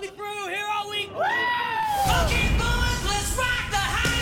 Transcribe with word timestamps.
Mötley 0.00 0.16
Crüe 0.16 0.48
here 0.48 0.66
all 0.78 0.90
week. 0.90 1.10
Okay, 2.24 2.48
boys, 2.58 3.04
let's 3.04 3.36
rock 3.36 3.70
the 3.70 3.76
house. 3.76 4.20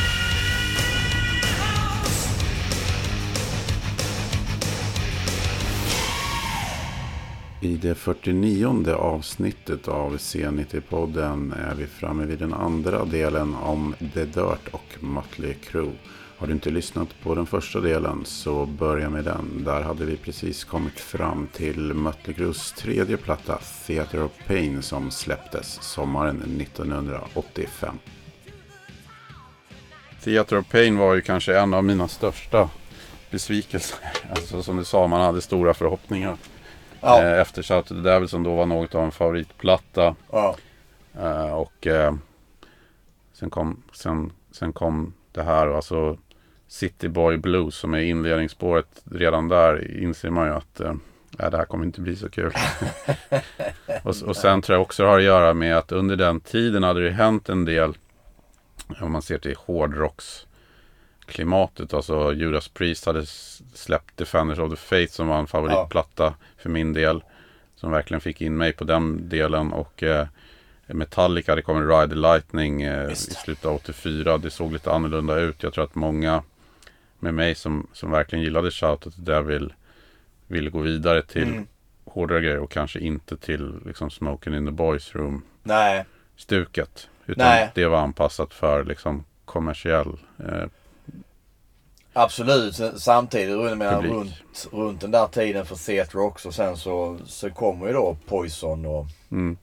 I 7.60 7.76
det 7.76 7.94
49 7.94 8.92
avsnittet 8.94 9.88
av 9.88 10.16
C90-podden 10.16 11.52
är 11.52 11.74
vi 11.74 11.86
framme 11.86 12.24
vid 12.24 12.38
den 12.38 12.54
andra 12.54 13.04
delen 13.04 13.54
om 13.54 13.94
The 14.14 14.24
Dirt 14.24 14.68
och 14.70 14.96
Mötley 15.00 15.54
Crüe. 15.54 15.92
Har 16.38 16.46
du 16.46 16.52
inte 16.52 16.70
lyssnat 16.70 17.08
på 17.22 17.34
den 17.34 17.46
första 17.46 17.80
delen 17.80 18.24
så 18.24 18.66
börja 18.66 19.10
med 19.10 19.24
den. 19.24 19.64
Där 19.64 19.82
hade 19.82 20.04
vi 20.04 20.16
precis 20.16 20.64
kommit 20.64 21.00
fram 21.00 21.48
till 21.52 21.94
Mötley 21.94 22.36
Crües 22.36 22.74
tredje 22.76 23.16
platta 23.16 23.58
Theater 23.86 24.22
of 24.22 24.32
Pain 24.46 24.82
som 24.82 25.10
släpptes 25.10 25.82
sommaren 25.82 26.60
1985. 26.60 27.98
Theater 30.24 30.58
of 30.58 30.68
Pain 30.70 30.98
var 30.98 31.14
ju 31.14 31.20
kanske 31.20 31.58
en 31.58 31.74
av 31.74 31.84
mina 31.84 32.08
största 32.08 32.70
besvikelser. 33.30 33.98
Alltså 34.30 34.62
som 34.62 34.76
du 34.76 34.84
sa, 34.84 35.06
man 35.06 35.20
hade 35.20 35.40
stora 35.40 35.74
förhoppningar. 35.74 36.36
Ja. 37.00 37.22
Eh, 37.22 37.40
Efter 37.40 37.62
Shout 37.62 37.86
to 37.86 37.94
the 37.94 38.00
Devil 38.00 38.28
som 38.28 38.42
då 38.42 38.54
var 38.54 38.66
något 38.66 38.94
av 38.94 39.04
en 39.04 39.10
favoritplatta. 39.10 40.14
Ja. 40.32 40.56
Eh, 41.20 41.52
och 41.52 41.86
eh, 41.86 42.14
sen, 43.32 43.50
kom, 43.50 43.82
sen, 43.92 44.32
sen 44.50 44.72
kom 44.72 45.12
det 45.32 45.42
här, 45.42 45.68
alltså 45.68 46.18
City 46.68 47.08
Boy 47.08 47.36
Blues 47.36 47.74
som 47.74 47.94
är 47.94 47.98
inledningsspåret. 47.98 49.02
Redan 49.10 49.48
där 49.48 50.02
inser 50.02 50.30
man 50.30 50.46
ju 50.46 50.52
att 50.52 50.80
eh, 50.80 50.94
nej, 51.38 51.50
det 51.50 51.56
här 51.56 51.64
kommer 51.64 51.84
inte 51.84 52.00
bli 52.00 52.16
så 52.16 52.30
kul. 52.30 52.52
och, 54.02 54.14
och 54.26 54.36
sen 54.36 54.62
tror 54.62 54.76
jag 54.76 54.82
också 54.82 55.02
det 55.02 55.08
har 55.08 55.18
att 55.18 55.24
göra 55.24 55.54
med 55.54 55.76
att 55.76 55.92
under 55.92 56.16
den 56.16 56.40
tiden 56.40 56.82
hade 56.82 57.04
det 57.04 57.10
hänt 57.10 57.48
en 57.48 57.64
del. 57.64 57.94
Om 59.00 59.12
man 59.12 59.22
ser 59.22 59.38
till 59.38 59.56
hårdrocksklimatet. 59.56 61.94
Alltså 61.94 62.32
Judas 62.32 62.68
Priest 62.68 63.06
hade 63.06 63.26
släppt 63.74 64.16
Defenders 64.16 64.58
of 64.58 64.70
the 64.70 64.76
Faith 64.76 65.12
som 65.12 65.28
var 65.28 65.38
en 65.38 65.46
favoritplatta 65.46 66.34
för 66.56 66.70
min 66.70 66.92
del. 66.92 67.22
Som 67.74 67.90
verkligen 67.90 68.20
fick 68.20 68.40
in 68.40 68.56
mig 68.56 68.72
på 68.72 68.84
den 68.84 69.28
delen. 69.28 69.72
Och 69.72 70.02
eh, 70.02 70.26
Metallica 70.86 71.52
hade 71.52 71.62
kommit 71.62 71.90
Ride 71.90 72.08
the 72.08 72.14
Lightning 72.14 72.82
eh, 72.82 73.12
i 73.12 73.16
slutet 73.16 73.64
av 73.64 73.74
84. 73.74 74.38
Det 74.38 74.50
såg 74.50 74.72
lite 74.72 74.92
annorlunda 74.92 75.38
ut. 75.38 75.62
Jag 75.62 75.72
tror 75.72 75.84
att 75.84 75.94
många 75.94 76.42
med 77.18 77.34
mig 77.34 77.54
som, 77.54 77.86
som 77.92 78.10
verkligen 78.10 78.44
gillade 78.44 78.70
Shout 78.70 79.06
at 79.06 79.14
the 79.14 79.22
Devil 79.22 79.72
ville 80.46 80.70
gå 80.70 80.80
vidare 80.80 81.22
till 81.22 81.42
Mm. 81.48 81.66
hårdare 82.04 82.40
grejer 82.40 82.58
och 82.58 82.70
kanske 82.70 82.98
inte 82.98 83.36
till 83.36 83.80
liksom 83.86 84.10
Smoking 84.10 84.54
in 84.54 84.66
the 84.66 84.72
Boys 84.72 85.14
Room 85.14 85.42
Nej. 85.62 86.04
stuket. 86.36 87.08
Utan 87.26 87.46
Nej. 87.46 87.70
det 87.74 87.86
var 87.86 87.98
anpassat 87.98 88.54
för 88.54 88.84
liksom 88.84 89.24
kommersiell 89.44 90.18
eh, 90.38 90.64
Absolut. 92.12 92.80
Samtidigt 92.96 93.78
menar, 93.78 94.02
runt, 94.02 94.68
runt 94.72 95.00
den 95.00 95.10
där 95.10 95.26
tiden 95.26 95.66
för 95.66 95.76
Theatre 95.76 96.20
också. 96.20 96.52
Sen 96.52 96.76
så, 96.76 97.18
så 97.26 97.50
kommer 97.50 97.86
ju 97.86 97.92
då 97.92 98.16
Poison 98.26 98.86
och 98.86 99.06
mm, 99.30 99.56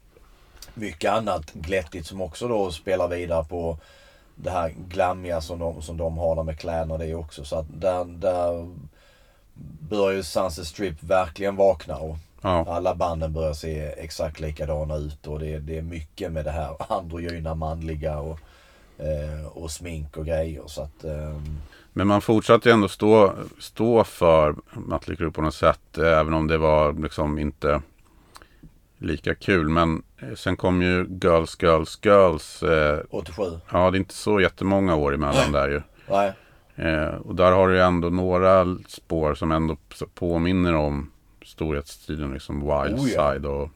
mycket 0.73 1.12
annat 1.12 1.53
glättigt 1.53 2.08
som 2.08 2.22
också 2.22 2.47
då 2.47 2.72
spelar 2.72 3.08
vidare 3.08 3.44
på 3.44 3.78
det 4.36 4.50
här 4.50 4.73
glammiga 4.89 5.41
som 5.41 5.59
de, 5.59 5.81
som 5.81 5.97
de 5.97 6.17
har 6.17 6.36
där 6.36 6.44
med 6.44 6.59
kläderna 6.59 6.94
och 6.94 7.00
det 7.00 7.16
också. 7.16 7.45
Så 7.45 7.55
att 7.55 7.66
där, 7.81 8.05
där 8.05 8.69
börjar 9.89 10.16
ju 10.17 10.23
Sunset 10.23 10.67
Strip 10.67 11.03
verkligen 11.03 11.55
vakna 11.55 11.97
och 11.97 12.17
ja, 12.41 12.66
alla 12.69 12.95
banden 12.95 13.33
börjar 13.33 13.53
se 13.53 13.81
exakt 13.81 14.39
likadana 14.39 14.95
ut 14.95 15.28
och 15.28 15.39
det, 15.39 15.59
det 15.59 15.78
är 15.78 15.81
mycket 15.81 16.31
med 16.31 16.45
det 16.45 16.52
här 16.52 16.75
androgyna 16.89 17.56
manliga 17.56 18.19
och, 18.19 18.39
eh, 18.97 19.47
och 19.53 19.72
smink 19.72 20.17
och 20.17 20.25
grejer. 20.25 20.63
Så 20.66 20.81
att, 20.81 21.03
ehm, 21.03 21.58
Men 21.94 22.08
man 22.08 22.22
fortsatte 22.22 22.69
ju 22.69 22.73
ändå 22.73 22.88
stå, 22.88 23.33
stå 23.59 24.03
för 24.03 24.56
Mötley 24.73 25.16
Crüe 25.17 25.31
på 25.31 25.41
något 25.41 25.56
sätt. 25.56 25.97
eh, 25.97 26.19
Även 26.19 26.34
om 26.34 26.47
det 26.47 26.57
var 26.57 26.94
liksom 26.94 27.40
inte 27.40 27.81
lika 28.97 29.35
kul. 29.35 29.69
Men 29.69 30.03
eh, 30.17 30.35
sen 30.35 30.57
kom 30.57 30.81
ju 30.81 31.07
Girls, 31.22 31.57
Girls, 31.61 32.00
Girls. 32.03 32.63
Eh, 32.63 33.00
87. 33.09 33.44
ja, 33.72 33.91
det 33.91 33.97
är 33.97 34.00
inte 34.00 34.13
så 34.13 34.41
jättemånga 34.41 34.95
år 34.95 35.13
emellan 35.13 35.51
där 35.51 35.69
ju. 35.69 35.81
Nej. 36.09 36.33
Eh, 36.75 37.16
och 37.16 37.35
där 37.35 37.51
har 37.51 37.67
du 37.67 37.75
ju 37.75 37.81
ändå 37.81 38.09
några 38.09 38.78
spår 38.88 39.35
som 39.35 39.51
ändå 39.51 39.78
påminner 40.13 40.75
om 40.75 41.11
storhetstiden. 41.45 42.34
Liksom 42.34 42.59
Wild 42.59 43.00
Oh, 43.00 43.09
ja. 43.09 43.31
Side 43.34 43.45
och 43.45 43.69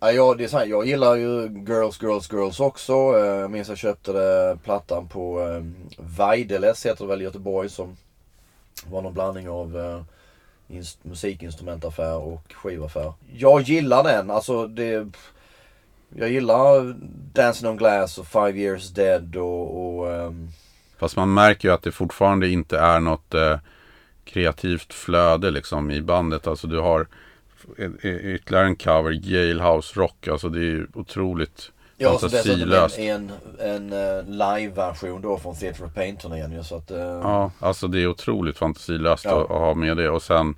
Ja, 0.00 0.12
jag, 0.12 0.38
det 0.38 0.52
är 0.52 0.58
här, 0.58 0.66
jag 0.66 0.86
gillar 0.86 1.14
ju 1.14 1.42
Girls, 1.68 2.02
Girls, 2.02 2.32
Girls 2.32 2.60
också. 2.60 2.92
Eh, 2.92 3.24
Jag 3.24 3.50
minns 3.50 3.68
jag 3.68 3.78
köpte 3.78 4.12
det, 4.12 4.58
plattan 4.64 5.08
på 5.08 5.40
um, 5.40 5.74
Weideles 5.98 6.86
heter 6.86 7.04
det 7.04 7.08
väl 7.10 7.20
i 7.20 7.24
Göteborg 7.24 7.68
som 7.68 7.96
var 8.86 9.02
någon 9.02 9.14
blandning 9.14 9.48
av 9.48 9.78
eh, 9.78 10.02
musikinstrumentaffär 11.02 12.16
och 12.16 12.52
skivaffär. 12.52 13.12
Jag 13.32 13.62
gillar 13.62 14.04
den. 14.04 14.30
Alltså 14.30 14.66
det... 14.66 15.08
Jag 16.16 16.30
gillar 16.30 16.96
Dancing 17.32 17.68
on 17.70 17.76
Glass 17.76 18.18
och 18.18 18.26
Five 18.26 18.58
Years 18.58 18.90
Dead 18.90 19.36
och... 19.36 19.98
och 19.98 20.06
um... 20.06 20.48
Fast 20.98 21.16
man 21.16 21.34
märker 21.34 21.68
ju 21.68 21.74
att 21.74 21.82
det 21.82 21.92
fortfarande 21.92 22.48
inte 22.48 22.78
är 22.78 23.00
något 23.00 23.34
eh, 23.34 23.58
kreativt 24.24 24.92
flöde 24.92 25.50
liksom 25.50 25.90
i 25.90 26.02
bandet. 26.02 26.46
Alltså 26.46 26.66
du 26.66 26.78
har 26.78 27.06
e-, 27.78 28.08
e-, 28.08 28.34
ytterligare 28.34 28.66
en 28.66 28.76
cover, 28.76 29.20
Jailhouse 29.22 30.00
Rock. 30.00 30.28
Alltså 30.28 30.48
det 30.48 30.58
är 30.58 30.62
ju 30.62 30.86
otroligt 30.94 31.72
ja, 31.96 32.18
så 32.18 32.28
dessutom 32.28 32.72
en, 32.98 33.30
en, 33.60 33.90
en 33.90 33.92
eh, 33.92 34.24
live-version 34.26 35.22
då 35.22 35.38
från 35.38 35.54
Theatre 35.56 35.86
of 35.86 35.94
Pain-turnén 35.94 36.52
ju. 36.52 36.62
Så 36.62 36.76
att... 36.76 36.90
eh, 36.90 36.98
Ja, 36.98 37.50
alltså 37.60 37.86
det 37.88 38.02
är 38.02 38.06
otroligt 38.06 38.58
fantasilöst 38.58 39.24
Ja. 39.24 39.30
att, 39.30 39.50
att 39.50 39.58
ha 39.58 39.74
med 39.74 39.96
det. 39.96 40.10
Och 40.10 40.22
sen 40.22 40.54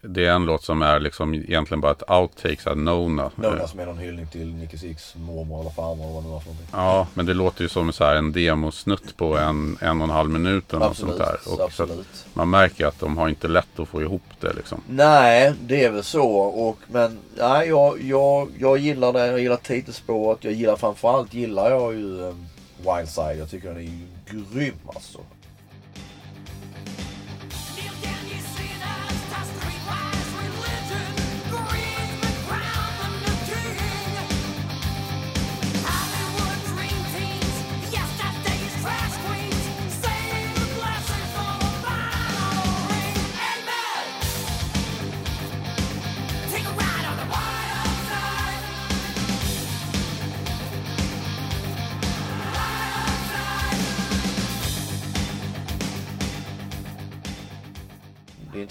det 0.00 0.26
är 0.26 0.32
en 0.32 0.44
låt 0.44 0.64
som 0.64 0.82
är 0.82 1.00
liksom 1.00 1.34
egentligen 1.34 1.80
bara 1.80 1.92
ett 1.92 2.10
outtake, 2.10 2.62
såhär 2.62 2.76
Nona. 2.76 3.30
Nona 3.36 3.68
som 3.68 3.80
är 3.80 3.86
någon 3.86 3.98
hyllning 3.98 4.26
till 4.26 4.54
Nicky 4.54 4.78
Six 4.78 5.14
mormor 5.14 5.60
eller 5.60 5.70
farmor 5.70 6.04
eller 6.04 6.14
vad 6.14 6.24
det 6.24 6.28
var 6.28 6.40
för 6.40 6.48
någonting. 6.48 6.68
Ja, 6.72 7.06
men 7.14 7.26
det 7.26 7.34
låter 7.34 7.62
ju 7.62 7.68
som 7.68 7.92
så 7.92 8.04
här 8.04 8.16
en 8.16 8.32
demosnutt 8.32 9.16
på 9.16 9.38
en, 9.38 9.78
en 9.80 10.00
och 10.00 10.04
en 10.04 10.10
halv 10.10 10.30
minut 10.30 10.72
eller 10.72 10.86
något 10.86 10.96
sånt 10.96 11.18
där. 11.18 11.34
Och 11.34 11.56
så 11.56 11.62
absolut. 11.62 12.26
man 12.34 12.50
märker 12.50 12.86
att 12.86 13.00
de 13.00 13.16
har 13.16 13.28
inte 13.28 13.48
lätt 13.48 13.78
att 13.78 13.88
få 13.88 14.02
ihop 14.02 14.22
det 14.40 14.52
liksom. 14.52 14.80
Nej, 14.88 15.52
det 15.60 15.84
är 15.84 15.90
väl 15.90 16.04
så. 16.04 16.30
Och, 16.34 16.78
men 16.86 17.18
nej, 17.36 17.68
jag, 17.68 18.02
jag, 18.02 18.48
jag 18.58 18.78
gillar 18.78 19.12
det. 19.12 19.26
Jag 19.26 19.40
gillar 19.40 19.56
titelspåret. 19.56 20.44
Jag 20.44 20.52
gillar 20.52 20.76
framförallt 20.76 21.34
gillar 21.34 21.70
jag 21.70 21.94
ju 21.94 22.20
um, 22.20 22.46
Wildside. 22.78 23.38
Jag 23.38 23.50
tycker 23.50 23.68
den 23.68 23.76
är 23.76 23.80
ju 23.80 24.06
grym 24.26 24.74
alltså. 24.86 25.18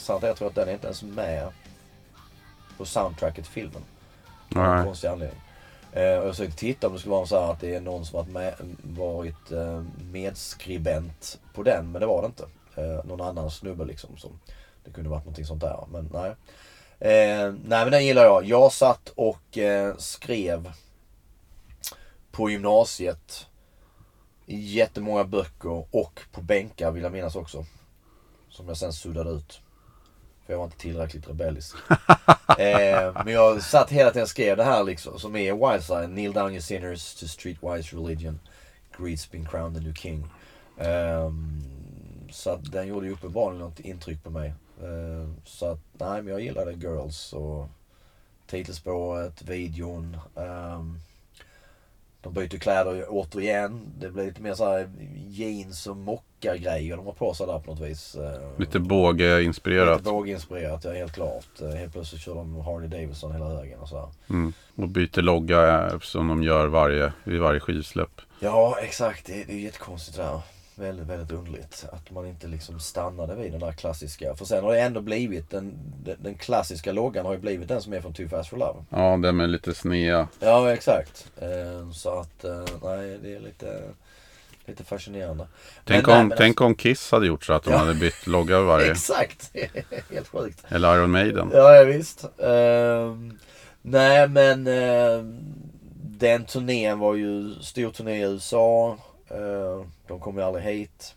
Det 0.07 0.13
är 0.13 0.15
intressant. 0.15 0.23
Jag 0.23 0.37
tror 0.37 0.47
att 0.47 0.55
den 0.55 0.69
är 0.69 0.73
inte 0.73 0.87
ens 0.87 1.03
med 1.03 1.51
på 2.77 2.85
soundtracket 2.85 3.45
till 3.45 3.53
filmen. 3.53 3.83
Av 4.55 4.75
Nej. 4.75 4.85
konstig 4.85 5.07
anledning. 5.07 5.41
Eh, 5.91 6.17
och 6.17 6.27
jag 6.27 6.35
försökte 6.35 6.57
titta 6.57 6.87
om 6.87 6.93
det 6.93 6.99
skulle 6.99 7.15
vara 7.15 7.25
så 7.25 7.41
här 7.41 7.51
att 7.51 7.59
det 7.59 7.75
är 7.75 7.81
någon 7.81 8.05
som 8.05 8.17
varit, 8.17 8.29
med, 8.29 8.75
varit 8.81 9.51
eh, 9.51 9.83
medskribent 10.11 11.39
på 11.53 11.63
den. 11.63 11.91
Men 11.91 12.01
det 12.01 12.05
var 12.05 12.21
det 12.21 12.25
inte. 12.25 12.43
Eh, 12.75 13.05
någon 13.05 13.21
annan 13.21 13.51
snubbe 13.51 13.85
liksom. 13.85 14.17
Som, 14.17 14.39
det 14.83 14.91
kunde 14.91 15.09
varit 15.09 15.23
någonting 15.25 15.45
sånt 15.45 15.61
där. 15.61 15.85
Men 15.91 16.09
nej. 16.13 16.29
Eh, 16.99 17.53
nej 17.65 17.83
men 17.85 17.91
den 17.91 18.05
gillar 18.05 18.23
jag. 18.23 18.45
Jag 18.45 18.71
satt 18.71 19.09
och 19.15 19.57
skrev 19.97 20.71
på 22.31 22.49
gymnasiet. 22.49 23.47
Jättemånga 24.45 25.23
böcker 25.23 25.85
och 25.95 26.19
på 26.31 26.41
bänkar 26.41 26.91
vill 26.91 27.03
jag 27.03 27.11
minnas 27.11 27.35
också. 27.35 27.65
Som 28.49 28.67
jag 28.67 28.77
sen 28.77 28.93
suddade 28.93 29.29
ut. 29.29 29.62
För 30.45 30.53
jag 30.53 30.57
var 30.57 30.65
inte 30.65 30.77
tillräckligt 30.77 31.29
rebellisk. 31.29 31.75
eh, 32.57 33.23
men 33.25 33.33
jag 33.33 33.61
satt 33.63 33.89
hela 33.89 34.09
tiden 34.09 34.23
och 34.23 34.29
skrev 34.29 34.57
det 34.57 34.63
här 34.63 34.83
liksom. 34.83 35.19
Som 35.19 35.35
är 35.35 35.71
Wildside. 35.71 36.09
Kneel 36.09 36.33
down 36.33 36.51
your 36.51 36.61
sinners 36.61 37.15
to 37.15 37.27
streetwise 37.27 37.95
religion. 37.95 38.39
Greed's 38.97 39.31
been 39.31 39.45
crowned 39.45 39.75
the 39.75 39.81
new 39.81 39.93
king. 39.93 40.27
Eh, 40.77 41.31
så 42.31 42.49
att 42.49 42.71
den 42.71 42.87
gjorde 42.87 43.07
ju 43.07 43.13
uppenbarligen 43.13 43.59
något 43.59 43.79
intryck 43.79 44.23
på 44.23 44.29
mig. 44.29 44.53
Eh, 44.81 45.29
så 45.45 45.65
att 45.65 45.79
nej 45.93 46.21
men 46.21 46.27
jag 46.27 46.41
gillade 46.41 46.73
Girls 46.73 47.33
och 47.33 47.69
titelspåret, 48.47 49.41
videon. 49.41 50.17
Ehm, 50.35 50.99
de 52.21 52.33
byter 52.33 52.57
kläder 52.57 53.05
återigen. 53.09 53.93
Det 53.99 54.09
blir 54.09 54.25
lite 54.25 54.41
mer 54.41 54.53
så 54.53 54.65
här 54.65 54.89
jeans 55.15 55.87
och 55.87 55.97
mocka-grejer 56.43 56.97
de 56.97 57.05
har 57.05 57.13
på 57.13 57.33
sig 57.33 57.47
där 57.47 57.59
på 57.59 57.71
något 57.71 57.79
vis. 57.81 58.15
Eh, 58.15 58.59
Lite 58.59 58.79
båge-inspirerat. 58.79 59.97
Lite 59.97 60.09
våginspirerat, 60.09 60.83
ja 60.83 60.91
helt 60.91 61.13
klart. 61.13 61.61
Eh, 61.61 61.69
Helt 61.69 61.93
plötsligt 61.93 62.21
kör 62.21 62.35
de 62.35 62.61
Harley 62.61 62.87
Davidson 62.89 63.31
hela 63.31 63.45
högen 63.45 63.79
och 63.79 63.89
så 63.89 63.97
här. 63.99 64.09
Mm. 64.29 64.53
Och 64.75 64.89
byter 64.89 65.21
logga 65.21 65.87
eh, 65.87 65.99
som 65.99 66.27
de 66.27 66.43
gör 66.43 66.67
varje, 66.67 67.13
vid 67.23 67.39
varje 67.39 67.59
skivsläpp. 67.59 68.21
Ja, 68.39 68.77
exakt. 68.81 69.25
Det, 69.25 69.43
det 69.43 69.53
är 69.53 69.57
jättekonstigt 69.59 70.17
det 70.17 70.23
där. 70.23 70.39
Väldigt, 70.75 71.07
väldigt 71.07 71.31
underligt. 71.31 71.85
Att 71.91 72.11
man 72.11 72.27
inte 72.27 72.47
liksom 72.47 72.79
stannade 72.79 73.35
vid 73.35 73.51
den 73.51 73.59
där 73.59 73.71
klassiska. 73.71 74.35
För 74.35 74.45
sen 74.45 74.63
har 74.63 74.71
det 74.71 74.79
ändå 74.81 75.01
blivit, 75.01 75.49
den, 75.49 75.73
den, 76.03 76.15
den 76.19 76.35
klassiska 76.35 76.91
loggan 76.91 77.25
har 77.25 77.33
ju 77.33 77.39
blivit 77.39 77.67
den 77.67 77.81
som 77.81 77.93
är 77.93 78.01
från 78.01 78.13
Too 78.13 78.27
Fast 78.27 78.49
For 78.49 78.57
Love. 78.57 78.83
Ja, 78.89 79.17
den 79.17 79.37
med 79.37 79.49
lite 79.49 79.73
snea. 79.73 80.27
Ja, 80.39 80.73
exakt. 80.73 81.31
Så 81.93 82.19
att, 82.19 82.45
nej, 82.83 83.17
det 83.23 83.35
är 83.35 83.39
lite, 83.39 83.81
lite 84.65 84.83
fascinerande. 84.83 85.47
Tänk, 85.83 86.07
Men, 86.07 86.13
nej, 86.15 86.21
om, 86.21 86.27
men 86.27 86.37
tänk 86.37 86.61
om 86.61 86.75
Kiss 86.75 87.11
hade 87.11 87.27
gjort 87.27 87.45
så 87.45 87.53
att 87.53 87.63
de 87.63 87.71
Ja. 87.71 87.77
hade 87.77 87.93
bytt 87.95 88.27
logga 88.27 88.61
varje. 88.61 88.91
Exakt! 88.91 89.51
Helt 90.11 90.27
sjukt. 90.27 90.63
Eller 90.67 90.95
Iron 90.97 91.11
Maiden. 91.11 91.49
Ja, 91.53 91.75
ja 91.75 91.83
visst. 91.83 92.25
Ehm, 92.39 93.39
nej, 93.81 94.27
men 94.27 94.67
ehm, 94.67 95.39
den 96.03 96.45
turnén 96.45 96.99
var 96.99 97.15
ju 97.15 97.53
stor 97.61 97.91
turné 97.91 98.15
i 98.17 98.21
USA. 98.21 98.97
Ehm, 99.29 99.91
de 100.07 100.19
kom 100.19 100.37
ju 100.37 100.43
aldrig 100.43 100.65
hit. 100.65 101.15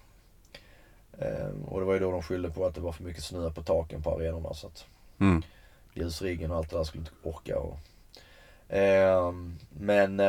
Och 1.66 1.80
det 1.80 1.86
var 1.86 1.94
ju 1.94 2.00
då 2.00 2.10
de 2.10 2.22
skyllde 2.22 2.50
på 2.50 2.66
att 2.66 2.74
det 2.74 2.80
var 2.80 2.92
för 2.92 3.04
mycket 3.04 3.24
snö 3.24 3.50
på 3.50 3.62
taken 3.62 4.02
på 4.02 4.14
arenorna. 4.14 4.54
Så 4.54 4.66
att 4.66 4.84
Mm. 5.20 5.42
ljusriggen 5.94 6.50
och 6.50 6.56
allt 6.56 6.70
det 6.70 6.76
där 6.76 6.84
skulle 6.84 7.00
inte 7.00 7.12
orka. 7.22 7.58
Och, 7.58 7.78
men 9.70 10.20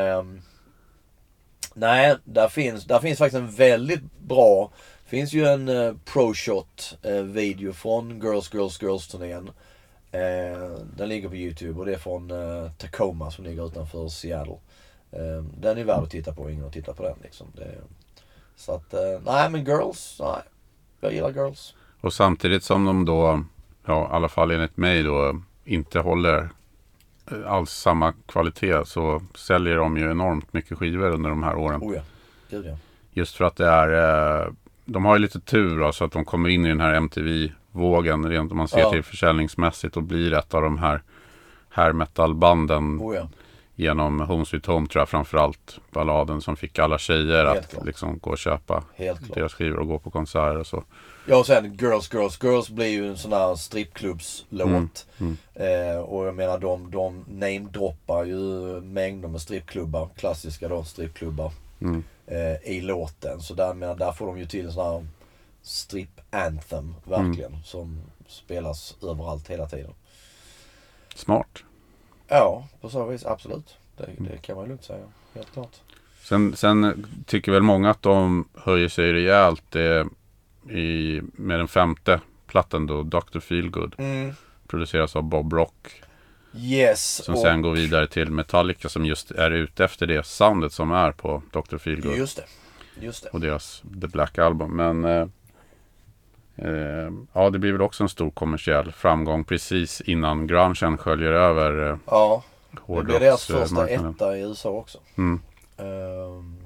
nej, 1.78 2.16
där 2.24 2.48
finns, 2.48 2.84
där 2.84 2.98
finns 2.98 3.18
faktiskt 3.18 3.40
en 3.40 3.50
väldigt 3.50 4.18
bra 4.20 4.70
finns 5.08 5.32
ju 5.32 5.46
en 5.46 5.68
uh, 5.68 5.94
pro-shot 6.04 6.98
eh, 7.02 7.22
video 7.22 7.72
från 7.72 8.20
Girls 8.20 8.54
Girls 8.54 8.82
Girls 8.82 9.08
turnén. 9.08 9.50
Eh, 10.12 10.70
den 10.96 11.08
ligger 11.08 11.28
på 11.28 11.36
Youtube 11.36 11.80
och 11.80 11.86
det 11.86 11.94
är 11.94 11.98
från 11.98 12.30
eh, 12.30 12.70
Tacoma 12.72 13.30
som 13.30 13.44
ligger 13.44 13.66
utanför 13.66 14.08
Seattle. 14.08 14.58
Eh, 15.10 15.42
den 15.60 15.78
är 15.78 15.84
värd 15.84 16.02
att 16.02 16.10
titta 16.10 16.32
på, 16.32 16.50
ingen 16.50 16.64
har 16.64 16.70
tittat 16.70 16.96
på 16.96 17.02
den 17.02 17.16
liksom. 17.22 17.46
Det, 17.56 17.74
så 18.56 18.72
att, 18.72 18.94
eh, 18.94 19.20
nej 19.24 19.50
men 19.50 19.64
Girls, 19.64 20.16
nej. 20.20 20.42
Jag 21.00 21.12
gillar 21.12 21.32
Girls. 21.32 21.74
Och 22.00 22.12
samtidigt 22.12 22.64
som 22.64 22.84
de 22.84 23.04
då, 23.04 23.44
ja 23.86 24.04
i 24.04 24.14
alla 24.14 24.28
fall 24.28 24.50
enligt 24.50 24.76
mig 24.76 25.02
då, 25.02 25.42
inte 25.64 26.00
håller 26.00 26.50
alls 27.46 27.70
samma 27.70 28.12
kvalitet 28.26 28.84
så 28.84 29.22
säljer 29.34 29.76
de 29.76 29.96
ju 29.96 30.10
enormt 30.10 30.52
mycket 30.52 30.78
skivor 30.78 31.10
under 31.10 31.30
de 31.30 31.42
här 31.42 31.56
åren. 31.56 31.80
Oh 31.82 31.94
ja, 31.94 32.02
gud 32.50 32.66
ja. 32.66 32.76
Just 33.12 33.36
för 33.36 33.44
att 33.44 33.56
det 33.56 33.66
är, 33.68 34.40
eh, 34.42 34.52
de 34.84 35.04
har 35.04 35.16
ju 35.16 35.22
lite 35.22 35.40
tur 35.40 35.80
då, 35.80 35.92
så 35.92 36.04
att 36.04 36.12
de 36.12 36.24
kommer 36.24 36.48
in 36.48 36.66
i 36.66 36.68
den 36.68 36.80
här 36.80 36.94
MTV-vågen 36.94 38.28
rent 38.30 38.50
om 38.52 38.58
man 38.58 38.68
ser 38.68 38.78
Ja. 38.78 38.90
till 38.90 39.02
försäljningsmässigt 39.02 39.96
och 39.96 40.02
blir 40.02 40.32
ett 40.32 40.54
av 40.54 40.62
de 40.62 40.78
här 40.78 41.02
hair 41.68 41.92
metal-banden 41.92 42.98
Oh 43.00 43.14
ja. 43.16 43.28
Genom 43.78 44.20
Home 44.20 44.44
Sweet 44.44 44.66
Home 44.66 44.86
tror 44.86 45.00
jag 45.00 45.08
framförallt 45.08 45.78
balladen 45.90 46.40
som 46.40 46.56
fick 46.56 46.78
alla 46.78 46.98
tjejer 46.98 47.44
Helt 47.46 47.58
att 47.58 47.70
klart. 47.70 47.86
liksom 47.86 48.18
gå 48.18 48.30
och 48.30 48.38
köpa 48.38 48.84
Helt 48.96 49.34
deras 49.34 49.54
skivor 49.54 49.78
och 49.78 49.86
gå 49.88 49.98
på 49.98 50.10
konserter 50.10 50.58
och 50.58 50.66
så. 50.66 50.84
Ja 51.26 51.36
och 51.36 51.46
sen 51.46 51.74
Girls 51.80 52.14
Girls 52.14 52.42
Girls 52.42 52.70
blir 52.70 52.86
ju 52.86 53.08
en 53.08 53.16
sån 53.16 53.30
där 53.30 53.54
strippklubbslåt. 53.54 55.06
Mm, 55.18 55.36
Eh, 55.54 55.98
och 55.98 56.26
jag 56.26 56.34
menar 56.34 56.58
de, 56.58 56.90
de 56.90 57.24
namedroppar 57.28 58.24
ju 58.24 58.36
mängder 58.80 59.28
med 59.28 59.40
strippklubbar, 59.40 60.08
klassiska 60.16 60.68
då 60.68 60.84
strippklubbar. 60.84 61.52
Mm. 61.80 62.04
Eh, 62.26 62.54
I 62.72 62.80
låten. 62.80 63.40
Så 63.40 63.54
där, 63.54 63.74
menar, 63.74 63.94
där 63.96 64.12
får 64.12 64.26
de 64.26 64.38
ju 64.38 64.46
till 64.46 64.66
en 64.66 64.72
sån 64.72 64.92
här 64.92 65.06
strip 65.62 66.20
anthem 66.30 66.94
verkligen. 67.04 67.56
Som 67.64 68.00
spelas 68.28 68.96
överallt 69.02 69.48
hela 69.50 69.66
tiden. 69.66 69.92
Smart. 71.14 71.64
Ja, 72.28 72.68
på 72.80 72.88
så 72.88 73.06
vis 73.06 73.26
absolut. 73.26 73.76
Det, 73.96 74.08
det 74.18 74.42
kan 74.42 74.56
man 74.56 74.68
lugnt 74.68 74.84
säga. 74.84 75.04
Helt 75.34 75.52
klart. 75.52 75.76
Sen, 76.22 76.56
sen 76.56 77.06
tycker 77.26 77.52
väl 77.52 77.62
många 77.62 77.90
att 77.90 78.02
de 78.02 78.48
höjer 78.54 78.88
sig 78.88 79.12
rejält 79.12 79.76
eh, 79.76 80.04
i, 80.76 81.20
med 81.32 81.58
den 81.60 81.68
femte 81.68 82.20
plattan 82.46 82.86
då, 82.86 83.02
Dr. 83.02 83.40
Feelgood. 83.40 83.94
Mm. 83.98 84.32
Produceras 84.66 85.16
av 85.16 85.22
Bob 85.22 85.52
Rock. 85.52 86.02
Yes. 86.56 87.24
Som 87.24 87.34
och- 87.34 87.40
sen 87.40 87.62
går 87.62 87.72
vidare 87.72 88.06
till 88.06 88.30
Metallica 88.30 88.88
som 88.88 89.04
just 89.06 89.30
är 89.30 89.50
ute 89.50 89.84
efter 89.84 90.06
det 90.06 90.26
soundet 90.26 90.72
som 90.72 90.92
är 90.92 91.12
på 91.12 91.42
Dr. 91.52 91.78
Feelgood. 91.78 92.16
Just 92.16 92.36
det. 92.36 92.44
Just 93.06 93.22
det. 93.24 93.30
Och 93.30 93.40
deras 93.40 93.82
The 94.00 94.06
Black 94.06 94.38
Album. 94.38 94.76
Men 94.76 95.04
eh, 95.04 95.26
ja, 97.32 97.50
det 97.50 97.58
blir 97.58 97.72
väl 97.72 97.82
också 97.82 98.02
en 98.02 98.08
stor 98.08 98.30
kommersiell 98.30 98.92
framgång 98.92 99.44
precis 99.44 100.00
innan 100.00 100.46
grungen 100.46 100.98
sköljer 100.98 101.32
över 101.32 101.90
eh, 101.90 101.96
Ja. 102.06 102.42
Det 102.86 103.02
blir 103.02 103.20
deras 103.20 103.40
första 103.44 103.54
hårdrocksmarknaden. 103.54 104.10
etta 104.10 104.36
i 104.36 104.40
USA 104.40 104.70
också. 104.70 104.98
Mm. 105.18 105.40
Ehm, 105.76 106.56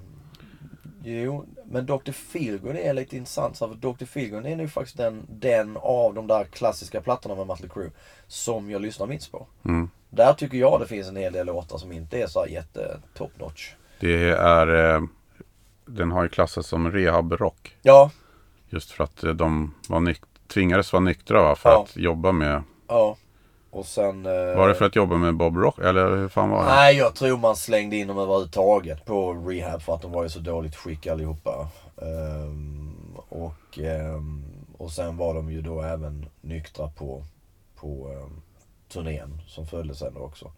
jo, 1.05 1.47
men 1.65 1.87
Dr. 1.87 2.13
Feelgood 2.13 2.77
är 2.77 2.93
lite 2.95 3.17
intressant. 3.17 3.59
För 3.59 3.69
Dr. 3.75 4.05
Feelgood 4.05 4.47
är 4.47 4.57
nu 4.57 4.69
faktiskt 4.69 4.97
den, 4.97 5.27
den 5.29 5.77
av 5.77 6.15
de 6.15 6.27
där 6.27 6.45
klassiska 6.45 7.01
plattorna 7.01 7.35
med 7.35 7.47
Mötley 7.47 7.69
Crüe 7.69 7.91
som 8.27 8.71
jag 8.71 8.83
lyssnar 8.83 9.07
minst 9.07 9.33
på. 9.33 9.47
Mm. 9.65 9.91
Där 10.11 10.33
tycker 10.33 10.59
jag 10.59 10.81
det 10.81 10.87
finns 10.87 11.09
en 11.09 11.17
hel 11.17 11.33
del 11.33 11.47
låtar 11.47 11.79
som 11.79 11.93
inte 11.93 12.23
är 12.23 12.27
så 12.27 12.47
jätte 12.49 13.01
top 13.15 13.41
notch. 13.41 13.73
Det 14.01 14.31
är, 14.31 14.95
eh, 14.95 15.03
den 15.87 16.11
har 16.11 16.23
ju 16.23 16.29
klassats 16.29 16.69
som 16.69 16.91
rehabrock. 16.93 17.77
Ja, 17.83 18.11
Just 18.73 18.91
för 18.91 19.05
att 19.05 19.25
eh, 19.25 19.31
de 19.31 19.75
var 19.89 20.01
nyk- 20.01 20.23
tvingades 20.49 20.93
vara 20.93 21.01
nyktra 21.01 21.43
va? 21.43 21.55
För 21.57 21.71
Ja. 21.71 21.83
att 21.83 21.97
jobba 21.97 22.33
med. 22.33 22.63
ja. 22.89 23.17
Och 23.71 23.87
sen... 23.87 24.27
eh, 24.27 24.33
Var 24.57 24.69
det 24.69 24.75
för 24.75 24.85
att 24.85 24.97
jobba 24.97 25.17
med 25.17 25.35
Bob 25.37 25.57
Rock? 25.57 25.79
Eller 25.79 26.17
hur 26.17 26.29
fan 26.29 26.51
var 26.51 26.65
det? 26.65 26.71
Nej, 26.71 26.97
jag 26.97 27.15
tror 27.15 27.39
man 27.39 27.57
slängde 27.57 27.97
in 27.97 28.09
dem 28.09 28.19
överhuvudtaget 28.19 29.05
på 29.05 29.33
rehab 29.33 29.83
för 29.83 29.95
att 29.95 30.03
de 30.03 30.13
var 30.13 30.25
i 30.25 30.31
så 30.31 30.39
dåligt 30.39 30.77
skick 30.77 31.07
allihopa. 31.07 31.69
Ehm, 32.03 33.17
och, 33.29 33.79
ehm, 33.79 34.45
och 34.79 34.91
sen 34.93 35.17
var 35.17 35.35
de 35.35 35.53
ju 35.53 35.63
då 35.63 35.83
även 35.83 36.27
nyktra 36.41 36.89
på, 36.89 37.25
på 37.81 38.09
um, 38.25 38.43
turnén 38.89 39.41
som 39.47 39.67
följde 39.67 39.95
sen 39.95 40.17
också. 40.17 40.51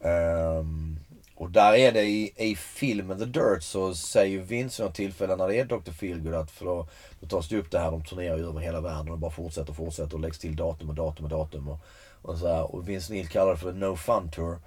Ehm, 0.00 0.98
och 1.40 1.50
där 1.50 1.74
är 1.74 1.92
det 1.92 2.02
i, 2.02 2.32
i 2.36 2.56
filmen 2.56 3.18
The 3.18 3.24
Dirt 3.24 3.62
så 3.62 3.94
säger 3.94 4.38
Vince 4.38 4.82
vid 4.82 4.86
något 4.86 4.94
tillfälle 4.94 5.36
när 5.36 5.48
det 5.48 5.58
är 5.58 5.64
Dr. 5.64 5.90
Feelgood 5.90 6.34
att 6.34 6.50
för 6.50 6.64
då, 6.64 6.86
då 7.20 7.26
tas 7.26 7.48
det 7.48 7.56
upp 7.56 7.70
det 7.70 7.78
här, 7.78 7.90
de 7.90 8.04
turnerar 8.04 8.36
ju 8.36 8.48
över 8.48 8.60
hela 8.60 8.80
världen 8.80 9.12
och 9.12 9.18
bara 9.18 9.30
fortsätter 9.30 9.70
och 9.70 9.76
fortsätter 9.76 10.14
och 10.14 10.20
läggs 10.20 10.38
till 10.38 10.56
datum 10.56 10.88
och 10.88 10.94
datum 10.94 11.24
och 11.24 11.30
datum. 11.30 11.68
Och, 11.68 11.78
och, 12.22 12.38
så 12.38 12.48
här. 12.48 12.74
och 12.74 12.88
Vince 12.88 13.12
Neil 13.12 13.28
kallar 13.28 13.50
det 13.50 13.56
för 13.56 13.72
No 13.72 13.96
Fun 13.96 14.30
Tour. 14.30 14.58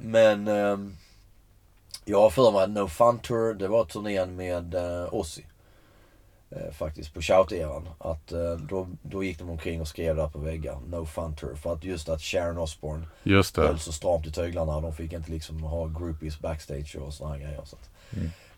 Men 0.00 0.48
eh, 0.48 0.78
jag 2.04 2.20
har 2.20 2.30
för 2.30 2.52
mig 2.52 2.62
att 2.62 2.70
No 2.70 2.88
Fun 2.88 3.18
Tour, 3.18 3.54
det 3.54 3.68
var 3.68 3.84
turnén 3.84 4.36
med 4.36 4.74
eh, 4.74 5.14
Ozzy. 5.14 5.42
Eh, 6.56 6.72
faktiskt 6.72 7.14
på 7.14 7.20
Shout-eran. 7.20 7.88
Att 7.98 8.32
eh, 8.32 8.52
då, 8.52 8.88
då 9.02 9.24
gick 9.24 9.38
de 9.38 9.50
omkring 9.50 9.80
och 9.80 9.88
skrev 9.88 10.16
där 10.16 10.28
på 10.28 10.38
väggar. 10.38 10.78
No 10.88 11.06
Fun 11.06 11.36
Tour. 11.36 11.54
För 11.54 11.72
att 11.72 11.84
just 11.84 12.08
att 12.08 12.22
Sharon 12.22 12.58
Osbourne 12.58 13.06
Just 13.22 13.54
det. 13.54 13.62
höll 13.62 13.78
så 13.78 13.92
stramt 13.92 14.26
i 14.26 14.32
tyglarna. 14.32 14.80
De 14.80 14.94
fick 14.94 15.12
inte 15.12 15.30
liksom 15.30 15.62
ha 15.62 15.86
groupies 15.86 16.40
backstage 16.40 16.96
och 16.96 17.14
såna 17.14 17.30
här 17.30 17.38
grejer. 17.38 17.60
Så 17.64 17.76
att. 17.76 17.90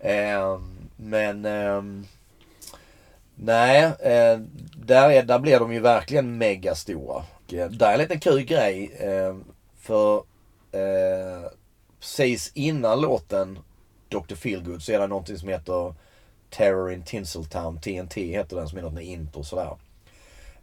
Ehm, 0.00 0.88
men 0.96 1.44
ehm, 1.44 2.06
nej, 3.34 3.84
eh, 3.84 4.38
där, 4.76 5.10
är, 5.10 5.22
där 5.22 5.38
blir 5.38 5.58
de 5.58 5.72
ju 5.72 5.80
verkligen 5.80 6.38
megastora. 6.38 7.24
Och, 7.46 7.54
eh, 7.54 7.70
där 7.70 7.88
är 7.88 7.92
en 7.92 7.98
liten 7.98 8.20
kul 8.20 8.42
grej. 8.42 8.92
Eh, 9.00 9.36
för 9.78 10.16
eh, 10.72 11.50
precis 12.00 12.50
innan 12.54 13.00
låten 13.00 13.58
Dr. 14.08 14.34
Feelgood 14.34 14.82
så 14.82 14.92
är 14.92 14.98
det 14.98 15.06
någonting 15.06 15.38
som 15.38 15.48
heter 15.48 15.94
Terror 16.50 16.92
in 16.92 17.02
Tinseltown, 17.02 17.80
TNT 17.80 18.16
heter 18.16 18.56
den 18.56 18.68
som 18.68 18.78
är 18.78 18.82
något 18.82 18.94
med 18.94 19.04
intro 19.04 19.44
sådär. 19.44 19.76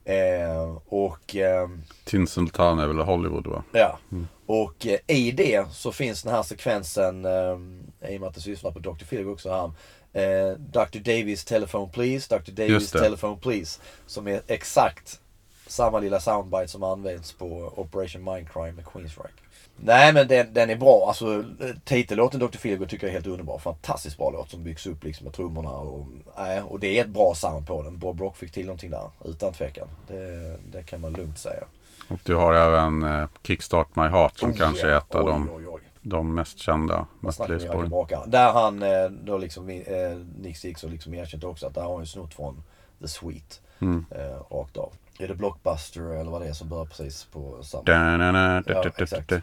Eh, 0.05 0.77
och 0.85 1.35
ehm, 1.35 1.83
Tinseltown 2.03 2.79
är 2.79 2.87
väl 2.87 2.97
Hollywood 2.97 3.47
va? 3.47 3.63
Ja. 3.71 3.99
Och 4.45 4.87
eh, 4.87 4.99
i 5.07 5.31
det 5.31 5.65
så 5.71 5.91
finns 5.91 6.23
den 6.23 6.33
här 6.33 6.43
sekvensen, 6.43 7.25
eh, 7.25 8.11
i 8.11 8.17
och 8.17 8.21
med 8.21 8.29
att 8.29 8.35
det 8.35 8.41
sysslar 8.41 8.71
på 8.71 8.79
Dr. 8.79 9.05
Phil 9.05 9.27
också 9.27 9.49
här. 9.49 9.71
Eh, 10.13 10.57
Dr. 10.57 10.99
Davis 10.99 11.45
telephone 11.45 11.91
please, 11.91 12.37
Dr. 12.37 12.51
Davis 12.51 12.91
telephone 12.91 13.37
please. 13.41 13.79
Som 14.05 14.27
är 14.27 14.41
exakt 14.47 15.19
samma 15.73 15.99
lilla 15.99 16.19
soundbite 16.19 16.67
som 16.67 16.83
används 16.83 17.33
på 17.33 17.73
Operation 17.75 18.23
Mindcrime 18.23 18.71
med 18.71 18.85
Queensryche. 18.85 19.43
Nej 19.75 20.13
men 20.13 20.27
den, 20.27 20.53
den 20.53 20.69
är 20.69 20.75
bra. 20.75 21.05
Alltså 21.07 21.43
titellåten 21.83 22.39
Dr. 22.39 22.57
Feelgood 22.57 22.89
tycker 22.89 23.07
jag 23.07 23.09
är 23.09 23.13
helt 23.13 23.27
underbar. 23.27 23.57
Fantastiskt 23.59 24.17
bra 24.17 24.29
låt 24.29 24.49
som 24.49 24.63
byggs 24.63 24.87
upp 24.87 25.03
liksom 25.03 25.23
med 25.23 25.33
trummorna 25.33 25.69
och, 25.69 26.07
nej, 26.37 26.61
och 26.61 26.79
det 26.79 26.99
är 26.99 27.03
ett 27.03 27.09
bra 27.09 27.33
sound 27.35 27.67
på 27.67 27.81
den. 27.81 27.97
Bob 27.97 28.19
Rock 28.19 28.37
fick 28.37 28.51
till 28.51 28.65
någonting 28.65 28.91
där, 28.91 29.09
utan 29.25 29.53
tvekan. 29.53 29.87
Det, 30.07 30.57
det 30.71 30.83
kan 30.83 31.01
man 31.01 31.13
lugnt 31.13 31.39
säga. 31.39 31.63
Och 32.07 32.19
du 32.23 32.35
har 32.35 32.53
även 32.53 33.03
eh, 33.03 33.27
Kickstart 33.43 33.95
My 33.95 34.03
Heart 34.03 34.37
som 34.39 34.51
Oh, 34.51 34.55
kanske 34.55 34.87
är 34.87 34.91
ja. 34.91 34.97
ett 34.97 35.15
av 35.15 35.25
de 35.25 35.49
Oj, 35.55 35.67
oj. 35.67 35.81
de 36.01 36.35
mest 36.35 36.59
kända 36.59 37.05
Mötley-spåren. 37.19 37.91
Där 38.25 38.51
han 38.51 38.83
eh, 38.83 39.09
då 39.09 39.37
liksom, 39.37 39.69
eh, 39.69 40.17
Nick 40.39 40.57
Six 40.57 40.83
har 40.83 40.89
liksom 40.89 41.13
erkänt 41.13 41.43
också 41.43 41.67
att 41.67 41.75
där 41.75 41.81
har 41.81 41.93
han 41.93 42.01
ju 42.01 42.07
snott 42.07 42.33
från 42.33 42.63
The 43.01 43.07
Sweet. 43.07 43.61
Mm. 43.79 44.05
Eh, 44.11 44.55
rakt 44.55 44.77
av. 44.77 44.93
Är 45.19 45.27
det 45.27 45.35
Blockbuster 45.35 46.01
eller 46.01 46.31
vad 46.31 46.41
det 46.41 46.47
är 46.47 46.53
som 46.53 46.69
börjar 46.69 46.85
precis 46.85 47.25
på 47.25 47.63
samma? 47.63 47.83
Da-na-na, 47.83 48.63
Ja, 48.67 48.73
da-da-da-da. 48.73 49.03
exakt. 49.03 49.33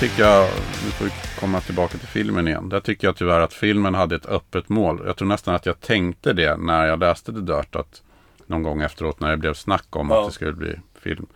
Tycker 0.00 0.22
jag, 0.22 0.48
nu 0.84 0.90
får 0.90 1.04
vi 1.04 1.10
komma 1.40 1.60
tillbaka 1.60 1.98
till 1.98 2.08
filmen 2.08 2.48
igen. 2.48 2.68
Där 2.68 2.80
tycker 2.80 3.06
jag 3.08 3.16
tyvärr 3.16 3.40
att 3.40 3.52
filmen 3.52 3.94
hade 3.94 4.16
ett 4.16 4.26
öppet 4.26 4.68
mål. 4.68 5.02
Jag 5.06 5.16
tror 5.16 5.28
nästan 5.28 5.54
att 5.54 5.66
jag 5.66 5.80
tänkte 5.80 6.32
det 6.32 6.56
när 6.56 6.86
jag 6.86 6.98
läste 7.00 7.32
The 7.32 7.38
Dirt. 7.40 7.76
Att 7.76 8.02
någon 8.46 8.62
gång 8.62 8.82
efteråt 8.82 9.20
när 9.20 9.30
det 9.30 9.36
blev 9.36 9.54
snack 9.54 9.96
om 9.96 10.10
Ja. 10.10 10.20
att 10.20 10.28
det 10.28 10.34
skulle 10.34 10.52
bli 10.52 10.74
film. 11.02 11.26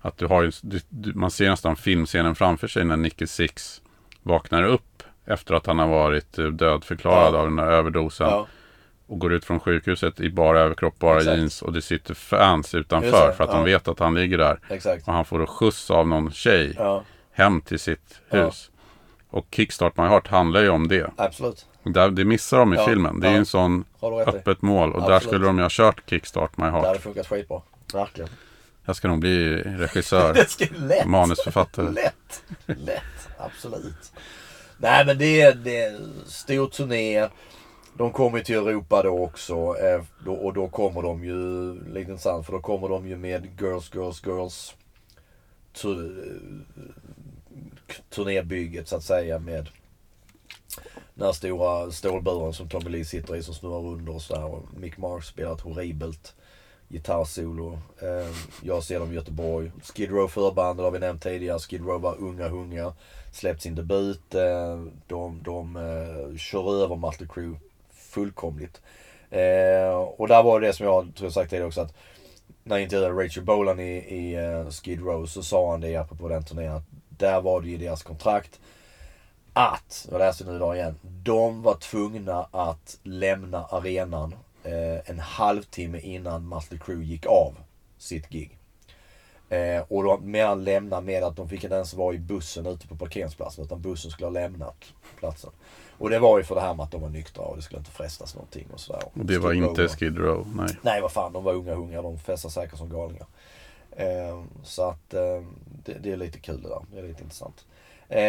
Att 0.00 0.18
du 0.18 0.26
har 0.26 0.42
ju, 0.42 0.52
du, 0.62 0.80
du, 0.88 1.12
man 1.14 1.30
ser 1.30 1.50
nästan 1.50 1.76
filmscenen 1.76 2.34
framför 2.34 2.68
sig 2.68 2.84
när 2.84 2.96
Nicky 2.96 3.26
Six 3.26 3.80
vaknar 4.22 4.62
upp. 4.62 5.02
Efter 5.26 5.54
att 5.54 5.66
han 5.66 5.78
har 5.78 5.88
varit 5.88 6.38
eh, 6.38 6.44
dödförklarad 6.46 7.34
Ja. 7.34 7.38
av 7.38 7.44
den 7.46 7.56
där 7.56 7.66
överdosen. 7.66 8.26
Ja, 8.30 8.46
Och 9.06 9.18
går 9.18 9.32
ut 9.32 9.44
från 9.44 9.60
sjukhuset 9.60 10.20
i 10.20 10.30
bara 10.30 10.60
överkropp, 10.60 10.98
bara 10.98 11.16
Exakt. 11.18 11.36
jeans. 11.38 11.62
Och 11.62 11.72
det 11.72 11.82
sitter 11.82 12.14
fans 12.14 12.74
utanför 12.74 13.26
det, 13.28 13.34
för 13.34 13.44
att 13.44 13.50
ja. 13.50 13.56
de 13.56 13.64
vet 13.64 13.88
att 13.88 13.98
han 13.98 14.14
ligger 14.14 14.38
där. 14.38 14.58
exakt. 14.68 15.08
Och 15.08 15.14
han 15.14 15.24
får 15.24 15.38
då 15.38 15.46
skjuts 15.46 15.90
av 15.90 16.08
någon 16.08 16.30
tjej 16.32 16.74
Ja, 16.78 17.04
hem 17.36 17.60
till 17.60 17.78
sitt 17.78 18.20
hus. 18.28 18.70
Och 19.30 19.46
Kickstart 19.50 19.96
My 19.96 20.04
Heart 20.04 20.28
handlar 20.28 20.60
ju 20.60 20.68
om 20.68 20.88
det. 20.88 21.10
absolut. 21.16 21.66
Där, 21.82 22.10
det 22.10 22.24
missar 22.24 22.58
de 22.58 22.74
i 22.74 22.76
Ja, 22.76 22.84
filmen. 22.86 23.20
Det 23.20 23.26
är 23.26 23.30
ju 23.30 23.34
ja. 23.36 23.40
en 23.40 23.46
sån 23.46 23.84
rätt 24.00 24.34
i. 24.34 24.38
öppet 24.38 24.62
mål. 24.62 24.92
Och 24.92 25.00
där 25.00 25.10
Absolut. 25.10 25.22
skulle 25.32 25.46
de 25.46 25.56
ju 25.56 25.62
ha 25.62 25.68
kört 25.70 26.10
Kickstart 26.10 26.56
My 26.56 26.64
Det 26.64 26.70
hade 26.70 26.86
Heart. 26.88 27.00
funkat 27.00 27.26
skitbra. 27.26 27.62
Verkligen. 27.94 28.30
Jag 28.84 28.96
ska 28.96 29.08
nog 29.08 29.18
bli 29.18 29.54
regissör. 29.62 30.34
Det 30.34 30.50
ska 30.50 30.64
lätt. 30.76 31.06
Manusförfattare. 31.06 31.90
Lätt. 31.90 32.44
Lätt. 32.66 33.28
Absolut. 33.38 34.12
Nej 34.78 35.06
men 35.06 35.18
det 35.18 35.40
är, 35.40 35.54
det 35.54 35.82
är 35.82 35.98
stor 36.26 36.66
turné. 36.66 37.28
De 37.94 38.10
kommer 38.12 38.40
till 38.40 38.54
Europa 38.54 39.02
då 39.02 39.18
också. 39.24 39.54
Eh, 39.56 40.28
och 40.30 40.52
då 40.54 40.68
kommer 40.68 41.02
de 41.02 41.24
ju, 41.24 41.72
lite 41.88 42.10
intressant, 42.10 42.46
för 42.46 42.52
då 42.52 42.58
kommer 42.60 42.88
de 42.88 43.08
ju 43.08 43.16
med 43.16 43.48
Girls, 43.60 43.90
Girls, 43.94 44.22
Girls. 44.26 44.74
Eh, 45.84 45.90
turnébygget 48.10 48.88
så 48.88 48.96
att 48.96 49.02
säga 49.02 49.38
med 49.38 49.68
den 51.14 51.26
här 51.26 51.32
stora 51.32 51.90
stålburen 51.90 52.52
som 52.52 52.68
Tommy 52.68 52.90
Lee 52.90 53.04
sitter 53.04 53.36
i 53.36 53.42
som 53.42 53.54
snurrar 53.54 53.86
under 53.86 54.14
och 54.14 54.22
sådär. 54.22 54.44
Och 54.44 54.62
Mick 54.76 54.98
Mars 54.98 55.26
spelar 55.26 55.52
ett 55.54 55.60
horribelt 55.60 56.34
gitarrsolo. 56.88 57.78
Eh, 57.98 58.36
jag 58.62 58.82
ser 58.82 59.00
dem 59.00 59.12
i 59.12 59.14
Göteborg. 59.14 59.72
Skid 59.82 60.10
Row 60.10 60.28
förbandet 60.28 60.84
har 60.84 60.90
vi 60.90 60.98
nämnt 60.98 61.22
tidigare. 61.22 61.58
Skid 61.58 61.80
Row 61.80 62.00
var 62.00 62.16
unga 62.18 62.48
hungriga. 62.48 62.94
Släppt 63.32 63.62
sin 63.62 63.74
debut. 63.74 64.34
Eh, 64.34 64.84
de 65.06 65.42
de 65.42 65.78
kör 66.38 66.82
över 66.84 66.96
Malte 66.96 67.26
Crew 67.26 67.60
fullkomligt. 67.92 68.80
Och 70.16 70.28
där 70.28 70.42
var 70.42 70.60
det 70.60 70.72
som 70.72 70.86
jag 70.86 71.14
tror 71.14 71.26
jag 71.26 71.32
sagt 71.32 71.50
tidigare 71.50 71.66
också 71.66 71.80
att 71.80 71.94
när 72.66 72.76
jag 72.76 72.82
intervjuade 72.82 73.24
Rachel 73.24 73.44
Bolan 73.44 73.80
i, 73.80 73.96
i 73.96 74.34
eh, 74.34 74.70
Skid 74.70 75.00
Row 75.00 75.26
så 75.26 75.42
sa 75.42 75.70
han 75.70 75.80
det 75.80 75.96
apropå 75.96 76.28
den 76.28 76.44
turnén 76.44 76.72
att 76.72 76.84
där 77.08 77.40
var 77.40 77.60
det 77.60 77.68
i 77.68 77.76
deras 77.76 78.02
kontrakt 78.02 78.60
att, 79.52 80.08
jag 80.10 80.18
läste 80.18 80.44
nu 80.44 80.56
idag 80.56 80.76
igen, 80.76 80.98
de 81.02 81.62
var 81.62 81.74
tvungna 81.74 82.48
att 82.50 82.98
lämna 83.02 83.64
arenan 83.64 84.34
eh, 84.62 85.10
en 85.10 85.18
halvtimme 85.18 85.98
innan 85.98 86.48
Mötley 86.48 86.78
Crüe 86.78 87.02
gick 87.02 87.26
av 87.26 87.54
sitt 87.98 88.28
gig. 88.28 88.58
Eh, 89.48 89.82
och 89.88 90.02
de 90.04 90.30
menar 90.30 90.56
lämna 90.56 91.00
med 91.00 91.22
att 91.24 91.36
de 91.36 91.48
fick 91.48 91.64
inte 91.64 91.76
ens 91.76 91.94
vara 91.94 92.14
i 92.14 92.18
bussen 92.18 92.66
ute 92.66 92.86
på 92.88 92.96
parkeringsplatsen 92.96 93.64
utan 93.64 93.80
bussen 93.80 94.10
skulle 94.10 94.26
ha 94.26 94.32
lämnat 94.32 94.84
platsen. 95.18 95.50
Och 95.98 96.10
det 96.10 96.18
var 96.18 96.38
ju 96.38 96.44
för 96.44 96.54
det 96.54 96.60
här 96.60 96.74
med 96.74 96.84
att 96.84 96.90
de 96.90 97.00
var 97.00 97.08
nyktra 97.08 97.42
och 97.44 97.56
det 97.56 97.62
skulle 97.62 97.78
inte 97.78 97.90
frestas 97.90 98.34
någonting 98.34 98.66
och 98.72 98.80
sådär. 98.80 99.02
Och 99.04 99.10
det 99.26 99.38
var 99.38 99.52
inte 99.52 99.82
var- 99.82 99.88
Skid 99.88 100.18
Row. 100.18 100.46
Nej. 100.56 100.76
Nej 100.82 101.00
vad 101.00 101.12
fan, 101.12 101.32
de 101.32 101.44
var 101.44 101.52
unga 101.54 101.74
hungar. 101.74 102.02
De 102.02 102.18
festade 102.18 102.52
säkert 102.52 102.78
som 102.78 102.88
galningar. 102.90 103.26
Eh, 103.96 104.42
så 104.62 104.88
att 104.88 105.14
eh, 105.14 105.42
det, 105.84 105.92
det 106.02 106.12
är 106.12 106.16
lite 106.16 106.38
kul 106.38 106.62
det 106.62 106.68
där. 106.68 106.80
Det 106.92 106.98
är 106.98 107.02
lite 107.02 107.22
intressant. 107.22 107.64
Eh, 108.08 108.22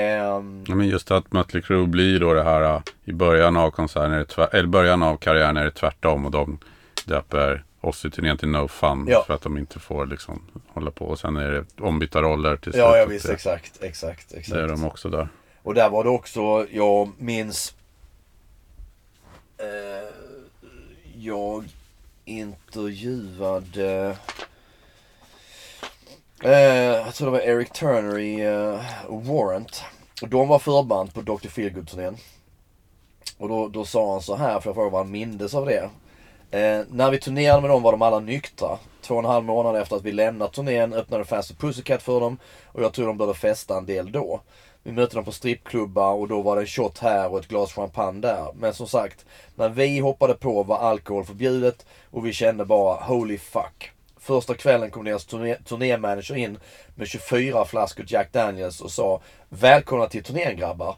Ja, 0.67 0.75
men 0.75 0.88
just 0.88 1.12
att 1.12 1.31
Mötley 1.31 1.62
Crüe 1.63 1.86
blir 1.88 2.19
då 2.19 2.33
det 2.33 2.43
här 2.43 2.62
äh, 2.75 2.81
i 3.05 3.13
början 3.13 3.57
av 3.57 3.71
konserten, 3.71 4.47
eller 4.51 4.67
början 4.67 5.03
av 5.03 5.17
karriären 5.17 5.57
är 5.57 5.65
det 5.65 5.71
tvärtom 5.71 6.25
och 6.25 6.31
de 6.31 6.59
döper 7.05 7.63
Ozzy-turnén 7.81 8.38
till 8.38 8.48
No 8.50 8.67
Fun 8.67 9.05
Ja. 9.10 9.24
för 9.27 9.34
att 9.34 9.41
de 9.41 9.57
inte 9.57 9.79
får 9.79 10.05
liksom 10.05 10.41
hålla 10.74 10.91
på 10.91 11.05
och 11.05 11.19
sen 11.19 11.36
är 11.36 11.51
det 11.51 11.65
ombytta 11.84 12.22
roller 12.22 12.57
till 12.57 12.72
ja, 12.75 12.98
ja 12.98 13.05
slutet. 13.05 13.15
visst. 13.15 13.25
Det- 13.27 13.34
Exakt, 13.34 13.84
exakt, 13.84 14.34
exakt. 14.34 14.53
Det 14.53 14.62
är 14.63 14.67
de 14.67 14.86
också 14.86 15.10
där. 15.10 15.27
Och 15.63 15.74
där 15.74 15.89
var 15.89 16.03
det 16.03 16.10
också, 16.10 16.67
jag 16.72 17.10
minns... 17.17 17.75
Eh, 19.57 20.10
jag 21.15 21.63
intervjuade... 22.25 24.17
Eh, 26.43 26.51
jag 27.05 27.15
tror 27.15 27.25
det 27.25 27.31
var 27.31 27.39
Eric 27.39 27.69
Turner 27.72 28.17
i 28.17 28.41
eh, 28.41 28.79
Warrant. 29.10 29.84
Och 30.22 30.29
de 30.29 30.48
var 30.48 30.60
förband 30.60 31.13
på 31.13 31.22
Dr. 31.22 31.48
Feelgood-turnén. 31.48 32.17
Och 33.38 33.50
då, 33.50 33.67
då 33.67 33.86
sa 33.86 34.12
han 34.12 34.22
så 34.22 34.36
här, 34.36 34.60
för 34.60 34.69
jag 34.69 34.75
frågade 34.75 34.91
vad 34.91 35.01
han 35.05 35.12
mindes 35.12 35.53
av 35.53 35.65
det. 35.65 35.89
Eh, 36.51 36.81
när 36.89 37.11
vi 37.11 37.19
turnerade 37.19 37.61
med 37.61 37.69
dem 37.69 37.81
var 37.81 37.91
de 37.91 38.01
alla 38.01 38.19
nyktra. 38.19 38.77
Två 39.01 39.15
och 39.15 39.19
en 39.19 39.25
halv 39.25 39.45
månad 39.45 39.75
efter 39.75 39.95
att 39.95 40.03
vi 40.03 40.11
lämnat 40.11 40.53
turnén 40.53 40.93
öppnade 40.93 41.25
Faster 41.25 41.55
Pussycat 41.55 42.03
för 42.03 42.19
dem. 42.19 42.37
Och 42.65 42.83
jag 42.83 42.93
tror 42.93 43.07
de 43.07 43.17
började 43.17 43.37
festa 43.37 43.77
en 43.77 43.85
del 43.85 44.11
då. 44.11 44.41
Vi 44.83 44.91
mötte 44.91 45.15
dem 45.15 45.25
på 45.25 45.31
strippklubbar 45.31 46.13
och 46.13 46.27
då 46.27 46.41
var 46.41 46.55
det 46.55 46.61
en 46.61 46.67
shot 46.67 46.97
här 46.99 47.31
och 47.31 47.39
ett 47.39 47.47
glas 47.47 47.73
champagne 47.73 48.21
där. 48.21 48.47
Men 48.55 48.73
som 48.73 48.87
sagt, 48.87 49.25
när 49.55 49.69
vi 49.69 49.99
hoppade 49.99 50.33
på 50.33 50.63
var 50.63 50.77
alkohol 50.77 51.25
förbjudet 51.25 51.85
och 52.11 52.25
vi 52.25 52.33
kände 52.33 52.65
bara 52.65 53.03
holy 53.03 53.37
fuck. 53.37 53.91
Första 54.19 54.53
kvällen 54.53 54.91
kom 54.91 55.05
deras 55.05 55.25
turné, 55.25 55.55
turnémanager 55.55 56.35
in 56.35 56.59
med 56.95 57.07
24 57.07 57.65
flaskor 57.65 58.05
Jack 58.09 58.31
Daniels 58.33 58.81
och 58.81 58.91
sa 58.91 59.21
Välkomna 59.49 60.07
till 60.07 60.23
turnén 60.23 60.57
grabbar. 60.57 60.95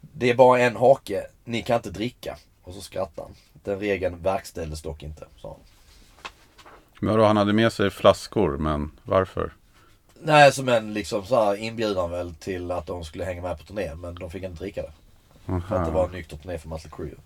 Det 0.00 0.30
är 0.30 0.34
bara 0.34 0.60
en 0.60 0.76
hake, 0.76 1.26
ni 1.44 1.62
kan 1.62 1.76
inte 1.76 1.90
dricka. 1.90 2.36
Och 2.62 2.74
så 2.74 2.80
skrattade 2.80 3.28
han. 3.28 3.53
Den 3.64 3.78
regeln 3.78 4.22
verkställdes 4.22 4.82
dock 4.82 5.02
inte, 5.02 5.26
sa 5.36 5.48
han. 5.48 5.60
Men 7.00 7.18
då, 7.18 7.24
han 7.24 7.36
hade 7.36 7.52
med 7.52 7.72
sig 7.72 7.90
flaskor, 7.90 8.58
men 8.58 8.90
varför? 9.02 9.52
Nej, 10.22 10.52
som 10.52 10.68
en 10.68 10.94
liksom 10.94 11.24
så 11.24 11.44
här 11.44 11.56
inbjudan 11.56 12.10
väl 12.10 12.34
till 12.34 12.70
att 12.70 12.86
de 12.86 13.04
skulle 13.04 13.24
hänga 13.24 13.42
med 13.42 13.58
på 13.58 13.64
turnén. 13.64 14.00
Men 14.00 14.14
de 14.14 14.30
fick 14.30 14.42
inte 14.42 14.62
dricka 14.62 14.82
det. 14.82 14.92
För 15.68 15.76
att 15.76 15.86
det 15.86 15.90
var 15.90 16.04
en 16.06 16.12
nykter 16.12 16.36
turné 16.36 16.58
för 16.58 16.68
Mötley 16.68 16.90
Crüe. 16.90 17.16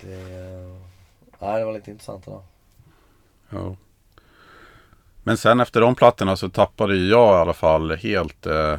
Det, 0.00 0.14
eh, 0.14 0.76
nej, 1.38 1.58
det 1.58 1.64
var 1.64 1.72
lite 1.72 1.90
intressant 1.90 2.24
det 2.24 2.30
där. 2.30 2.42
Ja. 3.50 3.76
Men 5.22 5.36
sen 5.36 5.60
efter 5.60 5.80
de 5.80 5.94
plattorna 5.94 6.36
så 6.36 6.48
tappade 6.48 6.96
jag 6.96 7.34
i 7.34 7.40
alla 7.40 7.54
fall 7.54 7.96
helt 7.96 8.46
eh, 8.46 8.78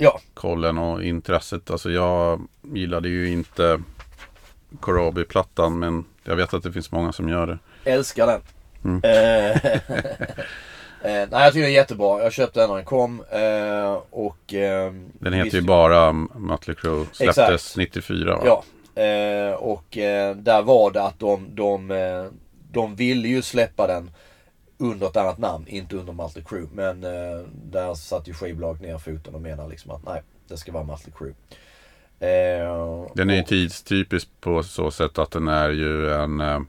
Ja, 0.00 0.20
kollen 0.34 0.78
och 0.78 1.02
intresset. 1.02 1.70
Alltså 1.70 1.90
jag 1.90 2.48
gillade 2.62 3.08
ju 3.08 3.32
inte 3.32 3.82
Corabi-plattan 4.80 5.78
men 5.78 6.04
jag 6.24 6.36
vet 6.36 6.54
att 6.54 6.62
det 6.62 6.72
finns 6.72 6.92
många 6.92 7.12
som 7.12 7.28
gör 7.28 7.46
det. 7.46 7.58
älskar 7.84 8.26
den. 8.26 8.40
Mm. 8.84 9.00
Eh, 9.04 9.74
eh, 11.02 11.28
nej, 11.30 11.44
jag 11.44 11.52
tycker 11.52 11.62
det 11.62 11.68
är 11.68 11.74
jättebra. 11.74 12.22
Jag 12.22 12.32
köpte 12.32 12.60
den 12.60 12.68
när 12.68 12.76
den 12.76 12.84
kom. 12.84 13.24
Eh, 13.30 14.02
och... 14.10 14.54
Eh, 14.54 14.92
Den 15.12 15.32
heter 15.32 15.58
ju 15.58 15.62
bara 15.62 16.12
Mötley 16.12 16.76
Crüe. 16.76 17.06
Släpptes 17.12 17.38
Exakt. 17.48 17.76
94 17.76 18.36
va? 18.36 18.42
Ja. 18.44 18.64
Och 19.58 19.84
där 20.36 20.62
var 20.62 20.90
det 20.90 21.02
att 21.02 21.18
de, 21.18 21.54
de, 21.54 21.88
de 22.72 22.94
ville 22.94 23.28
ju 23.28 23.42
släppa 23.42 23.86
den 23.86 24.10
under 24.78 25.06
ett 25.06 25.16
annat 25.16 25.38
namn, 25.38 25.66
inte 25.68 25.96
under 25.96 26.12
Mötley 26.12 26.44
Crüe. 26.44 26.68
Men 26.72 27.00
där 27.70 27.94
satte 27.94 28.30
ju 28.30 28.34
skivbolaget 28.34 28.82
ner 28.82 28.98
foten 28.98 29.34
och 29.34 29.40
menade 29.40 29.68
liksom 29.68 29.90
att 29.90 30.04
nej, 30.06 30.22
det 30.48 30.56
ska 30.56 30.72
vara 30.72 30.84
Mötley 30.84 31.12
Crüe. 31.18 31.34
Eh, 32.20 33.06
Den 33.14 33.30
är 33.30 33.34
ju 33.36 33.42
tidstypisk 33.42 34.28
på 34.40 34.62
så 34.62 34.90
sätt 34.90 35.18
att 35.18 35.30
den 35.30 35.48
är 35.48 35.70
ju 35.70 36.12
en 36.14 36.40
eh, 36.40 36.60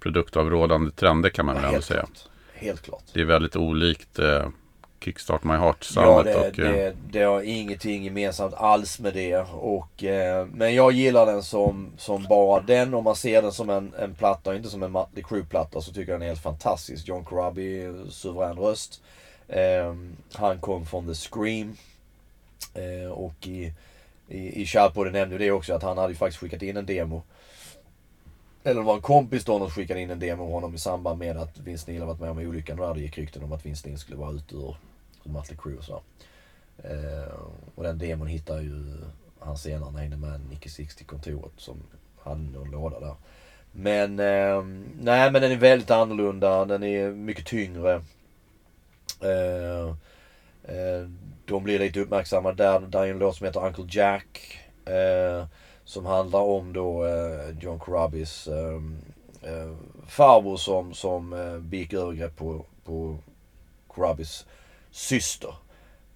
produkt 0.00 0.36
av 0.36 0.50
rådande 0.50 0.90
trender 0.90 1.30
kan 1.30 1.46
man 1.46 1.54
väl 1.54 1.64
ändå 1.64 1.82
säga. 1.82 2.00
klart. 2.00 2.28
Helt 2.54 2.82
klart. 2.82 3.02
Det 3.12 3.20
är 3.20 3.24
väldigt 3.24 3.56
olikt 3.56 4.18
eh, 4.18 4.48
Kickstart 5.00 5.44
My 5.44 5.52
Ja, 5.54 5.58
Heart-soundet. 5.60 6.24
det, 6.24 6.36
och, 6.36 6.58
eh, 6.58 6.72
det, 6.74 6.94
det 7.10 7.22
har 7.22 7.42
ingenting 7.42 8.04
gemensamt 8.04 8.54
alls 8.54 9.00
med 9.00 9.14
det. 9.14 9.36
Och, 9.52 10.04
eh, 10.04 10.46
men 10.46 10.74
jag 10.74 10.92
gillar 10.92 11.26
den 11.26 11.42
som, 11.42 11.90
som 11.98 12.24
bara 12.28 12.60
den. 12.60 12.94
Om 12.94 13.04
man 13.04 13.16
ser 13.16 13.42
den 13.42 13.52
som 13.52 13.70
en, 13.70 13.92
en 13.98 14.14
platta 14.14 14.50
och 14.50 14.56
inte 14.56 14.68
som 14.68 14.82
en 14.82 14.92
Mötley 14.92 15.22
Crüe-platta 15.24 15.80
så 15.80 15.92
tycker 15.92 16.12
jag 16.12 16.20
den 16.20 16.22
är 16.26 16.30
helt 16.30 16.42
fantastisk. 16.42 17.08
John 17.08 17.24
Corabi, 17.24 17.94
suverän 18.10 18.56
röst. 18.56 19.02
Eh, 19.48 19.94
han 20.34 20.60
kom 20.60 20.86
från 20.86 21.06
The 21.06 21.14
Scream. 21.14 21.76
Och 23.14 23.46
i, 23.46 23.72
i, 24.28 24.62
i 24.62 24.66
Kärlpodden 24.66 25.12
nämnde 25.12 25.38
det 25.38 25.50
också 25.50 25.74
att 25.74 25.82
han 25.82 25.98
hade 25.98 26.12
ju 26.12 26.16
faktiskt 26.16 26.40
skickat 26.40 26.62
in 26.62 26.76
en 26.76 26.86
demo. 26.86 27.22
Eller 28.64 28.80
det 28.80 28.86
var 28.86 28.94
en 28.94 29.00
kompis 29.00 29.44
då 29.44 29.58
som 29.58 29.70
skickade 29.70 30.00
in 30.00 30.10
en 30.10 30.18
demo 30.18 30.42
av 30.42 30.50
honom 30.50 30.74
i 30.74 30.78
samband 30.78 31.18
med 31.18 31.36
att 31.36 31.58
Vince 31.58 31.90
Neil 31.90 32.00
har 32.00 32.06
varit 32.06 32.20
med 32.20 32.30
om 32.30 32.38
olyckan. 32.38 32.80
Och 32.80 32.86
där 32.86 32.94
det 32.94 33.00
gick 33.00 33.18
rykten 33.18 33.42
om 33.42 33.52
att 33.52 33.66
Vince 33.66 33.88
Neil 33.88 33.98
skulle 33.98 34.18
vara 34.18 34.32
ute 34.32 34.54
ur, 34.54 34.76
ur 35.24 35.30
Mötley 35.30 35.58
Crüe 35.58 35.78
och 35.78 35.84
sådär. 35.84 36.02
Eh, 36.78 37.34
och 37.74 37.82
den 37.82 37.98
demon 37.98 38.26
hittar 38.26 38.60
ju 38.60 38.96
han 39.38 39.58
senare 39.58 39.80
när 39.80 39.86
han 39.86 39.96
hängde 39.96 40.16
med 40.16 40.40
Nicky 40.50 40.68
Six 40.68 40.96
till 40.96 41.06
kontoret 41.06 41.52
som 41.56 41.82
hade 42.22 42.40
någon 42.40 42.70
låda 42.70 43.00
där. 43.00 43.14
Men, 43.72 44.20
eh, 44.20 44.62
nej 45.00 45.30
men 45.30 45.42
den 45.42 45.52
är 45.52 45.56
väldigt 45.56 45.90
annorlunda. 45.90 46.64
Den 46.64 46.82
är 46.82 47.10
mycket 47.10 47.46
tyngre. 47.46 48.02
Eh, 49.20 49.88
eh, 50.62 51.08
de 51.46 51.64
blir 51.64 51.78
lite 51.78 52.00
uppmärksammade 52.00 52.64
där. 52.64 52.80
Där 52.80 53.02
är 53.02 53.10
en 53.10 53.18
låt 53.18 53.36
som 53.36 53.46
heter 53.46 53.66
Uncle 53.66 53.86
Jack. 53.90 54.58
Eh, 54.84 55.46
som 55.84 56.06
handlar 56.06 56.40
om 56.40 56.72
då 56.72 57.06
eh, 57.06 57.58
John 57.60 57.78
Corabis 57.78 58.48
eh, 58.48 58.80
eh, 59.42 59.74
farbror 60.06 60.56
som, 60.56 60.94
som 60.94 61.32
eh, 61.32 61.58
begick 61.58 61.92
övergrepp 61.92 62.36
på, 62.36 62.64
på 62.84 63.18
Corabis 63.86 64.46
syster. 64.90 65.54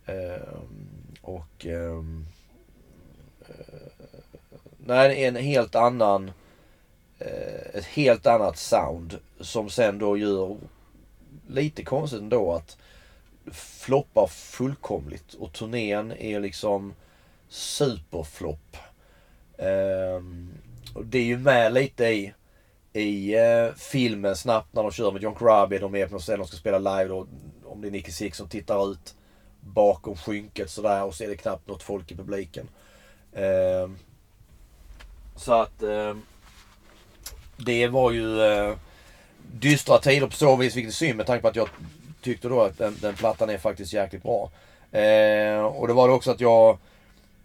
Eh, 0.06 0.58
och 1.22 1.66
ehm, 1.66 2.26
eh, 3.48 3.74
nej, 4.78 5.08
det 5.08 5.24
är 5.24 5.28
en 5.28 5.36
helt 5.36 5.74
annan 5.74 6.30
eh, 7.18 7.74
ett 7.74 7.84
helt 7.84 8.26
annat 8.26 8.58
sound 8.58 9.18
som 9.40 9.70
sen 9.70 9.98
då 9.98 10.16
gör 10.16 10.56
lite 11.48 11.84
konstigt 11.84 12.20
ändå 12.20 12.52
att 12.52 12.76
floppar 13.52 14.26
fullkomligt 14.26 15.34
och 15.34 15.52
turnén 15.52 16.12
är 16.12 16.40
liksom 16.40 16.94
superflopp. 17.48 18.76
Ehm, 19.58 20.52
och 20.94 21.06
det 21.06 21.18
är 21.18 21.24
ju 21.24 21.38
med 21.38 21.72
lite 21.74 22.04
i, 22.04 22.34
i 22.92 23.34
eh, 23.34 23.74
filmen 23.76 24.36
snabbt 24.36 24.74
när 24.74 24.82
de 24.82 24.92
kör 24.92 25.12
med 25.12 25.22
John 25.22 25.34
Corabi. 25.34 25.78
De 25.78 25.94
är 25.94 26.06
på 26.06 26.12
något 26.12 26.22
ställe 26.22 26.38
de 26.38 26.46
ska 26.46 26.56
spela 26.56 26.78
live 26.78 27.08
då. 27.08 27.26
Om 27.64 27.80
det 27.80 27.88
är 27.88 27.92
Nicky 27.92 28.12
Six 28.12 28.38
som 28.38 28.48
tittar 28.48 28.92
ut 28.92 29.14
bakom 29.60 30.16
skynket 30.16 30.70
sådär 30.70 31.04
och 31.04 31.14
så 31.14 31.24
är 31.24 31.28
det 31.28 31.36
knappt 31.36 31.68
något 31.68 31.82
folk 31.82 32.12
i 32.12 32.16
publiken. 32.16 32.68
Ehm, 33.34 33.98
så 35.36 35.52
att 35.52 35.82
ehm, 35.82 36.22
det 37.56 37.88
var 37.88 38.10
ju 38.10 38.42
eh, 38.42 38.76
dystra 39.52 39.98
tider 39.98 40.26
på 40.26 40.32
så 40.32 40.56
vis, 40.56 40.76
vilket 40.76 40.92
är 40.92 40.96
synd 40.96 41.16
med 41.16 41.26
tanke 41.26 41.42
på 41.42 41.48
att 41.48 41.56
jag 41.56 41.68
tyckte 42.22 42.48
då 42.48 42.60
att 42.60 42.78
den, 42.78 42.96
den 43.00 43.14
plattan 43.14 43.50
är 43.50 43.58
faktiskt 43.58 43.92
jäkligt 43.92 44.22
bra. 44.22 44.50
Eh, 44.92 45.64
och 45.64 45.88
det 45.88 45.94
var 45.94 46.08
det 46.08 46.14
också 46.14 46.30
att 46.30 46.40
jag, 46.40 46.78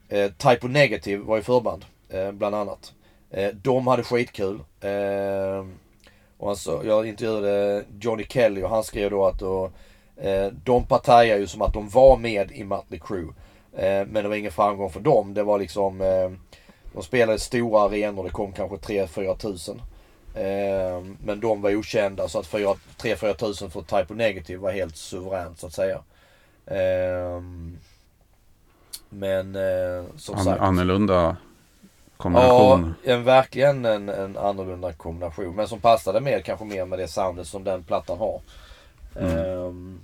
eh, 0.10 0.32
Typo 0.32 0.68
Negative 0.68 1.24
var 1.24 1.36
ju 1.36 1.44
förband, 1.44 1.86
eh, 2.10 2.32
bland 2.32 2.56
annat. 2.56 2.94
Eh, 3.32 3.50
de 3.54 3.88
hade 3.88 4.04
skitkul. 4.04 4.60
Eh, 4.82 5.66
och 6.38 6.50
alltså, 6.50 6.82
jag 6.86 7.08
intervjuade 7.08 7.84
Johnny 8.00 8.26
Kelly 8.30 8.64
och 8.64 8.70
han 8.70 8.84
skrev 8.84 9.12
då 9.12 9.26
att 9.26 9.40
då, 9.40 9.72
eh, 10.18 10.48
de 10.64 10.86
partajar 10.86 11.38
ju 11.38 11.48
som 11.48 11.62
att 11.62 11.74
de 11.74 11.90
var 11.90 12.18
med 12.18 12.52
i 12.52 12.64
Mötley 12.64 13.00
Crüe. 13.00 13.34
Eh, 13.78 14.08
men 14.08 14.24
det 14.24 14.28
var 14.30 14.36
ingen 14.36 14.52
framgång 14.52 14.90
för 14.90 15.00
dem. 15.00 15.34
Det 15.34 15.44
var 15.44 15.60
liksom, 15.60 16.02
eh, 16.02 16.32
de 16.94 17.04
spelade 17.04 17.40
stora 17.40 17.82
arenor, 17.82 18.24
det 18.24 18.30
kom 18.30 18.52
kanske 18.52 18.78
3-4 18.78 19.36
tusen. 19.36 19.82
Eh, 20.36 21.04
men 21.24 21.40
de 21.40 21.62
var 21.62 21.76
okända 21.76 22.28
så 22.28 22.40
att 22.40 22.52
3-4 22.52 23.34
tusen 23.34 23.72
för 23.72 23.82
Typo 23.82 24.14
Negative 24.14 24.60
var 24.60 24.72
helt 24.72 24.98
suveränt 24.98 25.60
så 25.60 25.68
att 25.68 25.74
säga. 25.74 26.02
Eh, 26.66 27.42
men 29.10 29.56
eh, 29.56 30.06
som 30.18 30.36
an, 30.36 30.44
sagt. 30.44 30.62
annorlunda 30.62 31.38
kombination. 32.18 32.94
Ja, 33.04 33.14
en, 33.14 33.24
verkligen 33.24 33.86
en, 33.86 34.10
en 34.10 34.38
annorlunda 34.38 34.94
kombination. 34.94 35.56
Men 35.56 35.68
som 35.68 35.80
passade 35.80 36.22
med 36.22 36.46
kanske 36.46 36.66
mer 36.66 36.86
med 36.86 37.00
det 37.00 37.08
soundet 37.08 37.48
som 37.48 37.64
den 37.64 37.84
plattan 37.84 38.18
har. 38.18 38.42
Mm. 39.20 39.38
Ehm, 39.38 40.00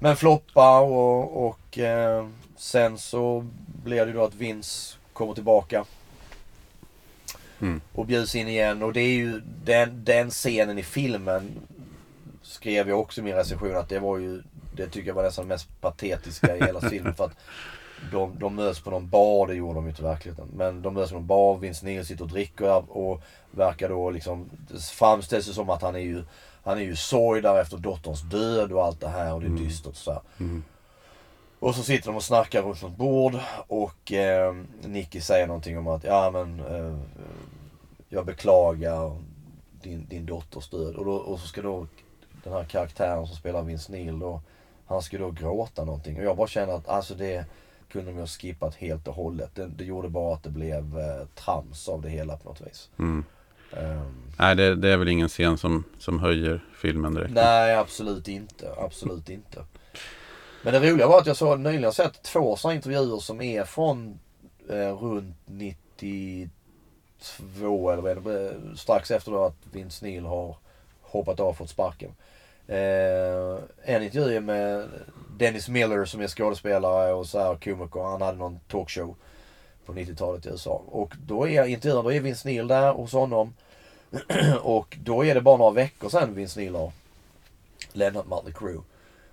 men 0.00 0.16
floppa 0.16 0.80
och, 0.80 1.46
och 1.46 1.78
eh, 1.78 2.26
sen 2.56 2.98
så 2.98 3.46
blir 3.84 4.06
det 4.06 4.12
då 4.12 4.24
att 4.24 4.34
Vince 4.34 4.96
kommer 5.12 5.34
tillbaka. 5.34 5.84
Mm. 7.62 7.80
Och 7.92 8.06
bjuds 8.06 8.34
in 8.34 8.48
igen. 8.48 8.82
Och 8.82 8.92
det 8.92 9.00
är 9.00 9.16
ju 9.16 9.42
den, 9.64 10.04
den 10.04 10.30
scenen 10.30 10.78
i 10.78 10.82
filmen 10.82 11.50
skrev 12.42 12.88
jag 12.88 13.00
också 13.00 13.20
i 13.20 13.24
min 13.24 13.34
recension 13.34 13.76
att 13.76 13.88
det 13.88 13.98
var 13.98 14.18
ju 14.18 14.42
det 14.76 14.86
tycker 14.88 15.08
jag 15.08 15.14
var 15.14 15.22
nästan 15.22 15.44
det 15.44 15.54
mest 15.54 15.80
patetiska 15.80 16.56
i 16.56 16.64
hela 16.64 16.80
filmen. 16.80 17.14
För 17.16 17.24
att 17.24 17.36
de, 18.10 18.38
de 18.38 18.54
möts 18.54 18.80
på 18.80 18.90
någon 18.90 19.08
bar, 19.08 19.46
det 19.46 19.54
gjorde 19.54 19.74
de 19.74 19.84
ju 19.84 19.90
inte 19.90 20.02
i 20.02 20.04
verkligheten. 20.04 20.48
Men 20.56 20.82
de 20.82 20.94
möts 20.94 21.10
på 21.10 21.16
någon 21.16 21.26
bar, 21.26 21.58
Vince 21.58 21.86
Neil 21.86 22.06
sitter 22.06 22.24
och 22.24 22.30
dricker 22.30 22.96
och 22.96 23.22
verkar 23.50 23.88
då 23.88 24.10
liksom, 24.10 24.50
det 24.68 24.82
framställs 24.82 25.46
det 25.46 25.52
som 25.52 25.70
att 25.70 25.82
han 25.82 25.94
är 25.94 26.00
ju, 26.00 26.24
han 26.64 26.78
är 26.78 26.82
ju 26.82 26.96
sorg 26.96 27.42
där 27.42 27.60
efter 27.60 27.76
dotterns 27.76 28.22
död 28.22 28.72
och 28.72 28.84
allt 28.84 29.00
det 29.00 29.08
här 29.08 29.34
och 29.34 29.40
det 29.40 29.46
är 29.46 29.64
dystert 29.64 29.90
och 29.90 29.96
så. 29.96 30.22
Mm. 30.40 30.64
Och 31.62 31.74
så 31.74 31.82
sitter 31.82 32.06
de 32.06 32.16
och 32.16 32.22
snackar 32.22 32.62
runt 32.62 32.82
något 32.82 32.96
bord 32.96 33.38
och 33.66 34.12
eh, 34.12 34.54
Nicky 34.82 35.20
säger 35.20 35.46
någonting 35.46 35.78
om 35.78 35.88
att 35.88 36.04
ja 36.04 36.30
men 36.30 36.60
eh, 36.60 36.98
jag 38.08 38.26
beklagar 38.26 39.16
din, 39.82 40.06
din 40.08 40.26
dotters 40.26 40.68
död. 40.68 40.96
Och, 40.96 41.04
då, 41.04 41.12
och 41.12 41.40
så 41.40 41.46
ska 41.46 41.62
då 41.62 41.86
den 42.44 42.52
här 42.52 42.64
karaktären 42.64 43.26
som 43.26 43.36
spelar 43.36 43.62
Vince 43.62 43.92
Neil 43.92 44.18
då, 44.18 44.40
han 44.86 45.02
ska 45.02 45.18
då 45.18 45.30
gråta 45.30 45.84
någonting. 45.84 46.18
Och 46.18 46.24
jag 46.24 46.36
bara 46.36 46.46
känner 46.46 46.72
att 46.72 46.88
alltså 46.88 47.14
det 47.14 47.44
kunde 47.88 48.10
de 48.10 48.14
ju 48.14 48.20
ha 48.20 48.26
skippat 48.26 48.74
helt 48.74 49.08
och 49.08 49.14
hållet. 49.14 49.50
Det, 49.54 49.66
det 49.66 49.84
gjorde 49.84 50.08
bara 50.08 50.34
att 50.34 50.42
det 50.42 50.50
blev 50.50 50.98
eh, 50.98 51.26
trams 51.34 51.88
av 51.88 52.02
det 52.02 52.08
hela 52.08 52.36
på 52.36 52.48
något 52.48 52.60
vis. 52.60 52.90
Mm. 52.98 53.24
Ehm, 53.72 54.14
Nej, 54.38 54.56
det, 54.56 54.74
det 54.74 54.88
är 54.88 54.96
väl 54.96 55.08
ingen 55.08 55.28
scen 55.28 55.58
som, 55.58 55.84
som 55.98 56.20
höjer 56.20 56.64
filmen 56.76 57.14
direkt. 57.14 57.34
Nej, 57.34 57.74
absolut 57.74 58.28
inte. 58.28 58.74
Absolut 58.78 59.28
inte. 59.28 59.64
Men 60.62 60.72
det 60.72 60.90
roliga 60.90 61.06
var 61.06 61.18
att 61.18 61.26
jag 61.26 61.36
såg 61.36 61.60
nyligen 61.60 61.92
sett 61.92 62.22
två 62.22 62.56
sådana 62.56 62.74
intervjuer 62.74 63.18
som 63.18 63.40
är 63.40 63.64
från 63.64 64.18
eh, 64.68 64.96
runt 64.96 65.36
92 65.46 66.50
eller 67.90 68.02
vad 68.02 68.10
är 68.10 68.16
det, 68.16 68.50
eh, 68.50 68.56
strax 68.76 69.10
efter 69.10 69.32
då 69.32 69.44
att 69.44 69.56
Vince 69.72 70.06
Neil 70.06 70.24
har 70.24 70.56
hoppat 71.00 71.40
av 71.40 71.48
och 71.48 71.56
fått 71.56 71.70
sparken. 71.70 72.10
Eh, 72.66 73.58
en 73.84 74.02
intervju 74.02 74.36
är 74.36 74.40
med 74.40 74.88
Dennis 75.38 75.68
Miller 75.68 76.04
som 76.04 76.20
är 76.20 76.28
skådespelare 76.28 77.12
och 77.12 77.26
så 77.26 77.38
här 77.38 77.54
komiker. 77.54 78.02
Han 78.02 78.22
hade 78.22 78.38
någon 78.38 78.60
talkshow 78.68 79.14
på 79.86 79.92
90-talet 79.92 80.46
i 80.46 80.48
USA. 80.48 80.82
Och 80.86 81.14
då 81.26 81.48
är 81.48 81.66
intervjun, 81.66 82.04
då 82.04 82.12
är 82.12 82.20
Vince 82.20 82.48
Neil 82.48 82.68
där 82.68 82.92
hos 82.92 83.12
honom. 83.12 83.54
och 84.62 84.98
då 85.04 85.24
är 85.24 85.34
det 85.34 85.40
bara 85.40 85.56
några 85.56 85.70
veckor 85.70 86.08
sedan 86.08 86.34
Vince 86.34 86.60
Neil 86.60 86.74
har 86.74 86.92
lämnat 87.92 88.26
Mötley 88.26 88.52
Crüe. 88.52 88.82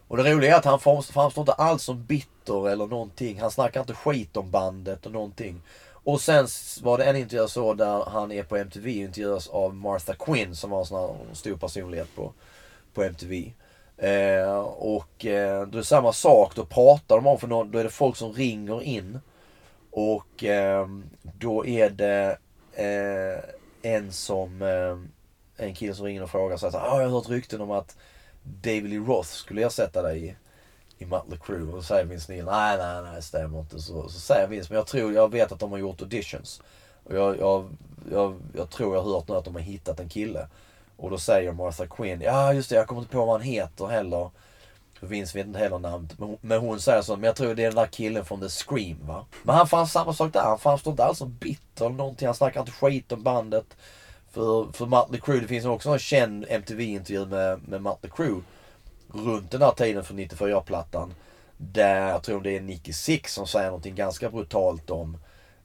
Och 0.10 0.18
det 0.18 0.34
roliga 0.34 0.54
är 0.54 0.58
att 0.58 0.66
han 0.66 0.80
framstår 0.80 1.32
inte 1.38 1.54
alls 1.54 1.84
som 1.84 2.06
bitter 2.06 2.70
eller 2.70 2.88
någonting. 2.88 3.40
Han 3.40 3.52
snackar 3.52 3.80
inte 3.80 3.94
skit 3.94 4.38
om 4.38 4.52
bandet 4.52 5.06
och 5.06 5.12
någonting. 5.12 5.62
Och 5.92 6.22
sen 6.22 6.48
var 6.82 6.98
det 6.98 7.04
en 7.04 7.16
intervju 7.16 7.38
jag 7.42 7.50
såg 7.50 7.78
där 7.78 8.10
han 8.10 8.32
är 8.32 8.44
på 8.44 8.58
MTV 8.58 8.90
och 8.90 8.96
intervjuas 9.08 9.48
av 9.48 9.76
Martha 9.76 10.14
Quinn 10.14 10.56
som 10.56 10.70
var 10.70 10.80
en 10.80 10.86
sån 10.86 11.00
här 11.00 11.36
stor 11.36 11.58
personlighet 11.58 12.16
på, 12.16 12.34
på 12.94 13.04
MTV. 13.04 13.54
Eh, 13.98 14.60
och 14.66 15.26
eh, 15.26 15.68
då 15.68 15.78
är 15.78 15.82
det 15.82 15.84
samma 15.84 16.14
sak, 16.14 16.56
då 16.56 16.66
pratar 16.66 17.16
de 17.16 17.28
om 17.28 17.40
för 17.40 17.48
någon, 17.48 17.72
då 17.72 17.80
är 17.80 17.84
det 17.84 17.90
folk 17.90 18.16
som 18.18 18.34
ringer 18.34 18.84
in. 18.84 19.20
Och 19.92 20.44
eh, 20.44 20.88
då 21.40 21.66
är 21.66 21.90
det 21.90 22.38
eh, 22.74 23.92
en 23.92 24.12
som, 24.12 24.62
eh, 24.62 25.66
en 25.66 25.76
kille 25.76 25.94
som 25.96 26.06
ringer 26.06 26.24
och 26.24 26.30
frågar 26.30 26.58
så 26.58 26.70
här, 26.70 26.80
"Ah, 26.80 27.02
jag 27.02 27.10
har 27.10 27.16
hört 27.16 27.30
rykten 27.30 27.62
om 27.62 27.72
att 27.72 27.98
David 28.44 28.90
Lee 28.90 29.00
Roth 29.00 29.30
skulle 29.30 29.66
ersätta 29.66 30.02
dig 30.02 30.26
i, 30.26 30.36
i 31.04 31.06
Mötley 31.06 31.40
Crüe. 31.40 31.68
Och 31.68 31.76
då 31.76 31.82
säger 31.82 32.06
Vince 32.06 32.32
Neil, 32.32 32.46
nej 32.46 32.78
nej 32.78 33.02
nej 33.02 33.16
det 33.16 33.22
stämmer 33.22 33.60
inte. 33.60 33.80
Så, 33.80 34.10
så 34.10 34.20
säger 34.20 34.48
Vince, 34.48 34.68
men 34.70 34.78
jag 34.78 34.88
tror, 34.88 35.14
jag 35.14 35.32
vet 35.32 35.52
att 35.52 35.60
de 35.60 35.72
har 35.72 35.78
gjort 35.78 36.02
auditions. 36.02 36.62
Och 37.04 37.16
jag, 37.16 37.40
jag, 37.40 37.70
jag, 38.12 38.40
jag 38.56 38.70
tror 38.70 38.96
jag 38.96 39.04
har 39.04 39.14
hört 39.14 39.28
nu 39.28 39.36
att 39.36 39.46
de 39.46 39.56
har 39.56 39.62
hittat 39.62 40.00
en 40.00 40.10
kille. 40.10 40.48
Och 40.98 41.10
då 41.10 41.18
säger 41.18 41.52
Martha 41.52 41.88
Quinn, 41.88 42.22
ja 42.22 42.54
just 42.54 42.70
det 42.70 42.76
jag 42.76 42.88
kommer 42.88 43.02
inte 43.02 43.14
på 43.14 43.26
vad 43.26 43.30
han 43.30 43.42
heter 43.42 43.88
heller. 43.88 44.30
Vince 45.02 45.38
vet 45.38 45.48
inte 45.48 45.60
heller 45.60 45.80
namnet. 45.80 46.20
Men 46.20 46.28
hon, 46.28 46.38
men 46.42 46.60
hon 46.60 46.80
säger 46.80 47.02
så, 47.02 47.16
men 47.16 47.24
jag 47.24 47.36
tror 47.36 47.56
det 47.56 47.64
är 47.64 47.68
den 47.68 47.76
där 47.76 47.86
killen 47.86 48.26
från 48.26 48.42
The 48.42 48.50
Scream 48.50 49.08
va. 49.08 49.26
Men 49.44 49.56
han 49.56 49.68
fanns 49.68 49.92
samma 49.92 50.14
sak 50.14 50.34
där, 50.34 50.42
han 50.42 50.60
framstår 50.60 50.92
inte 50.92 51.04
alls 51.04 51.18
som 51.18 51.38
bitter 51.40 51.86
eller 51.86 51.96
någonting. 51.96 52.28
Han 52.28 52.36
snackar 52.36 52.60
inte 52.60 52.72
skit 52.72 53.12
om 53.12 53.24
bandet. 53.24 53.78
För, 54.32 54.72
för 54.72 54.86
Mötley 54.86 55.20
Crüe, 55.22 55.40
det 55.40 55.48
finns 55.48 55.66
också 55.66 55.90
en 55.90 56.00
känd 56.00 56.46
MTV-intervju 56.50 57.26
med, 57.26 57.68
med 57.68 57.82
Mötley 57.82 58.12
Crüe 58.12 58.42
runt 59.14 59.52
den 59.52 59.62
här 59.62 59.72
tiden 59.72 60.04
för 60.04 60.14
94-plattan. 60.14 61.14
Där 61.58 62.08
jag 62.10 62.24
tror 62.24 62.42
det 62.42 62.58
är 62.58 62.62
Nicky 62.62 62.94
Six 62.94 63.34
som 63.34 63.48
säger 63.48 63.68
någonting 63.68 63.96
ganska 63.96 64.30
brutalt 64.30 64.90
om 64.90 65.18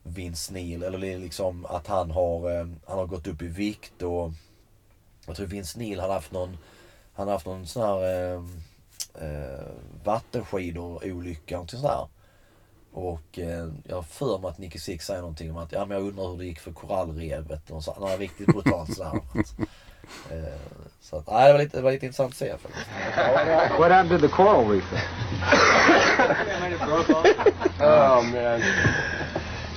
Vince 0.03 0.53
Neil. 0.53 0.83
Eller 0.83 0.99
det 0.99 1.13
är 1.13 1.19
liksom 1.19 1.67
att 1.67 1.87
han 1.87 2.11
har, 2.11 2.51
eh, 2.51 2.67
han 2.87 2.99
har 2.99 3.07
gått 3.07 3.27
upp 3.27 3.43
i 3.43 3.47
vikt 3.47 4.03
och 4.03 4.33
jag 5.27 5.37
tror 5.37 5.47
Vince 5.47 5.79
Neil 5.79 6.01
hade 6.01 6.13
haft 6.13 6.33
någon, 6.33 6.49
han 7.13 7.27
hade 7.27 7.33
haft 7.33 7.47
någon 7.47 7.67
sån 7.67 7.83
här 7.83 8.33
eh, 8.35 8.43
eh, 9.15 9.65
vattenskidor-olycka, 10.05 11.55
någonting 11.55 11.81
sånt 11.81 11.93
där. 11.93 12.07
Och 12.95 13.39
eh, 13.39 13.69
jag 13.85 13.97
har 13.97 14.03
för 14.03 14.39
mig 14.39 14.49
att 14.49 14.59
Nicky 14.59 14.79
Six 14.79 15.07
säger 15.07 15.21
någonting 15.21 15.51
om 15.51 15.57
att 15.57 15.73
ja, 15.73 15.85
men 15.87 15.97
jag 15.97 16.07
undrar 16.07 16.31
hur 16.31 16.39
det 16.39 16.45
gick 16.45 16.61
för 16.61 16.73
korallrevet. 16.73 17.71
Och 17.71 17.85
så, 17.85 17.95
något 17.95 18.19
riktigt 18.19 18.47
brutalt 18.47 18.97
sådär. 18.97 19.13
eh, 20.31 20.55
så 21.01 21.17
att, 21.17 21.27
nej, 21.31 21.47
det, 21.47 21.53
var 21.53 21.59
lite, 21.59 21.77
det 21.77 21.83
var 21.83 21.93
lite 21.93 22.07
intressant 22.07 22.31
att 22.31 22.37
se 22.37 22.55
faktiskt. 22.59 22.87
What 23.79 23.91
happened 23.91 24.21
to 24.21 24.29
the 24.29 24.35
coral 24.35 24.69
reef? 24.69 24.85
Oh 27.81 28.23
man. 28.23 28.61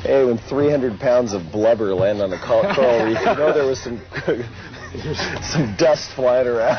Hey, 0.04 0.24
when 0.24 0.38
300 0.38 1.00
pounds 1.00 1.34
of 1.34 1.52
blubber 1.52 1.94
land 1.96 2.22
on 2.22 2.32
a 2.34 2.38
coral 2.38 3.06
reef, 3.06 3.20
you 3.20 3.26
know 3.26 3.52
there 3.52 3.66
was 3.66 3.80
some 3.80 4.00
some 5.42 5.76
dust 5.76 6.12
flying 6.12 6.48
around. 6.48 6.78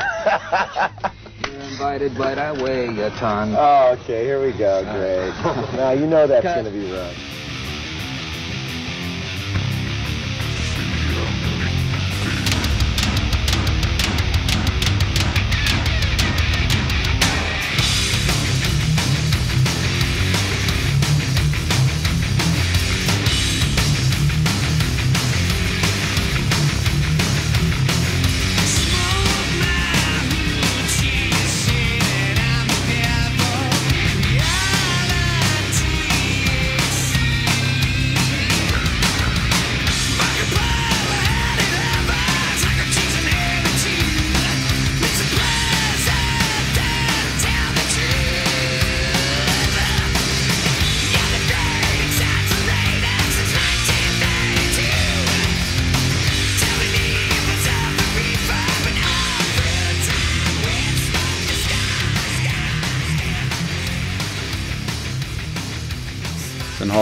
Invited, 1.79 2.17
but 2.17 2.37
I 2.37 2.51
weigh 2.51 2.89
a 2.99 3.09
ton. 3.11 3.55
Oh, 3.55 3.95
okay, 4.01 4.25
here 4.25 4.45
we 4.45 4.51
go. 4.51 4.83
Great. 4.83 5.31
Now 5.77 5.91
you 5.91 6.07
know 6.07 6.27
that's 6.27 6.43
going 6.43 6.65
to 6.65 6.71
be 6.71 6.91
wrong. 6.91 7.13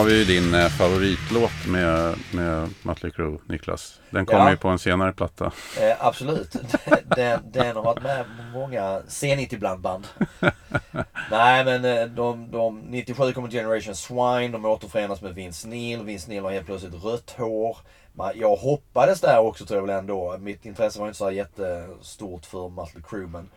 Vi 0.07 0.17
ju 0.19 0.25
din 0.25 0.53
eh, 0.53 0.67
favoritlåt 0.69 1.65
med, 1.67 2.15
med 2.33 2.69
Mötley 2.83 3.11
Crüe, 3.11 3.39
Niklas. 3.45 3.99
Den 4.09 4.25
kommer 4.25 4.43
Ja. 4.43 4.49
ju 4.51 4.57
på 4.57 4.67
en 4.67 4.79
senare 4.79 5.13
platta. 5.13 5.51
Eh, 5.81 6.05
absolut. 6.05 6.55
Den, 7.15 7.39
den 7.51 7.75
har 7.75 7.83
varit 7.83 8.03
med 8.03 8.25
på 8.25 8.59
många 8.59 8.99
C90-blandband. 8.99 10.07
Nej 11.31 11.65
men 11.65 11.85
eh, 11.85 12.05
de, 12.05 12.51
de, 12.51 12.79
97 12.79 13.33
kommer 13.33 13.49
Generation 13.49 13.95
Swine, 13.95 14.47
de 14.47 14.65
återförenas 14.65 15.21
med 15.21 15.35
Vince 15.35 15.67
Neil. 15.67 16.03
Vince 16.03 16.29
Neil 16.29 16.43
har 16.43 16.51
helt 16.51 16.65
plötsligt 16.65 17.03
rött 17.03 17.35
hår. 17.37 17.77
Man, 18.13 18.31
jag 18.35 18.55
hoppades 18.55 19.21
där 19.21 19.39
också 19.39 19.65
tror 19.65 19.79
jag 19.79 19.87
väl 19.87 19.97
ändå. 19.99 20.37
Mitt 20.39 20.65
intresse 20.65 20.99
var 20.99 21.07
inte 21.07 21.17
så 21.17 21.25
här 21.25 21.31
jättestort 21.31 22.45
för 22.45 22.69
Mötley 22.69 23.03
Crüe 23.03 23.27
men 23.27 23.49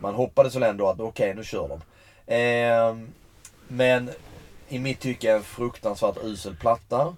man 0.00 0.14
hoppades 0.14 0.54
väl 0.56 0.62
ändå 0.62 0.88
att 0.88 1.00
okej 1.00 1.34
nu 1.34 1.44
kör 1.44 1.68
de. 1.68 1.80
Ehm, 2.34 3.08
men 3.68 4.10
i 4.68 4.78
mitt 4.78 5.00
tycke 5.00 5.32
en 5.32 5.42
fruktansvärt 5.42 6.24
usel 6.24 6.56
platta. 6.56 7.16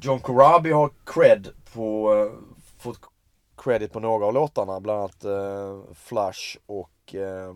John 0.00 0.20
Corabi 0.20 0.72
har 0.72 0.90
cred 1.04 1.48
på, 1.72 2.14
eh, 2.14 2.32
fått 2.78 3.00
credit 3.56 3.92
på 3.92 4.00
några 4.00 4.26
av 4.26 4.34
låtarna. 4.34 4.80
Bland 4.80 4.98
annat 4.98 5.24
eh, 5.24 5.94
Flush 5.94 6.58
och 6.66 7.14
eh, 7.14 7.54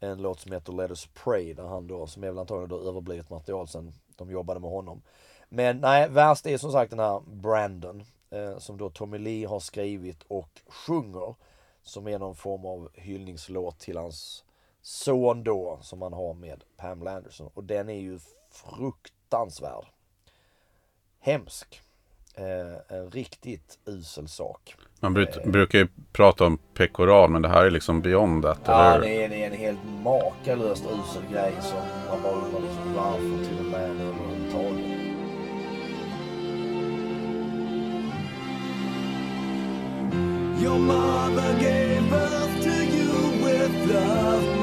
en 0.00 0.22
låt 0.22 0.40
som 0.40 0.52
heter 0.52 0.72
Let 0.72 0.90
Us 0.90 1.08
Pray. 1.24 1.54
Där 1.54 1.64
han 1.64 1.86
då, 1.86 2.06
som 2.06 2.24
är 2.24 2.28
väl 2.28 2.38
antagligen 2.38 2.68
då 2.68 2.88
överblivet 2.88 3.30
material 3.30 3.68
sen 3.68 3.92
de 4.16 4.30
jobbade 4.30 4.60
med 4.60 4.70
honom. 4.70 5.02
Men 5.48 5.80
nej, 5.80 6.08
värst 6.08 6.46
är 6.46 6.58
som 6.58 6.72
sagt 6.72 6.90
den 6.90 6.98
här 6.98 7.20
Brandon. 7.26 8.04
Eh, 8.30 8.58
som 8.58 8.78
då 8.78 8.90
Tommy 8.90 9.18
Lee 9.18 9.48
har 9.48 9.60
skrivit 9.60 10.22
och 10.28 10.60
sjunger. 10.68 11.34
Som 11.82 12.08
är 12.08 12.18
någon 12.18 12.36
form 12.36 12.64
av 12.64 12.88
hyllningslåt 12.94 13.78
till 13.78 13.96
hans 13.96 14.44
son 14.82 15.44
då. 15.44 15.78
Som 15.82 16.02
han 16.02 16.12
har 16.12 16.34
med 16.34 16.64
Pamela 16.76 17.16
Anderson. 17.16 17.50
Och 17.54 17.64
den 17.64 17.88
är 17.88 18.00
ju 18.00 18.18
fruktansvärd. 18.50 19.84
Hemsk. 21.20 21.82
Eh, 22.34 22.96
en 22.98 23.10
riktigt 23.10 23.78
usel 23.86 24.28
sak. 24.28 24.74
Man 25.00 25.14
brut, 25.14 25.44
brukar 25.44 25.78
ju 25.78 25.88
prata 26.12 26.46
om 26.46 26.58
pekoral, 26.74 27.30
men 27.30 27.42
det 27.42 27.48
här 27.48 27.64
är 27.64 27.70
liksom 27.70 28.00
beyond 28.00 28.42
that, 28.42 28.58
Ja, 28.64 28.94
eller 28.94 29.00
det 29.00 29.24
är, 29.24 29.28
det 29.28 29.44
är 29.44 29.46
en 29.50 29.58
helt 29.58 29.84
makalöst 30.02 30.84
usel 30.84 31.32
grej 31.32 31.52
som 31.60 31.78
man 32.08 32.22
bara 32.22 32.32
undrar 32.32 32.60
liksom 32.60 32.94
varför 32.94 33.44
till 33.44 33.58
och 33.58 33.70
med 33.72 33.90
överhuvudtaget. 33.90 35.00
Your 40.62 40.78
mother 40.78 41.58
gave 41.60 42.10
birth 42.10 42.64
to 42.64 42.70
you 42.70 43.44
with 43.44 43.94
love 43.94 44.59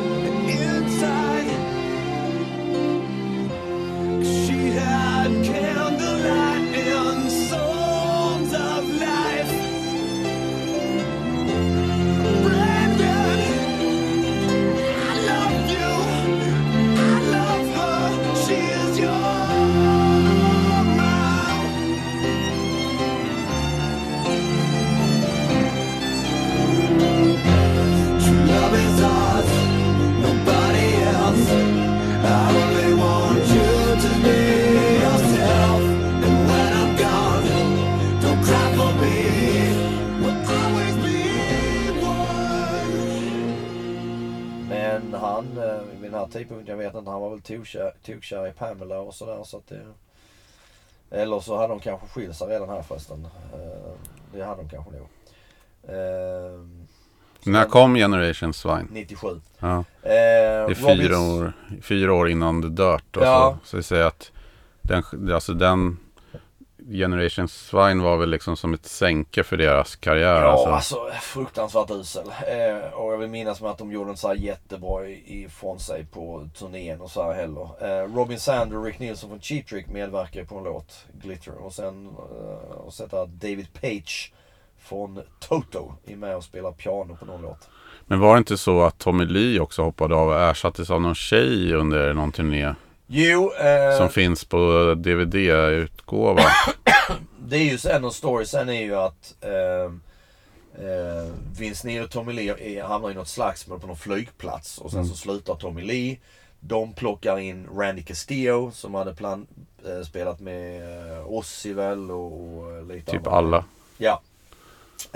tokkär, 47.57 47.93
tokkär 48.05 48.47
i 48.47 48.51
Pamela 48.51 48.99
och 48.99 49.13
sådär 49.13 49.43
så 49.43 49.57
att 49.57 49.67
det... 49.67 49.81
Eller 51.11 51.39
så 51.39 51.55
hade 51.57 51.67
de 51.67 51.79
kanske 51.79 52.07
skilt 52.07 52.35
sig 52.35 52.47
redan 52.47 52.69
här 52.69 52.81
förresten. 52.81 53.27
Eh, 53.53 53.91
Det 54.33 54.43
hade 54.43 54.61
de 54.61 54.69
kanske 54.69 54.91
nog. 54.91 55.07
Eh, 55.83 56.61
När 57.43 57.65
kom 57.65 57.95
Generation 57.95 58.53
Swine? 58.53 58.87
97. 58.91 59.41
Ja, 59.59 59.77
Eh, 59.77 59.83
det 60.03 60.71
är 60.71 60.73
fyra 60.97 61.19
år, 61.19 61.53
fyra 61.81 62.13
år 62.13 62.29
innan 62.29 62.61
The 62.61 62.67
Dirt. 62.67 63.17
Och 63.17 63.23
Ja. 63.23 63.57
så, 63.63 63.67
så 63.69 63.77
vi 63.77 63.83
säger 63.83 64.05
att 64.05 64.31
den, 64.81 65.03
alltså 65.33 65.53
den 65.53 65.97
Generation 66.91 67.47
Swine 67.47 68.03
var 68.03 68.17
väl 68.17 68.29
liksom 68.29 68.57
som 68.57 68.73
ett 68.73 68.85
sänke 68.85 69.43
för 69.43 69.57
deras 69.57 69.95
karriär. 69.95 70.41
Ja, 70.41 70.47
alltså. 70.51 70.69
alltså 70.69 71.19
fruktansvärt 71.21 71.91
usel. 71.91 72.27
Eh, 72.27 72.93
och 72.93 73.13
jag 73.13 73.17
vill 73.17 73.29
minnas 73.29 73.61
med 73.61 73.71
att 73.71 73.77
de 73.77 73.91
gjorde 73.91 74.09
en 74.09 74.17
så 74.17 74.27
här 74.27 74.35
jättebra 74.35 75.07
i- 75.07 75.43
ifrån 75.43 75.79
sig 75.79 76.05
på 76.05 76.49
turnén 76.59 77.01
och 77.01 77.11
så 77.11 77.23
här 77.23 77.33
heller. 77.33 77.69
Eh, 77.81 78.15
Robin 78.15 78.39
Sander 78.39 78.77
och 78.77 78.85
Rick 78.85 78.99
Nielsen 78.99 79.29
från 79.29 79.39
Cheap 79.41 79.67
Trick 79.67 79.87
medverkar 79.87 80.43
på 80.43 80.57
en 80.57 80.63
låt, 80.63 81.05
Glitter. 81.21 81.53
Och 81.65 81.73
sen 81.73 82.05
eh, 82.07 82.71
och 82.77 82.93
sätta 82.93 83.25
David 83.25 83.67
Page 83.81 84.33
från 84.79 85.21
Toto 85.39 85.93
är 86.05 86.15
med 86.15 86.35
och 86.35 86.43
spelar 86.43 86.71
piano 86.71 87.15
på 87.19 87.25
någon 87.25 87.41
låt. 87.41 87.69
Men 88.05 88.19
var 88.19 88.33
det 88.33 88.37
inte 88.37 88.57
så 88.57 88.81
att 88.81 88.97
Tommy 88.97 89.25
Lee 89.25 89.59
också 89.59 89.81
hoppade 89.81 90.15
av 90.15 90.27
och 90.27 90.39
ersattes 90.39 90.89
av 90.89 91.01
någon 91.01 91.15
tjej 91.15 91.73
under 91.73 92.13
någon 92.13 92.31
turné? 92.31 92.73
Jo, 93.07 93.51
eh, 93.53 93.97
Som 93.97 94.09
finns 94.09 94.45
på 94.45 94.93
DVD-utgåva. 94.97 96.41
det 97.39 97.57
är 97.57 97.63
ju 97.63 97.77
sen 97.77 98.05
och 98.05 98.13
storiesen 98.15 98.69
är 98.69 98.81
ju 98.81 98.95
att 98.95 99.35
eh, 99.41 99.91
eh, 100.85 101.27
Vince 101.59 101.87
Neil 101.87 102.03
och 102.03 102.11
Tommy 102.11 102.33
Lee 102.33 102.83
hamnar 102.83 103.11
i 103.11 103.13
något 103.13 103.27
slagsmål 103.27 103.79
på 103.79 103.87
någon 103.87 103.97
flygplats 103.97 104.77
och 104.77 104.91
sen 104.91 105.05
så 105.05 105.15
slutar 105.15 105.55
Tommy 105.55 105.81
Lee. 105.81 106.17
De 106.59 106.93
plockar 106.93 107.39
in 107.39 107.67
Randy 107.77 108.03
Castillo 108.03 108.71
som 108.71 108.93
hade 108.93 109.15
plan, 109.15 109.47
eh, 109.85 110.01
spelat 110.05 110.39
med 110.39 110.81
eh, 111.17 111.27
Ozzy 111.27 111.73
väl 111.73 112.11
och, 112.11 112.57
och 112.57 112.85
lite 112.87 113.11
typ 113.11 113.27
andra. 113.27 113.37
alla. 113.37 113.63
Ja. 113.97 114.21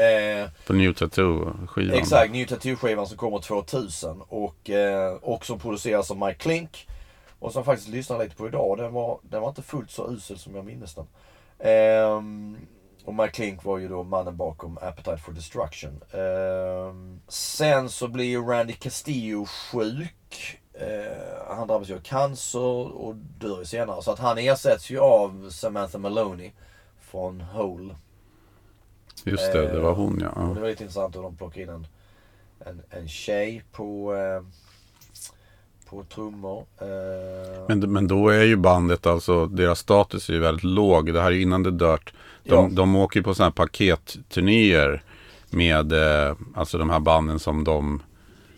Eh, 0.04 0.50
På 0.68 0.74
New 0.74 0.94
Tattoo-skivan. 0.94 1.94
Exakt, 1.98 2.32
New 2.32 2.46
Tattoo-skivan 2.48 3.06
som 3.08 3.18
kommer 3.18 3.40
2000 3.40 4.22
och, 4.22 4.70
eh, 4.70 5.14
och 5.14 5.46
som 5.46 5.60
produceras 5.60 6.12
av 6.12 6.18
Mike 6.18 6.40
Klink. 6.40 6.88
Och 7.42 7.54
som 7.54 7.64
faktiskt 7.64 7.90
lyssnade 7.90 8.24
lite 8.24 8.36
på 8.36 8.48
idag. 8.48 8.78
Den 8.78 8.94
var, 8.94 9.20
den 9.24 9.42
var 9.42 9.50
inte 9.50 9.62
fullt 9.62 9.92
så 9.92 10.12
usel 10.12 10.38
som 10.38 10.56
jag 10.56 10.66
minns 10.66 10.96
den. 10.96 11.08
Ehm, 11.60 12.58
och 13.06 13.14
Mike 13.14 13.32
Klink 13.32 13.64
var 13.64 13.78
ju 13.78 13.88
då 13.88 14.04
mannen 14.04 14.38
bakom 14.38 14.78
Appetite 14.78 15.18
for 15.18 15.32
Destruction. 15.32 16.04
Ehm, 16.12 17.22
sen 17.28 17.90
så 17.90 18.08
blir 18.08 18.26
ju 18.26 18.42
Randy 18.42 18.74
Castillo 18.74 19.46
sjuk. 19.46 20.60
Eh, 20.74 21.56
han 21.56 21.68
drabbas 21.68 21.90
ju 21.90 21.96
av 21.96 22.00
cancer 22.00 22.94
och 22.98 23.16
dör 23.16 23.60
ju 23.60 23.66
senare. 23.66 24.02
Så 24.02 24.12
att 24.12 24.20
han 24.20 24.38
ersätts 24.38 24.90
ju 24.90 25.00
av 25.00 25.50
Samantha 25.50 25.98
Maloney 25.98 26.52
från 27.00 27.42
Hole. 27.42 27.96
Just 29.24 29.54
det, 29.54 29.72
det 29.72 29.80
var 29.80 29.94
hon 29.94 30.20
ja. 30.22 30.30
Och 30.30 30.56
det 30.56 30.62
var 30.62 30.70
lite 30.70 30.84
intressant 30.84 31.16
hur 31.16 31.22
de 31.22 31.38
plockade 31.38 31.62
in 31.62 31.70
en, 31.70 31.88
en, 32.60 32.82
en 32.90 33.08
tjej 33.08 33.64
på, 33.72 34.16
eh, 34.16 34.44
på 35.92 36.04
trummor. 36.04 36.66
Eh, 36.82 36.88
Men, 37.68 37.80
men 37.94 38.08
då 38.08 38.30
är 38.30 38.44
ju 38.44 38.56
bandet 38.56 39.06
alltså, 39.06 39.46
deras 39.46 39.80
status 39.80 40.30
är 40.30 40.34
ju 40.34 40.40
väldigt 40.40 40.64
låg. 40.64 41.14
Det 41.14 41.22
här 41.22 41.28
är 41.28 41.36
ju 41.36 41.42
innan 41.42 41.64
det 41.64 41.72
dört. 41.72 42.14
De, 42.44 42.54
Ja. 42.54 42.70
de 42.72 42.96
åker 42.96 43.20
ju 43.20 43.24
på 43.24 43.34
sådana 43.34 43.48
här 43.50 43.66
paketturnéer 43.66 45.04
med 45.50 45.94
eh, 45.94 46.36
alltså 46.56 46.78
de 46.78 46.90
här 46.90 47.00
banden 47.00 47.40
som 47.40 47.64
de 47.64 48.04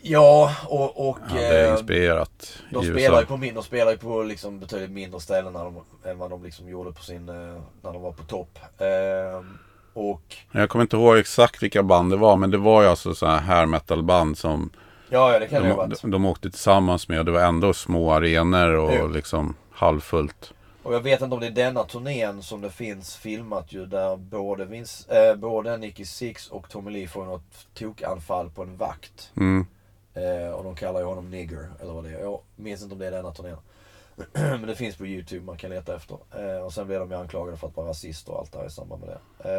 ja, 0.02 0.56
och, 0.68 1.10
och 1.10 1.18
hade 1.28 1.66
eh, 1.68 1.72
inspirerat 1.72 2.58
de 2.72 2.84
i 2.86 2.92
spelar 2.92 3.20
ju 3.20 3.26
på, 3.26 3.38
min- 3.38 3.56
de 3.56 3.64
spelar 3.64 3.92
ju 3.92 3.98
på 3.98 4.24
liksom 4.24 4.60
betydligt 4.60 4.92
mindre 4.92 5.20
ställen 5.20 5.54
när 5.54 5.64
de, 5.64 5.76
än 6.10 6.18
vad 6.18 6.30
de 6.30 6.44
liksom 6.44 6.70
gjorde 6.70 6.92
på 6.92 7.04
sin, 7.04 7.30
eh, 7.30 7.36
när 7.82 7.94
de 7.94 8.02
var 8.02 8.12
på 8.12 8.24
topp. 8.24 8.60
Eh, 8.78 9.46
och 9.94 10.36
Jag 10.52 10.70
kommer 10.70 10.82
inte 10.82 10.96
ihåg 10.98 11.18
exakt 11.18 11.64
vilka 11.64 11.84
band 11.84 12.12
det 12.12 12.18
var, 12.18 12.38
men 12.38 12.52
det 12.52 12.58
var 12.58 12.82
ju 12.82 12.88
alltså 12.88 13.16
så 13.16 13.26
här 13.26 13.40
hair 13.42 13.66
metal 13.66 14.04
band 14.04 14.38
som 14.38 14.70
ja, 15.14 15.34
ja 15.34 15.40
det 15.40 15.48
kan 15.48 15.62
det 15.62 15.68
ju 15.68 15.74
ha 15.74 15.82
de, 15.82 15.90
varit. 15.90 16.02
de, 16.02 16.12
de 16.12 16.26
åkte 16.26 16.50
tillsammans 16.50 17.08
med. 17.08 17.20
Och 17.20 17.26
det 17.26 17.32
var 17.32 17.42
ändå 17.42 17.74
små 17.74 18.12
arenor 18.12 18.74
och 18.76 18.94
Jo. 18.94 19.08
liksom 19.08 19.56
halvfullt. 19.72 20.54
Och 20.84 20.94
jag 20.94 21.02
vet 21.02 21.22
inte 21.22 21.34
om 21.34 21.40
det 21.40 21.48
är 21.48 21.52
denna 21.52 21.84
turnén 21.84 22.42
som 22.44 22.62
det 22.62 22.70
finns 22.70 23.16
filmat 23.16 23.74
ju 23.74 23.86
där 23.86 24.16
både, 24.16 24.66
Vince, 24.66 25.30
eh, 25.30 25.36
både 25.36 25.78
Nicky 25.78 26.06
Six 26.06 26.48
och 26.50 26.70
Tommy 26.70 26.92
Lee 26.92 27.08
får 27.08 27.26
något 27.26 27.68
tokanfall 27.74 28.50
på 28.50 28.62
en 28.62 28.78
vakt. 28.78 29.32
Mm. 29.38 29.66
Eh, 30.14 30.52
och 30.54 30.64
de 30.64 30.76
kallar 30.76 31.00
ju 31.00 31.06
honom 31.06 31.30
nigger, 31.30 31.70
eller 31.82 31.94
vad 31.94 32.04
det 32.04 32.10
är. 32.10 32.20
Jag 32.20 32.40
minns 32.56 32.82
inte 32.82 32.94
om 32.94 33.00
det 33.00 33.08
är 33.08 33.12
denna 33.12 33.32
turnén. 33.32 33.58
Men 34.34 34.68
det 34.68 34.76
finns 34.76 34.96
på 34.96 35.06
YouTube, 35.06 35.46
man 35.46 35.58
kan 35.58 35.70
leta 35.70 35.96
efter. 35.96 36.18
Eh, 36.36 36.66
och 36.66 36.74
sen 36.74 36.88
blev 36.88 37.00
de 37.00 37.12
ju 37.12 37.18
anklagade 37.18 37.58
för 37.58 37.68
att 37.68 37.76
vara 37.78 37.90
rasister 37.90 38.34
och 38.34 38.40
allt 38.40 38.52
det 38.52 38.60
här 38.60 38.66
i 38.66 38.70
samband 38.70 39.02
med 39.06 39.10
det. 39.10 39.50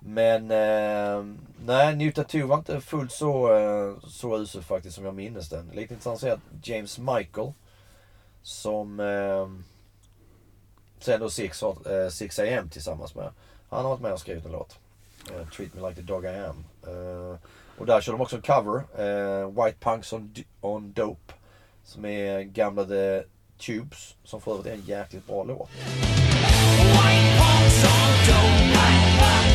Men 0.00 0.50
eh, 0.50 1.24
nej, 1.64 1.96
New 1.96 2.12
Tattoo 2.12 2.46
var 2.46 2.58
inte 2.58 2.80
fullt 2.80 3.12
så, 3.12 3.56
eh, 3.56 4.08
så 4.08 4.38
usel 4.38 4.62
faktiskt 4.62 4.96
som 4.96 5.04
jag 5.04 5.14
minns 5.14 5.48
den. 5.48 5.70
Lite 5.74 5.94
intressant 5.94 6.14
att 6.14 6.20
se 6.20 6.30
att 6.30 6.40
James 6.62 6.98
Michael, 6.98 7.52
som 8.42 9.00
eh, 9.00 9.48
sen 10.98 11.20
då 11.20 11.30
Six, 11.30 11.62
eh, 11.62 12.08
6 12.10 12.38
AM 12.38 12.68
tillsammans 12.68 13.14
med. 13.14 13.30
Han 13.68 13.82
har 13.82 13.90
varit 13.90 14.00
med 14.00 14.12
och 14.12 14.20
skrivit 14.20 14.44
en 14.44 14.52
låt. 14.52 14.78
Eh, 15.30 15.48
Treat 15.48 15.74
Me 15.74 15.88
Like 15.88 16.00
The 16.00 16.06
Dog 16.06 16.24
I 16.24 16.28
Am. 16.28 16.64
Eh, 16.86 17.38
och 17.78 17.86
där 17.86 18.00
kör 18.00 18.12
de 18.12 18.20
också 18.20 18.36
en 18.36 18.42
cover. 18.42 18.76
Eh, 18.76 19.64
White 19.64 19.76
Punks 19.80 20.12
on, 20.12 20.34
on 20.60 20.92
Dope. 20.92 21.34
Som 21.84 22.04
är 22.04 22.40
gamla 22.40 22.84
The 22.84 23.22
Tubes. 23.58 24.14
Som 24.24 24.40
för 24.40 24.52
övrigt 24.52 24.66
är 24.66 24.72
en 24.72 24.84
jäkligt 24.84 25.26
bra 25.26 25.44
låt. 25.44 25.68
White 26.88 27.38
Punks 27.38 27.84
on 27.84 28.26
Dope 28.26 29.47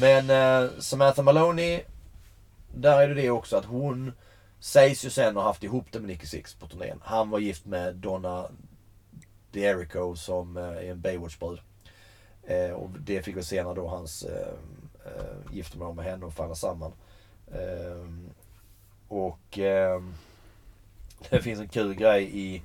Men 0.00 0.30
eh, 0.30 0.70
Samantha 0.78 1.22
Maloney, 1.22 1.80
där 2.74 3.00
är 3.00 3.08
det 3.08 3.14
det 3.14 3.30
också 3.30 3.56
att 3.56 3.64
hon 3.64 4.12
sägs 4.60 5.04
ju 5.04 5.10
sen 5.10 5.36
ha 5.36 5.42
haft 5.42 5.64
ihop 5.64 5.86
det 5.90 6.00
med 6.00 6.08
Nicky 6.08 6.26
Six 6.26 6.54
på 6.54 6.66
turnén. 6.66 7.00
Han 7.04 7.30
var 7.30 7.38
gift 7.38 7.66
med 7.66 7.94
Donna 7.94 8.46
D'Erico 9.52 10.14
som 10.14 10.56
eh, 10.56 10.62
är 10.62 10.90
en 10.90 11.00
Baywatch-brud. 11.00 11.60
Eh, 12.42 12.70
och 12.70 12.90
det 12.90 13.22
fick 13.22 13.36
vi 13.36 13.42
senare 13.42 13.74
då 13.74 13.88
hans 13.88 14.22
eh, 14.22 14.54
eh, 15.04 15.52
giftermål 15.52 15.94
med 15.94 16.04
henne 16.04 16.26
och 16.26 16.34
falla 16.34 16.54
samman. 16.54 16.92
Eh, 17.52 18.06
och 19.08 19.58
eh, 19.58 20.02
det 21.30 21.42
finns 21.42 21.60
en 21.60 21.68
kul 21.68 21.94
grej 21.94 22.30
i, 22.32 22.62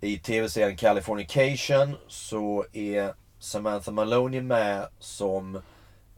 i 0.00 0.18
tv-serien 0.18 0.76
Californication 0.76 1.96
så 2.08 2.66
är 2.72 3.14
Samantha 3.38 3.92
Maloney 3.92 4.40
med 4.42 4.88
som 4.98 5.60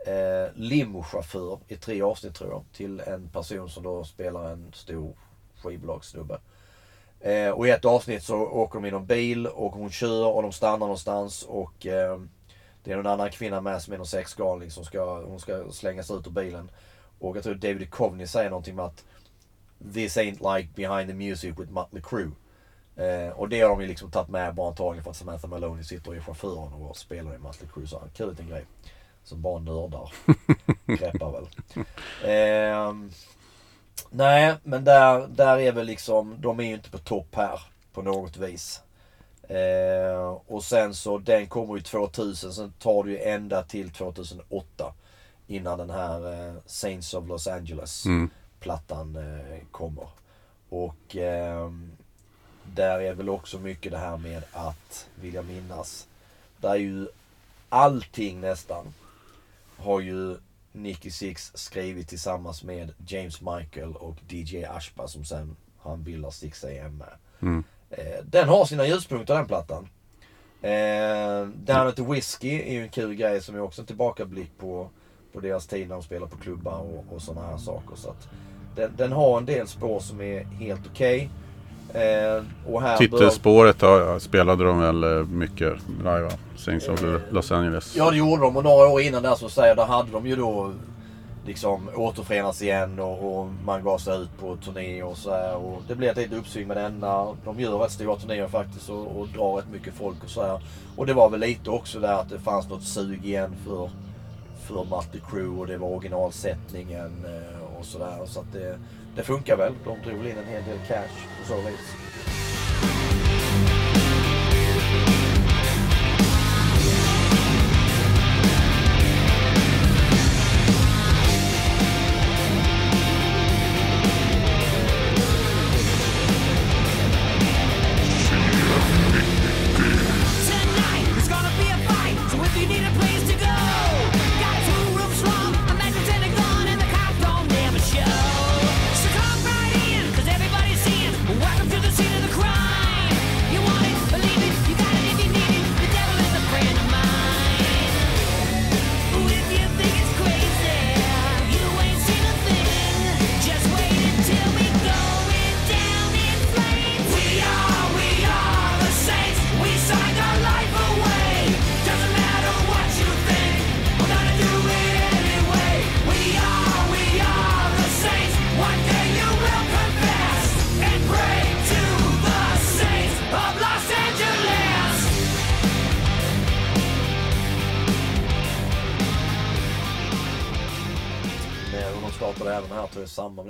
eh, 0.06 0.52
limochaufför 0.54 1.58
i 1.68 1.76
tre 1.76 2.02
avsnitt 2.02 2.34
tror 2.34 2.50
jag. 2.50 2.64
Till 2.72 3.00
en 3.00 3.28
person 3.28 3.70
som 3.70 3.82
då 3.82 4.04
spelar 4.04 4.50
en 4.50 4.72
stor 4.74 5.16
skivbolagssnubbe. 5.62 6.38
Eh, 7.20 7.50
och 7.50 7.66
i 7.66 7.70
ett 7.70 7.84
avsnitt 7.84 8.22
så 8.22 8.36
åker 8.36 8.80
de 8.80 8.88
i 8.88 8.90
någon 8.90 9.06
bil 9.06 9.46
och 9.46 9.72
hon 9.72 9.90
kör 9.90 10.26
och 10.26 10.42
de 10.42 10.52
stannar 10.52 10.78
någonstans 10.78 11.42
och 11.42 11.86
eh, 11.86 12.20
det 12.84 12.92
är 12.92 12.96
någon 12.96 13.06
annan 13.06 13.30
kvinna 13.30 13.60
med 13.60 13.82
som 13.82 13.92
är 13.92 13.98
någon 13.98 14.06
sexgalning 14.06 14.70
som 14.70 14.84
ska, 14.84 15.24
hon 15.24 15.40
ska 15.40 15.70
slängas 15.70 16.10
ut 16.10 16.26
ur 16.26 16.30
bilen. 16.30 16.70
Och 17.18 17.36
jag 17.36 17.44
tror 17.44 17.54
David 17.54 17.90
Coveney 17.90 18.26
säger 18.26 18.50
någonting 18.50 18.76
med 18.76 18.84
att 18.84 19.04
This 19.94 20.16
ain't 20.16 20.56
like 20.56 20.68
behind 20.74 21.08
the 21.08 21.14
music 21.14 21.58
with 21.58 21.72
Mötley 21.72 22.02
Crüe. 22.02 22.32
Eh, 22.96 23.32
och 23.32 23.48
det 23.48 23.60
har 23.60 23.68
de 23.68 23.80
ju 23.80 23.86
liksom 23.86 24.10
tagit 24.10 24.28
med 24.28 24.54
bara 24.54 24.68
antagligen 24.68 25.04
för 25.04 25.10
att 25.10 25.16
Samantha 25.16 25.48
Maloney 25.48 25.84
sitter 25.84 26.14
i 26.14 26.20
chauffören 26.20 26.72
och 26.72 26.96
spelar 26.96 27.34
i 27.34 27.38
Mötley 27.38 27.68
Crüe. 27.74 27.86
Så 27.86 28.02
kul 28.14 28.30
liten 28.30 28.48
grej. 28.48 28.64
Som 29.26 29.42
bara 29.42 29.58
nördar 29.58 30.12
greppar 30.86 31.30
väl. 31.32 31.48
Ehm, 32.24 33.10
nej, 34.10 34.54
men 34.62 34.84
där, 34.84 35.26
där 35.26 35.58
är 35.58 35.72
väl 35.72 35.86
liksom, 35.86 36.36
de 36.38 36.60
är 36.60 36.64
ju 36.64 36.74
inte 36.74 36.90
på 36.90 36.98
topp 36.98 37.34
här 37.34 37.60
på 37.92 38.02
något 38.02 38.36
vis. 38.36 38.80
Eh, 39.42 40.38
och 40.46 40.64
sen 40.64 40.94
så, 40.94 41.18
den 41.18 41.46
kommer 41.46 41.76
ju 41.76 41.82
2000, 41.82 42.52
sen 42.52 42.72
tar 42.78 43.04
det 43.04 43.10
ju 43.10 43.18
ända 43.18 43.62
till 43.62 43.90
2008. 43.90 44.92
Innan 45.46 45.78
den 45.78 45.90
här 45.90 46.48
eh, 46.48 46.54
Saints 46.66 47.14
of 47.14 47.28
Los 47.28 47.46
Angeles 47.46 48.06
Mm. 48.06 48.30
plattan 48.60 49.16
eh, 49.16 49.58
kommer. 49.70 50.08
Och 50.68 51.16
ehm, 51.16 51.92
där 52.64 53.00
är 53.00 53.14
väl 53.14 53.28
också 53.28 53.58
mycket 53.58 53.92
det 53.92 53.98
här 53.98 54.16
med 54.16 54.42
att, 54.52 55.08
vill 55.14 55.34
jag 55.34 55.44
minnas, 55.44 56.06
där 56.60 56.70
är 56.70 56.74
ju 56.76 57.08
allting 57.68 58.40
nästan 58.40 58.94
har 59.78 60.00
ju 60.00 60.36
Nicky 60.72 61.10
Six 61.10 61.52
skrivit 61.54 62.08
tillsammans 62.08 62.64
med 62.64 62.92
James 63.06 63.40
Michael 63.40 63.96
och 63.96 64.16
DJ 64.28 64.64
Ashba 64.64 65.08
som 65.08 65.24
sen 65.24 65.56
han 65.78 66.02
bildar 66.02 66.30
Six 66.30 66.64
AM 66.64 66.96
med. 66.96 67.12
Mm. 67.42 67.64
Eh, 67.90 68.24
den 68.24 68.48
har 68.48 68.64
sina 68.64 68.86
ljuspunkter 68.86 69.34
den 69.34 69.46
plattan. 69.46 69.88
Eh, 70.62 71.48
Down 71.48 71.88
at 71.88 71.96
the 71.96 72.02
Whiskey 72.02 72.62
är 72.62 72.72
ju 72.72 72.82
en 72.82 72.88
kul 72.88 73.14
grej 73.14 73.42
som 73.42 73.54
är 73.54 73.60
också 73.60 73.82
en 73.82 73.86
tillbakablick 73.86 74.58
på, 74.58 74.90
på 75.32 75.40
deras 75.40 75.66
tid 75.66 75.88
när 75.88 75.94
de 75.94 76.02
spelar 76.02 76.26
på 76.26 76.36
klubbar 76.36 76.78
och, 76.78 77.04
och 77.14 77.22
sådana 77.22 77.46
här 77.46 77.58
saker. 77.58 77.96
Så 77.96 78.10
att 78.10 78.28
den, 78.76 78.96
den 78.96 79.12
har 79.12 79.38
en 79.38 79.46
del 79.46 79.66
spår 79.66 80.00
som 80.00 80.20
är 80.20 80.44
helt 80.44 80.86
okej. 80.86 81.30
Eh, 81.96 82.96
Titelspåret 82.98 83.82
har, 83.82 84.18
spelade 84.18 84.64
de 84.64 84.80
väl 84.80 85.04
eh, 85.04 85.26
mycket 85.26 85.72
live 85.98 86.20
va? 86.20 86.30
Saints 86.56 86.88
of 86.88 87.04
Los 87.30 87.52
Angeles. 87.52 87.96
Ja 87.96 88.10
det 88.10 88.16
gjorde 88.16 88.42
de 88.42 88.56
och 88.56 88.64
några 88.64 88.86
år 88.88 89.00
innan 89.00 89.22
där 89.22 89.34
så 89.34 89.48
säger 89.48 89.76
där 89.76 89.84
hade 89.84 90.10
de 90.10 90.26
ju 90.26 90.36
då 90.36 90.72
liksom 91.46 91.90
återförenas 91.94 92.62
igen 92.62 92.98
och, 92.98 93.38
och 93.38 93.48
man 93.64 93.84
gav 93.84 93.98
sig 93.98 94.22
ut 94.22 94.38
på 94.38 94.56
turné 94.56 95.02
och 95.02 95.16
så 95.16 95.30
här. 95.30 95.56
Och 95.56 95.82
det 95.88 95.94
blev 95.94 96.10
ett 96.10 96.16
litet 96.16 96.38
uppsving 96.38 96.68
med 96.68 96.76
denna. 96.76 97.36
De 97.44 97.60
gör 97.60 97.78
rätt 97.78 97.92
stora 97.92 98.16
turnéer 98.16 98.48
faktiskt 98.48 98.90
och, 98.90 99.20
och 99.20 99.28
drar 99.28 99.56
rätt 99.56 99.70
mycket 99.72 99.94
folk 99.94 100.24
och 100.24 100.30
så 100.30 100.42
här. 100.42 100.60
Och 100.96 101.06
det 101.06 101.14
var 101.14 101.30
väl 101.30 101.40
lite 101.40 101.70
också 101.70 102.00
där 102.00 102.20
att 102.20 102.28
det 102.28 102.38
fanns 102.38 102.68
något 102.68 102.82
sug 102.82 103.24
igen 103.24 103.56
för, 103.66 103.90
för 104.66 104.84
Mötley 104.84 105.22
Crüe 105.30 105.58
och 105.58 105.66
det 105.66 105.78
var 105.78 105.88
originalsättningen 105.88 107.24
eh, 107.24 107.78
och 107.78 107.84
sådär. 107.84 108.18
Så 108.26 108.40
att 108.40 108.52
det, 108.52 108.78
det 109.16 109.22
funkar 109.22 109.56
väl. 109.56 109.72
De 109.84 109.98
drog 110.04 110.18
väl 110.18 110.26
in 110.26 110.38
en 110.38 110.46
hel 110.46 110.64
del 110.64 110.78
cash 110.88 111.26
på 111.38 111.46
så 111.46 111.56
vis. 111.56 112.45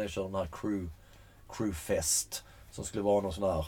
Med 0.07 0.11
det 0.11 0.13
körde 0.13 0.29
den 0.29 0.35
här 0.35 0.49
crew, 0.53 0.91
crewfest. 1.49 2.45
Som 2.71 2.85
skulle 2.85 3.03
vara 3.03 3.21
någon 3.21 3.33
sån 3.33 3.51
här 3.51 3.67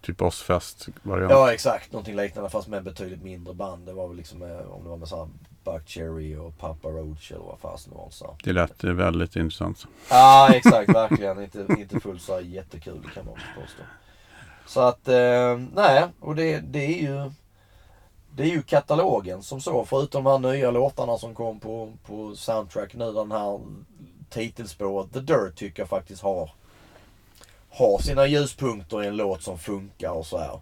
Typ 0.00 0.22
Ozzfest 0.22 0.88
variant. 1.02 1.30
Ja 1.30 1.52
exakt, 1.52 1.92
någonting 1.92 2.16
liknande 2.16 2.50
fast 2.50 2.68
med 2.68 2.82
betydligt 2.82 3.22
mindre 3.22 3.54
band. 3.54 3.86
Det 3.86 3.92
var 3.92 4.08
väl 4.08 4.16
liksom 4.16 4.38
med, 4.38 4.66
om 4.66 4.82
det 4.82 4.88
var 4.88 4.96
med 4.96 5.08
såhär 5.08 5.28
Buck 5.64 5.88
Cherry 5.88 6.36
och 6.36 6.58
Papa 6.58 6.88
Roach 6.88 7.32
eller 7.32 7.44
vad 7.44 7.58
fasen 7.58 7.92
det 7.92 7.98
var. 7.98 8.10
Så. 8.10 8.36
Det 8.44 8.52
lät 8.52 8.84
eh, 8.84 8.92
väldigt 8.92 9.36
intressant. 9.36 9.86
Ja 10.10 10.48
exakt, 10.54 10.88
verkligen. 10.88 11.42
Inte, 11.42 11.66
inte 11.78 12.00
fullt 12.00 12.22
så 12.22 12.34
här 12.34 12.40
jättekul 12.40 13.10
kan 13.14 13.24
man 13.24 13.34
påstå. 13.34 13.82
Så 14.66 14.80
att, 14.80 15.08
eh, 15.08 15.58
nej, 15.74 16.06
och 16.20 16.36
det, 16.36 16.60
det 16.60 16.84
är 16.84 17.02
ju 17.02 17.30
det 18.36 18.42
är 18.42 18.50
ju 18.50 18.62
katalogen 18.62 19.42
som 19.42 19.60
så. 19.60 19.84
Förutom 19.84 20.24
de 20.24 20.30
här 20.30 20.52
nya 20.52 20.70
låtarna 20.70 21.18
som 21.18 21.34
kom 21.34 21.60
på, 21.60 21.92
på 22.06 22.36
soundtrack 22.36 22.94
nu. 22.94 23.12
Den 23.12 23.32
här 23.32 23.60
titelspåret 24.30 25.12
The 25.12 25.20
Dirt 25.20 25.56
tycker 25.56 25.82
jag 25.82 25.88
faktiskt 25.88 26.22
har 26.22 26.50
har 27.70 27.98
sina 27.98 28.26
ljuspunkter 28.26 29.02
i 29.02 29.06
en 29.06 29.16
låt 29.16 29.42
som 29.42 29.58
funkar 29.58 30.10
och 30.10 30.26
så 30.26 30.38
här. 30.38 30.60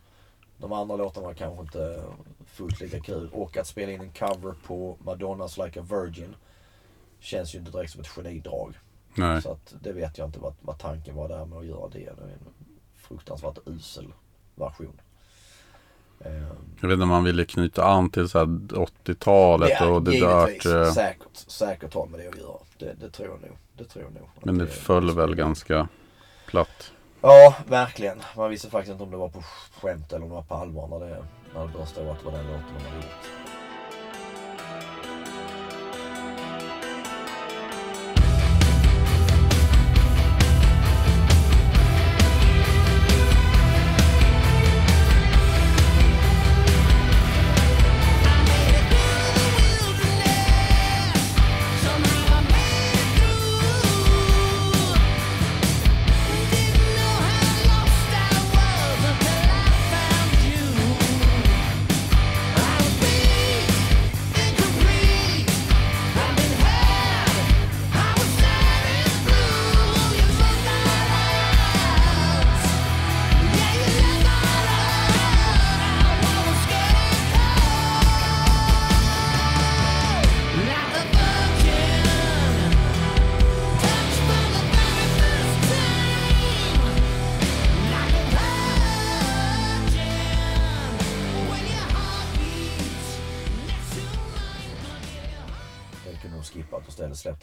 De 0.58 0.72
andra 0.72 0.96
låtarna 0.96 1.26
var 1.26 1.34
kanske 1.34 1.62
inte 1.62 2.02
fullt 2.46 2.80
lika 2.80 3.00
kul. 3.00 3.30
Och 3.32 3.56
att 3.56 3.66
spela 3.66 3.92
in 3.92 4.00
en 4.00 4.12
cover 4.12 4.54
på 4.66 4.96
Madonnas 5.04 5.58
Like 5.58 5.80
a 5.80 5.86
Virgin 5.90 6.36
känns 7.20 7.54
ju 7.54 7.58
inte 7.58 7.70
direkt 7.70 7.92
som 7.92 8.00
ett 8.00 8.08
genidrag. 8.08 8.78
Nej. 9.14 9.42
Så 9.42 9.52
att 9.52 9.74
det 9.80 9.92
vet 9.92 10.18
jag 10.18 10.28
inte 10.28 10.38
vad, 10.38 10.54
vad 10.60 10.78
tanken 10.78 11.14
var 11.14 11.28
där 11.28 11.44
med 11.44 11.58
att 11.58 11.66
göra 11.66 11.88
det. 11.88 11.98
Det 11.98 12.22
är 12.22 12.32
en 12.32 12.54
fruktansvärt 12.96 13.58
usel 13.66 14.12
version. 14.54 15.00
Jag 16.80 16.88
vet 16.88 16.92
inte 16.94 17.02
om 17.02 17.08
man 17.08 17.24
ville 17.24 17.44
knyta 17.44 17.84
an 17.84 18.10
till 18.10 18.28
så 18.28 18.38
här 18.38 18.46
80-talet 18.46 19.80
och 19.80 20.02
det 20.02 20.14
givetvis. 20.14 20.62
Dirt. 20.62 20.72
eh, 20.74 20.92
Säkert, 20.92 21.36
säkert 21.36 21.94
har 21.94 22.06
med 22.06 22.20
det 22.20 22.28
att 22.28 22.36
göra. 22.38 22.56
Det, 22.78 22.92
det 23.00 23.10
tror 23.10 23.28
jag 23.28 23.40
nog. 23.48 23.58
Det 23.78 23.84
tror 23.84 24.04
jag 24.04 24.14
nog. 24.14 24.28
Men 24.42 24.58
det 24.58 24.66
föll 24.66 25.10
väl 25.16 25.34
ganska 25.34 25.88
platt. 26.46 26.92
Ja, 27.20 27.54
verkligen. 27.68 28.18
Man 28.36 28.50
visste 28.50 28.70
faktiskt 28.70 28.92
inte 28.92 29.04
om 29.04 29.10
det 29.10 29.16
var 29.16 29.28
på 29.28 29.42
skämt 29.80 30.12
eller 30.12 30.22
om 30.22 30.28
det 30.28 30.34
var 30.34 30.42
på 30.42 30.54
allvar 30.54 30.88
när 30.88 30.98
det, 31.06 31.24
när 31.54 31.60
det 31.66 31.68
började 31.72 31.86
stå 31.90 32.10
att 32.10 32.18
det 32.18 32.24
var 32.24 32.32
den 32.32 32.46
låten 32.46 32.62
de 32.78 32.84
hade 32.84 32.96
gjort. 32.96 33.47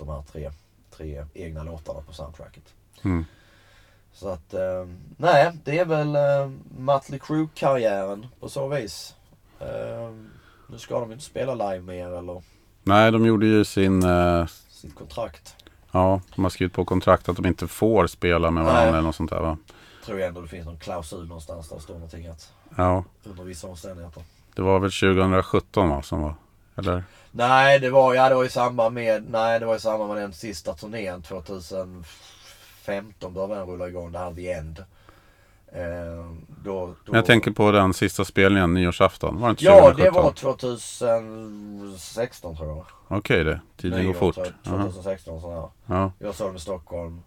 De 0.05 0.11
här 0.15 0.23
tre, 0.31 0.51
tre 0.97 1.25
egna 1.33 1.63
låtarna 1.63 2.01
på 2.01 2.13
soundtracket. 2.13 2.73
Mm. 3.03 3.25
Så 4.13 4.29
att, 4.29 4.53
eh, 4.53 4.85
nej, 5.17 5.51
det 5.63 5.79
är 5.79 5.85
väl 5.85 6.15
eh, 6.15 6.49
Mötley 6.77 7.19
Crüe-karriären 7.19 8.27
på 8.39 8.49
så 8.49 8.67
vis. 8.67 9.15
Eh, 9.59 10.11
nu 10.69 10.77
ska 10.77 10.99
de 10.99 11.11
inte 11.11 11.23
spela 11.23 11.55
live 11.71 11.81
mer 11.83 12.07
eller 12.17 12.43
Nej, 12.83 13.11
de 13.11 13.25
gjorde 13.25 13.45
ju 13.45 13.65
sin... 13.65 14.03
eh, 14.03 14.45
sitt 14.69 14.95
kontrakt. 14.95 15.55
ja, 15.91 16.21
de 16.35 16.43
har 16.43 16.49
skrivit 16.49 16.73
på 16.73 16.85
kontrakt 16.85 17.29
att 17.29 17.35
de 17.35 17.45
inte 17.45 17.67
får 17.67 18.07
spela 18.07 18.51
med 18.51 18.63
varandra 18.63 18.81
Nej. 18.83 18.89
eller 18.89 19.01
något 19.01 19.15
sånt 19.15 19.29
där 19.29 19.41
va? 19.41 19.57
Tror 20.05 20.19
jag 20.19 20.27
ändå 20.27 20.41
det 20.41 20.47
finns 20.47 20.65
någon 20.65 20.79
klausul 20.79 21.27
någonstans 21.27 21.69
där 21.69 21.75
det 21.75 21.81
står 21.81 21.93
någonting 21.93 22.27
att 22.27 22.53
Ja, 22.77 23.03
under 23.23 23.43
vissa 23.43 23.67
omständigheter. 23.67 24.23
det 24.55 24.61
var 24.61 24.79
väl 24.79 24.91
2017 24.91 25.89
va 25.89 26.01
som 26.01 26.21
var? 26.21 26.35
Eller? 26.75 27.03
Nej, 27.31 27.79
det 27.79 27.89
var, 27.89 28.13
ja, 28.13 28.29
det 28.29 28.35
var 28.35 28.45
i 28.45 28.49
samband 28.49 28.95
med, 28.95 29.23
nej, 29.29 29.59
det 29.59 29.65
var 29.65 29.75
i 29.75 29.79
samband 29.79 30.13
med 30.13 30.21
den 30.23 30.33
sista 30.33 30.73
turnén 30.73 31.21
2015 31.21 33.33
började 33.33 33.55
den 33.55 33.67
rulla 33.67 33.87
igång, 33.87 34.11
det 34.11 34.19
här 34.19 34.33
The 34.33 34.51
End. 34.51 34.83
Eh, 35.71 36.25
då, 36.63 36.95
då, 37.05 37.15
jag 37.15 37.25
tänker 37.25 37.51
på 37.51 37.71
den 37.71 37.93
sista 37.93 38.25
spelningen, 38.25 38.73
nyårsafton. 38.73 39.39
Var 39.39 39.47
det 39.47 39.51
inte 39.51 39.65
Ja, 39.65 39.79
2017? 39.81 40.05
det 40.05 40.11
var 40.21 40.31
2016 40.31 42.55
tror 42.57 42.69
jag. 42.69 42.85
Okej 43.07 43.43
det. 43.43 43.59
Tiden 43.77 44.05
går 44.05 44.13
fort. 44.13 44.35
tror 44.35 44.47
jag, 44.63 44.73
Ja. 44.73 44.77
2016 44.83 45.41
sån 45.41 45.53
här. 45.53 45.69
Ja. 45.85 46.11
Jag 46.19 46.35
såg 46.35 46.47
dem 46.47 46.55
i 46.55 46.59
Stockholm. 46.59 47.21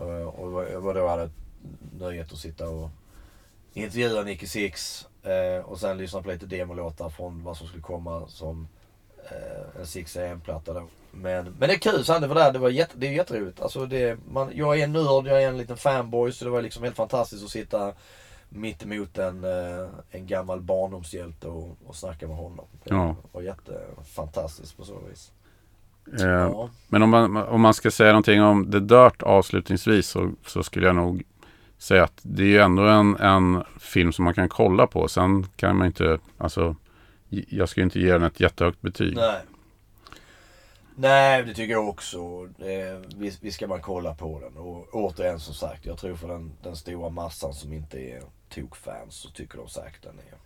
Eh, 0.00 0.04
Och 0.28 0.64
jag 0.72 0.80
var 0.80 0.94
då 0.94 1.08
hade 1.08 1.30
nöjet 1.98 2.32
att 2.32 2.38
sitta 2.38 2.68
och 2.68 2.90
intervjua 3.74 4.22
Nicky 4.22 4.46
Six. 4.46 5.06
Eh, 5.26 5.64
Och 5.64 5.78
sen 5.78 5.98
lyssna 5.98 6.22
på 6.22 6.28
lite 6.28 6.46
demolåtar 6.46 7.08
från 7.10 7.44
vad 7.44 7.56
som 7.56 7.66
skulle 7.66 7.82
komma 7.82 8.22
som 8.28 8.68
eh, 9.30 9.80
en 9.80 9.86
6 9.86 10.16
AM-platta 10.16 10.72
då. 10.72 10.86
Men, 11.10 11.44
men 11.44 11.68
det 11.68 11.74
är 11.74 11.78
kul 11.78 12.04
sant, 12.04 12.20
det 12.20 12.26
var 12.26 12.34
där, 12.34 12.52
det 12.52 12.58
var 12.58 12.68
jätte, 12.70 12.92
det 12.96 13.06
är 13.08 13.12
jätteroligt. 13.12 13.60
Alltså 13.60 13.86
det, 13.86 14.18
man, 14.32 14.50
jag 14.54 14.78
är 14.80 14.84
en 14.84 14.92
nörd, 14.92 15.26
jag 15.26 15.42
är 15.42 15.48
en 15.48 15.58
liten 15.58 15.76
fanboy 15.76 16.32
så 16.32 16.44
det 16.44 16.50
var 16.50 16.62
liksom 16.62 16.82
helt 16.82 16.96
fantastiskt 16.96 17.44
att 17.44 17.50
sitta 17.50 17.92
mitt 18.48 18.82
emot 18.82 19.18
en, 19.18 19.44
eh, 19.44 19.88
en 20.10 20.26
gammal 20.26 20.60
barndomshjälte 20.60 21.48
och, 21.48 21.76
och 21.86 21.96
snacka 21.96 22.26
med 22.28 22.36
honom. 22.36 22.64
Det 22.84 22.94
Ja. 22.94 23.16
var 23.32 23.42
jättefantastiskt 23.42 24.76
på 24.76 24.84
så 24.84 24.98
vis. 25.10 25.32
Eh, 26.20 26.26
Ja. 26.26 26.70
Men 26.88 27.02
om 27.02 27.10
man, 27.10 27.36
om 27.36 27.60
man 27.60 27.74
ska 27.74 27.90
säga 27.90 28.12
någonting 28.12 28.42
om 28.42 28.72
The 28.72 28.78
Dirt 28.80 29.22
avslutningsvis 29.22 30.08
så, 30.08 30.32
så 30.46 30.62
skulle 30.62 30.86
jag 30.86 30.96
nog 30.96 31.22
säga 31.78 32.04
att 32.04 32.20
det 32.22 32.42
är 32.42 32.46
ju 32.46 32.58
ändå 32.58 32.82
en, 32.82 33.16
en 33.16 33.64
film 33.80 34.12
som 34.12 34.24
man 34.24 34.34
kan 34.34 34.48
kolla 34.48 34.86
på. 34.86 35.08
Sen 35.08 35.46
kan 35.56 35.76
man 35.76 35.86
inte, 35.86 36.18
alltså, 36.38 36.76
jag 37.28 37.68
ska 37.68 37.80
ju 37.80 37.84
inte 37.84 38.00
ge 38.00 38.12
den 38.12 38.22
ett 38.22 38.40
jättehögt 38.40 38.80
betyg. 38.80 39.16
Nej. 39.16 39.40
Nej, 40.98 41.42
det 41.42 41.54
tycker 41.54 41.72
jag 41.72 41.88
också. 41.88 42.18
Eh, 42.58 43.00
vi, 43.16 43.32
vi 43.40 43.52
ska 43.52 43.66
bara 43.66 43.80
kolla 43.80 44.14
på 44.14 44.40
den. 44.40 44.56
Och 44.56 44.94
återigen 44.94 45.40
som 45.40 45.54
sagt, 45.54 45.86
jag 45.86 45.98
tror 45.98 46.16
för 46.16 46.28
den, 46.28 46.52
den 46.62 46.76
stora 46.76 47.10
massan 47.10 47.54
som 47.54 47.72
inte 47.72 47.98
är 47.98 48.22
tokfans 48.48 49.14
så 49.14 49.30
tycker 49.30 49.58
de 49.58 49.68
säkert 49.68 50.02
den 50.02 50.18
är 50.18 50.45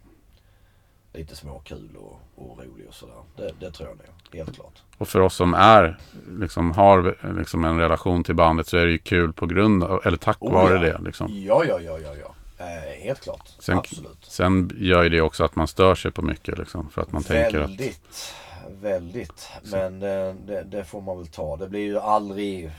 lite 1.12 1.36
småkul 1.36 1.96
och, 1.96 2.20
och 2.34 2.58
rolig 2.58 2.88
och 2.88 2.94
sådär. 2.94 3.14
Det, 3.36 3.52
det 3.60 3.70
tror 3.70 3.88
jag 3.88 3.96
nog, 3.96 4.36
helt 4.38 4.54
klart. 4.54 4.82
Och 4.98 5.08
för 5.08 5.20
oss 5.20 5.34
som 5.34 5.54
är, 5.54 5.98
liksom, 6.28 6.72
har 6.72 7.16
liksom 7.38 7.64
en 7.64 7.78
relation 7.78 8.24
till 8.24 8.34
bandet 8.34 8.66
så 8.66 8.76
är 8.76 8.86
det 8.86 8.92
ju 8.92 8.98
kul 8.98 9.32
på 9.32 9.46
grund 9.46 9.84
av, 9.84 10.00
eller 10.04 10.16
tack 10.16 10.36
Oh, 10.40 10.52
vare 10.52 10.74
ja. 10.74 10.80
det. 10.80 11.04
Liksom. 11.04 11.26
Ja, 11.30 11.64
ja, 11.64 11.80
ja, 11.80 11.98
ja, 11.98 12.14
ja. 12.14 12.34
Eh, 12.64 13.02
helt 13.04 13.20
klart. 13.20 13.48
Sen, 13.58 13.78
Absolut. 13.78 14.24
sen 14.24 14.70
gör 14.76 15.02
ju 15.02 15.08
det 15.08 15.20
också 15.20 15.44
att 15.44 15.56
man 15.56 15.68
stör 15.68 15.94
sig 15.94 16.10
på 16.10 16.22
mycket. 16.22 16.58
Liksom, 16.58 16.90
för 16.90 17.02
att 17.02 17.12
man 17.12 17.22
tänker 17.22 17.60
att 17.60 17.70
väldigt, 17.70 18.34
väldigt. 18.80 19.48
Men 19.62 20.02
eh, 20.02 20.34
det, 20.46 20.62
det 20.62 20.84
får 20.84 21.00
man 21.00 21.18
väl 21.18 21.26
ta. 21.26 21.56
Det 21.56 21.68
blir 21.68 21.80
ju 21.80 21.98
aldrig, 21.98 22.70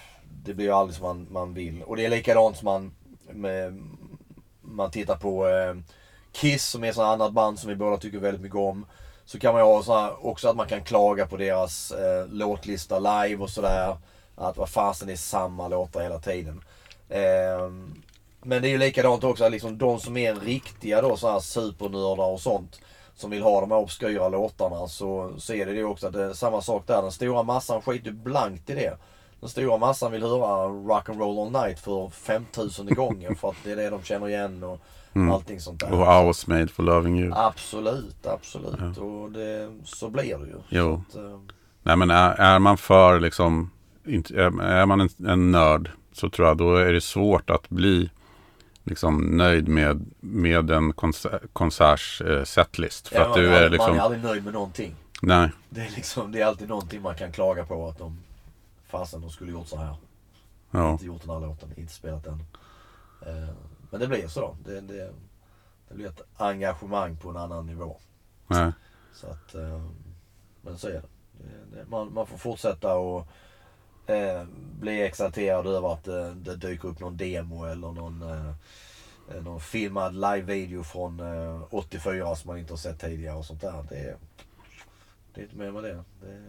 det 0.43 0.53
blir 0.53 0.65
ju 0.65 0.71
aldrig 0.71 0.95
som 0.95 1.05
man, 1.05 1.27
man 1.31 1.53
vill. 1.53 1.83
Och 1.83 1.95
det 1.95 2.05
är 2.05 2.09
likadant 2.09 2.57
som 2.57 2.65
man, 2.65 2.91
med, 3.31 3.81
man 4.61 4.91
tittar 4.91 5.15
på 5.15 5.47
eh, 5.47 5.75
Kiss 6.31 6.65
som 6.65 6.83
är 6.83 6.89
ett 6.89 6.97
annat 6.97 7.33
band 7.33 7.59
som 7.59 7.69
vi 7.69 7.75
båda 7.75 7.97
tycker 7.97 8.17
väldigt 8.17 8.41
mycket 8.41 8.57
om. 8.57 8.85
Så 9.25 9.39
kan 9.39 9.53
man 9.53 9.61
ju 9.61 9.65
ha 9.65 9.83
så 9.83 9.97
här, 9.97 10.25
också 10.25 10.49
att 10.49 10.55
man 10.55 10.67
kan 10.67 10.83
klaga 10.83 11.25
på 11.27 11.37
deras 11.37 11.91
eh, 11.91 12.27
låtlista 12.27 12.99
live 12.99 13.43
och 13.43 13.49
sådär. 13.49 13.97
Att 14.35 14.57
vad 14.57 14.69
fasen 14.69 15.07
det 15.07 15.13
är 15.13 15.17
samma 15.17 15.67
låtar 15.67 16.01
hela 16.01 16.19
tiden. 16.19 16.63
Eh, 17.09 17.69
men 18.43 18.61
det 18.61 18.67
är 18.67 18.71
ju 18.71 18.77
likadant 18.77 19.23
också, 19.23 19.49
liksom 19.49 19.77
de 19.77 19.99
som 19.99 20.17
är 20.17 20.35
riktiga 20.35 21.01
då 21.01 21.17
så 21.17 21.31
här 21.31 21.39
supernördar 21.39 22.27
och 22.27 22.41
sånt. 22.41 22.79
Som 23.15 23.31
vill 23.31 23.43
ha 23.43 23.61
de 23.61 23.71
här 23.71 23.77
obskyra 23.77 24.29
låtarna 24.29 24.87
så, 24.87 25.33
så 25.37 25.53
är 25.53 25.65
det 25.65 25.71
ju 25.71 25.85
också 25.85 26.07
att 26.07 26.13
det 26.13 26.23
är 26.23 26.33
samma 26.33 26.61
sak 26.61 26.87
där. 26.87 27.01
Den 27.01 27.11
stora 27.11 27.43
massan 27.43 27.81
skiter 27.81 28.05
ju 28.05 28.11
blankt 28.11 28.69
i 28.69 28.75
det. 28.75 28.97
Den 29.41 29.49
stora 29.49 29.77
massan 29.77 30.11
vill 30.11 30.23
höra 30.23 30.65
Rock 30.67 31.09
and 31.09 31.19
Roll 31.19 31.39
All 31.55 31.63
Night 31.63 31.79
för 31.79 32.09
5000 32.09 32.87
gången 32.95 33.35
för 33.35 33.49
att 33.49 33.55
det 33.63 33.71
är 33.71 33.75
det 33.75 33.89
de 33.89 34.03
känner 34.03 34.29
igen 34.29 34.63
och 34.63 34.79
allting 35.33 35.59
sånt 35.59 35.79
där. 35.79 35.91
och 35.91 36.01
I 36.01 36.25
was 36.25 36.47
made 36.47 36.67
for 36.67 36.83
loving 36.83 37.19
you. 37.19 37.31
Absolut, 37.35 38.25
absolut. 38.25 38.97
Och 38.97 39.31
det, 39.31 39.77
så 39.83 40.09
blir 40.09 40.37
det 40.37 40.45
ju. 40.47 40.55
Jo. 40.69 41.03
Att, 41.09 41.15
eh, 41.15 41.39
Nej 41.83 41.95
men 41.97 42.11
är, 42.11 42.31
är 42.33 42.59
man 42.59 42.77
för 42.77 43.19
liksom, 43.19 43.71
är, 44.05 44.85
man 44.85 45.01
en, 45.01 45.09
en 45.27 45.51
nörd 45.51 45.91
så 46.13 46.29
tror 46.29 46.47
jag 46.47 46.57
då 46.57 46.75
är 46.75 46.93
det 46.93 47.01
svårt 47.01 47.49
att 47.49 47.69
bli 47.69 48.09
liksom 48.83 49.37
nöjd 49.37 49.67
med, 49.67 50.05
med 50.19 50.71
en 50.71 50.93
konsert, 50.93 51.41
konserts 51.53 52.21
eh, 52.21 52.43
setlist. 52.43 53.07
För 53.07 53.15
ja, 53.15 53.21
att 53.21 53.29
man, 53.29 53.39
du 53.39 53.47
är 53.47 53.53
aldrig- 53.53 53.71
liksom, 53.71 53.89
man 53.89 53.99
är 53.99 54.03
aldrig 54.03 54.23
nöjd 54.23 54.43
med 54.43 54.53
någonting. 54.53 54.95
nej, 55.21 55.49
Det 55.69 55.81
är, 55.81 55.89
liksom, 55.95 56.31
det 56.31 56.41
är 56.41 56.45
alltid 56.45 56.69
någonting 56.69 57.01
man 57.01 57.15
kan 57.15 57.31
klaga 57.31 57.65
på 57.65 57.87
att 57.89 57.97
de 57.97 58.17
Fasen 58.91 59.21
de 59.21 59.29
skulle 59.29 59.51
gjort 59.51 59.67
så 59.67 59.77
här. 59.77 59.95
ja, 60.71 60.91
Inte 60.91 61.05
gjort 61.05 61.21
den 61.21 61.29
här 61.29 61.39
låten, 61.39 61.73
inte 61.77 61.93
spelat 61.93 62.23
den. 62.23 62.43
Eh, 63.25 63.49
Men 63.91 63.99
det 63.99 64.07
blir 64.07 64.27
så. 64.27 64.57
Det, 64.65 64.81
det, 64.81 65.13
det 65.89 65.95
blir 65.95 66.07
ett 66.09 66.21
engagemang 66.37 67.17
på 67.17 67.29
en 67.29 67.37
annan 67.37 67.65
nivå. 67.65 67.97
nej. 68.47 68.71
Så 69.13 69.27
att, 69.27 69.55
eh, 69.55 69.81
men 70.61 70.77
så 70.77 70.87
är 70.87 70.91
det. 70.93 71.01
det, 71.31 71.75
det 71.77 71.85
man, 71.89 72.13
man 72.13 72.27
får 72.27 72.37
fortsätta 72.37 72.95
och 72.97 73.27
eh, 74.09 74.45
bli 74.79 75.01
exalterad 75.01 75.67
över 75.67 75.93
att 75.93 76.03
det, 76.03 76.33
det 76.33 76.55
dyker 76.55 76.87
upp 76.87 76.99
någon 76.99 77.17
demo 77.17 77.65
eller 77.65 77.91
någon, 77.91 78.21
eh, 78.21 78.53
eh, 79.35 79.43
någon 79.43 79.61
filmad 79.61 80.13
live-video 80.15 80.83
från 80.83 81.19
eh, 81.19 81.61
84 81.69 82.35
som 82.35 82.47
man 82.47 82.57
inte 82.57 82.73
har 82.73 82.77
sett 82.77 82.99
tidigare 82.99 83.37
och 83.37 83.45
sånt 83.45 83.61
där. 83.61 83.85
Det, 83.89 83.99
är- 83.99 84.17
det 85.33 85.41
är 85.41 85.43
inte 85.43 85.55
mer 85.57 85.71
med 85.71 85.83
det. 85.83 86.03
det 86.21 86.41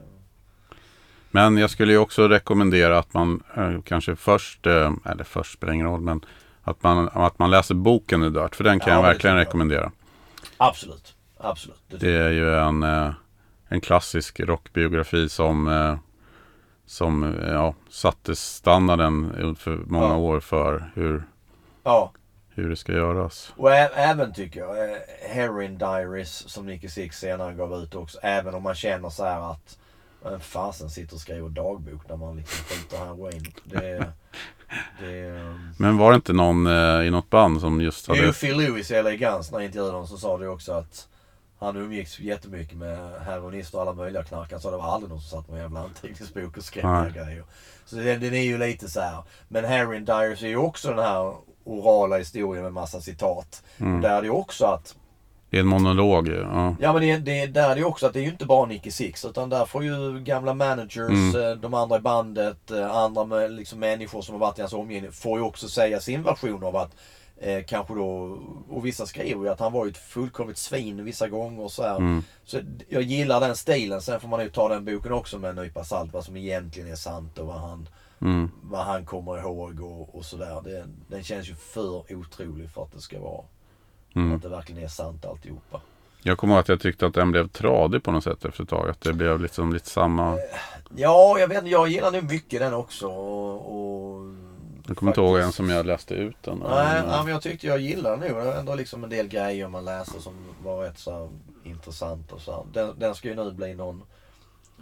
Men 1.34 1.56
jag 1.56 1.70
skulle 1.70 1.92
ju 1.92 1.98
också 1.98 2.28
rekommendera 2.28 2.98
att 2.98 3.14
man 3.14 3.42
eh, 3.56 3.80
kanske 3.84 4.16
först, 4.16 4.66
eh, 4.66 4.92
eller 5.04 5.24
först 5.24 5.52
spelar 5.52 5.72
ingen 5.72 5.86
roll, 5.86 6.00
men 6.00 6.24
att 6.62 6.82
man, 6.82 7.08
att 7.12 7.38
man 7.38 7.50
läser 7.50 7.74
boken 7.74 8.20
The 8.20 8.40
Dirt. 8.40 8.56
För 8.56 8.64
den 8.64 8.80
kan 8.80 8.88
Ja, 8.92 8.94
jag 8.98 9.02
verkligen 9.02 9.36
jag. 9.36 9.46
rekommendera. 9.46 9.92
absolut. 10.56 11.14
Absolut. 11.38 11.80
Det, 11.88 11.96
Det 11.96 12.12
är 12.12 12.30
ju 12.30 12.54
en, 12.58 12.82
eh, 12.82 13.10
en 13.68 13.80
klassisk 13.80 14.40
rockbiografi 14.40 15.28
som, 15.28 15.68
eh, 15.68 15.96
som 16.86 17.24
eh, 17.24 17.52
ja, 17.52 17.74
satte 17.90 18.36
standarden 18.36 19.56
för 19.58 19.76
många 19.86 20.06
Ja. 20.08 20.16
år 20.16 20.40
för 20.40 20.90
hur, 20.94 21.22
ja. 21.84 22.12
hur 22.54 22.70
det 22.70 22.76
ska 22.76 22.92
göras. 22.92 23.52
Och 23.56 23.72
även 23.72 24.32
tycker 24.34 24.60
jag, 24.60 24.90
eh, 24.90 24.96
Heroin 25.28 25.78
Diaries 25.78 26.48
som 26.48 26.66
Nicky 26.66 26.88
Six 26.88 27.18
senare 27.18 27.54
gav 27.54 27.74
ut 27.74 27.94
också. 27.94 28.18
Även 28.22 28.54
om 28.54 28.62
man 28.62 28.74
känner 28.74 29.08
så 29.10 29.24
här 29.24 29.50
att 29.52 29.78
vem 30.24 30.40
fasen 30.40 30.90
sitter 30.90 31.14
och 31.14 31.20
skriver 31.20 31.48
dagbok 31.48 32.08
när 32.08 32.16
man 32.16 32.36
liksom 32.36 32.64
skjuter 32.64 32.98
heroin. 32.98 33.52
Det, 33.64 34.12
det, 35.00 35.54
Men 35.76 35.96
var 35.96 36.10
det 36.10 36.16
inte 36.16 36.32
någon 36.32 36.66
eh, 36.66 37.06
i 37.06 37.10
något 37.10 37.30
band 37.30 37.60
som 37.60 37.80
just 37.80 38.08
hade... 38.08 38.20
ju 38.20 38.32
Phil 38.32 38.56
Lewis 38.56 38.90
i 38.90 39.02
LA 39.02 39.14
Guns 39.14 39.52
när 39.52 39.58
jag 39.58 39.66
intervjuade 39.66 39.92
honom 39.92 40.06
så 40.06 40.16
sa 40.16 40.38
det 40.38 40.48
också 40.48 40.72
att 40.72 41.08
han 41.58 41.76
umgicks 41.76 42.20
jättemycket 42.20 42.76
med 42.76 43.20
heroinister 43.20 43.78
och 43.78 43.82
alla 43.82 43.92
möjliga 43.92 44.22
knarkare. 44.22 44.60
Så 44.60 44.70
det 44.70 44.76
var 44.76 44.84
aldrig 44.84 45.10
någon 45.10 45.20
som 45.20 45.38
satt 45.38 45.48
med 45.48 45.56
en 45.56 45.62
jävla 45.62 45.80
anteckningsbok 45.80 46.56
och 46.56 46.64
skrev 46.64 46.84
Nej. 46.84 47.12
grejer. 47.12 47.44
Så 47.84 47.96
den, 47.96 48.20
den 48.20 48.34
är 48.34 48.42
ju 48.42 48.58
lite 48.58 48.88
så 48.88 49.00
här. 49.00 49.22
Men 49.48 49.64
Heroin 49.64 50.04
Diaries 50.04 50.42
är 50.42 50.48
ju 50.48 50.56
också 50.56 50.88
den 50.88 50.98
här 50.98 51.34
orala 51.64 52.18
historien 52.18 52.64
med 52.64 52.72
massa 52.72 53.00
citat. 53.00 53.62
Mm. 53.78 54.00
Där 54.00 54.16
är 54.16 54.20
det 54.20 54.26
ju 54.26 54.32
också 54.32 54.64
att 54.66 54.96
Det 55.52 55.58
är 55.58 55.60
en 55.60 55.66
monolog. 55.66 56.28
Ja. 56.28 56.76
Ja 56.80 56.92
men 56.92 57.02
det, 57.02 57.16
det, 57.16 57.46
där 57.46 57.70
är 57.70 57.74
det 57.74 57.80
ju 57.80 57.84
också 57.86 58.06
att 58.06 58.12
det 58.12 58.18
är 58.18 58.22
ju 58.22 58.30
inte 58.30 58.46
bara 58.46 58.66
Nicky 58.66 58.90
Six 58.90 59.24
utan 59.24 59.48
där 59.50 59.64
får 59.66 59.84
ju 59.84 60.20
gamla 60.20 60.54
managers, 60.54 60.96
Mm. 61.34 61.42
eh, 61.50 61.56
de 61.56 61.74
andra 61.74 61.96
i 61.96 62.00
bandet, 62.00 62.70
eh, 62.70 62.96
andra 62.96 63.24
med, 63.24 63.52
liksom 63.52 63.78
människor 63.78 64.22
som 64.22 64.34
har 64.34 64.40
varit 64.40 64.58
i 64.58 64.62
hans 64.62 64.72
omgivning 64.72 65.12
får 65.12 65.38
ju 65.38 65.44
också 65.44 65.68
säga 65.68 66.00
sin 66.00 66.22
version 66.22 66.64
av 66.64 66.76
att 66.76 66.90
eh, 67.40 67.64
kanske 67.64 67.94
då, 67.94 68.38
och 68.70 68.86
vissa 68.86 69.06
skriver 69.06 69.42
ju 69.44 69.48
att 69.48 69.60
han 69.60 69.72
var 69.72 69.84
ju 69.84 69.90
ett 69.90 69.96
fullkomligt 69.96 70.58
svin 70.58 71.04
vissa 71.04 71.28
gånger 71.28 71.62
och 71.64 71.72
så 71.72 71.82
här. 71.82 71.96
Mm. 71.96 72.22
Så 72.44 72.58
jag 72.88 73.02
gillar 73.02 73.40
den 73.40 73.56
stilen. 73.56 74.02
Sen 74.02 74.20
får 74.20 74.28
man 74.28 74.42
ju 74.42 74.50
ta 74.50 74.68
den 74.68 74.84
boken 74.84 75.12
också 75.12 75.38
med 75.38 75.50
en 75.50 75.56
nypa 75.64 75.84
salt 75.84 76.12
vad 76.12 76.24
som 76.24 76.36
egentligen 76.36 76.90
är 76.92 76.96
sant 76.96 77.38
och 77.38 77.46
vad 77.46 77.60
han, 77.60 77.88
Mm. 78.20 78.50
vad 78.62 78.84
han 78.84 79.04
kommer 79.06 79.38
ihåg 79.38 79.80
och, 79.80 80.14
och 80.16 80.24
sådär. 80.24 80.84
Den 81.08 81.22
känns 81.22 81.48
ju 81.50 81.54
för 81.54 82.12
otrolig 82.14 82.70
för 82.70 82.82
att 82.82 82.92
det 82.92 83.00
ska 83.00 83.20
vara, 83.20 83.42
Mm. 84.14 84.36
att 84.36 84.42
det 84.42 84.48
verkligen 84.48 84.82
är 84.84 84.88
sant 84.88 85.24
alltihopa. 85.24 85.80
Jag 86.22 86.38
kommer 86.38 86.54
ihåg 86.54 86.60
att 86.60 86.68
jag 86.68 86.80
tyckte 86.80 87.06
att 87.06 87.14
den 87.14 87.30
blev 87.30 87.48
tradig 87.48 88.02
på 88.02 88.12
något 88.12 88.24
sätt 88.24 88.44
efter 88.44 88.62
ett 88.62 88.68
tag. 88.68 88.88
Att 88.88 89.00
det 89.00 89.12
blev 89.12 89.40
liksom 89.40 89.72
lite 89.72 89.88
samma... 89.88 90.38
Ja, 90.96 91.38
jag 91.38 91.48
vet 91.48 91.58
inte. 91.58 91.70
Jag 91.70 91.88
gillar 91.88 92.12
nog 92.12 92.30
mycket 92.30 92.60
den 92.60 92.74
också. 92.74 93.08
Och, 93.08 93.54
och 93.56 94.34
Jag 94.86 94.96
kommer 94.96 95.12
inte 95.12 95.20
ihåg 95.20 95.38
en 95.38 95.52
som 95.52 95.70
jag 95.70 95.86
läste 95.86 96.14
ut 96.14 96.36
den. 96.40 96.62
Nej, 96.68 97.02
Men, 97.06 97.28
jag 97.28 97.42
tyckte 97.42 97.66
jag 97.66 97.80
gillade 97.80 98.16
den 98.16 98.20
nog. 98.20 98.38
Det 98.38 98.44
var 98.44 98.54
ändå 98.54 98.74
liksom 98.74 99.04
en 99.04 99.10
del 99.10 99.28
grejer 99.28 99.68
man 99.68 99.84
läser 99.84 100.20
som 100.20 100.34
var 100.62 100.82
rätt 100.82 100.98
så 100.98 101.30
intressant 101.64 102.32
och 102.32 102.40
så. 102.40 102.66
Den, 102.72 102.98
den 102.98 103.14
ska 103.14 103.28
ju 103.28 103.34
nu 103.34 103.52
bli 103.52 103.74
någon, 103.74 104.02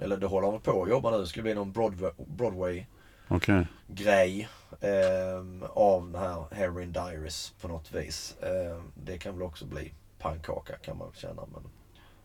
eller 0.00 0.16
det 0.16 0.26
håller 0.26 0.50
man 0.50 0.60
på 0.60 0.82
att 0.82 0.88
jobba 0.88 1.10
nu. 1.10 1.18
Det 1.18 1.26
ska 1.26 1.42
bli 1.42 1.54
någon 1.54 1.72
Broadway, 1.72 2.10
Broadway 2.26 2.84
Okej. 3.32 3.66
grej 3.88 4.48
ehm, 4.80 5.64
av 5.74 6.10
den 6.12 6.20
här 6.22 6.44
Heroin 6.50 6.92
Diaries 6.92 7.52
på 7.60 7.68
något 7.68 7.92
vis. 7.92 8.34
Ehm, 8.42 8.92
det 8.94 9.18
kan 9.18 9.34
väl 9.34 9.42
också 9.42 9.64
bli 9.64 9.92
pannkaka 10.18 10.76
kan 10.76 10.98
man 10.98 11.08
känna. 11.14 11.42
Men 11.52 11.62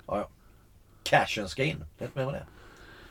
ja, 0.07 0.17
ja. 0.17 0.29
Cashen 1.03 1.49
ska 1.49 1.63
in. 1.63 1.85
Det 1.97 2.15
med 2.15 2.27
det. 2.27 2.45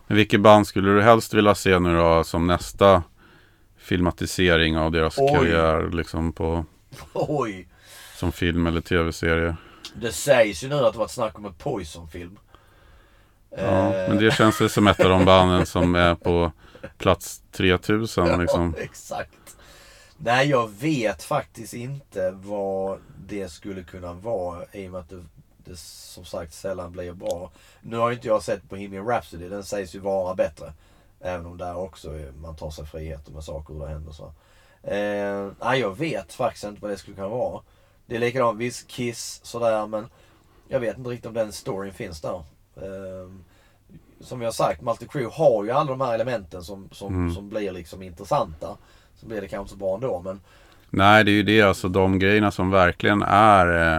Men 0.07 0.17
vilket 0.17 0.41
band 0.41 0.67
skulle 0.67 0.91
du 0.91 1.03
helst 1.03 1.35
vilja 1.35 1.55
se 1.55 1.79
nu 1.79 1.97
då 1.97 2.25
som 2.25 2.47
nästa 2.47 3.03
filmatisering 3.77 4.79
av 4.79 4.93
deras 4.93 5.19
Oj. 5.19 5.33
karriär 5.35 5.91
liksom 5.93 6.33
på, 6.33 6.65
Oj! 7.13 7.69
som 8.17 8.33
film 8.33 8.67
eller 8.67 8.81
tv-serie? 8.81 9.57
Det 9.95 10.13
sägs 10.13 10.65
ju 10.65 10.69
nu 10.69 10.75
att 10.75 10.93
det 10.93 10.99
var 10.99 11.05
ett 11.05 11.11
snack 11.11 11.39
om 11.39 11.45
en 11.45 11.55
Poison-film. 11.55 12.39
Ja, 13.57 13.95
Eh, 13.95 14.09
men 14.09 14.19
det 14.19 14.35
känns 14.35 14.61
väl 14.61 14.71
som 14.71 14.87
ett 14.87 15.01
av 15.01 15.11
de 15.11 15.25
banden 15.25 15.67
som 15.67 15.95
är 15.95 16.15
på 16.15 16.53
plats 16.99 17.43
3000 17.53 18.41
liksom. 18.41 18.75
Ja, 18.77 18.83
exakt. 18.83 19.57
Nej, 20.17 20.49
jag 20.49 20.71
vet 20.71 21.23
faktiskt 21.23 21.75
inte 21.75 22.31
vad 22.31 22.99
det 23.27 23.49
skulle 23.49 23.83
kunna 23.83 24.13
vara 24.13 24.65
i 24.73 24.89
och 24.89 24.93
med 24.93 25.01
att 25.01 25.11
det, 25.11 25.25
det 25.65 25.77
som 25.77 26.25
sagt 26.25 26.55
sällan 26.55 26.93
blir 26.93 27.13
bra. 27.13 27.51
Nu 27.83 27.97
har 27.97 28.13
inte 28.13 28.29
jag 28.29 28.43
sett 28.43 28.69
Bohemian 28.69 29.07
Rhapsody. 29.07 29.49
Den 29.49 29.65
sägs 29.65 29.95
ju 29.95 29.99
vara 29.99 30.35
bättre. 30.35 30.73
Även 31.21 31.47
om 31.47 31.59
där 31.59 31.77
också 31.77 32.11
man 32.41 32.57
tar 32.57 32.71
sig 32.71 32.87
friheter 32.87 33.33
med 33.33 33.45
saker 33.45 33.75
och 33.75 33.81
det 33.81 33.93
händer 33.93 34.13
så. 34.13 34.33
Eh, 34.83 35.53
nej, 35.61 35.81
jag 35.81 35.99
vet 35.99 36.33
faktiskt 36.33 36.65
inte 36.65 36.83
vad 36.83 36.91
det 36.91 36.97
skulle 36.97 37.17
kunna 37.17 37.29
vara. 37.29 37.63
Det 38.07 38.17
är 38.17 38.21
likadant, 38.21 38.59
visst 38.59 38.89
Kiss 38.89 39.41
sådär 39.43 39.87
men 39.87 40.09
jag 40.69 40.81
vet 40.81 40.99
inte 40.99 41.11
riktigt 41.11 41.27
om 41.27 41.35
den 41.35 41.53
storyn 41.53 41.93
finns 41.93 42.21
där. 42.21 42.45
Eh, 42.77 43.31
som 44.21 44.39
vi 44.39 44.45
har 44.45 44.53
sagt, 44.53 44.83
Multi 44.83 45.07
Crew 45.09 45.37
har 45.37 45.65
ju 45.65 45.71
alla 45.71 45.91
de 45.91 46.01
här 46.01 46.15
elementen 46.15 46.63
som, 46.63 46.89
som, 46.93 47.15
Mm. 47.15 47.35
som 47.35 47.49
blir 47.49 47.73
liksom 47.73 48.03
intressanta. 48.03 48.77
Så 49.17 49.27
blir 49.27 49.41
det 49.41 49.49
kanske 49.49 49.61
inte 49.63 49.71
så 49.73 49.77
bra 49.79 49.95
ändå 49.95 50.21
men 50.25 50.41
Nej, 50.91 51.25
det 51.25 51.31
är 51.31 51.33
ju 51.33 51.43
det. 51.43 51.63
Alltså 51.63 51.89
de 51.89 52.19
grejerna 52.19 52.51
som 52.51 52.71
verkligen 52.71 53.23
är 53.23 53.97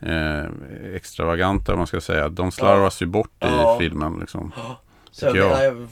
eh, 0.00 0.10
eh, 0.12 0.44
extravaganta, 0.94 1.72
om 1.72 1.78
man 1.78 1.86
ska 1.86 2.00
säga. 2.00 2.28
De 2.28 2.52
slarvas 2.52 3.02
ju 3.02 3.06
bort 3.06 3.30
i 3.44 3.46
Ja. 3.46 3.76
filmen 3.80 4.16
liksom. 4.20 4.52
Så 5.10 5.24
jag, 5.26 5.32
Tycker 5.34 5.46
jag. 5.48 5.58
menar, 5.58 5.64
jag, 5.64 5.88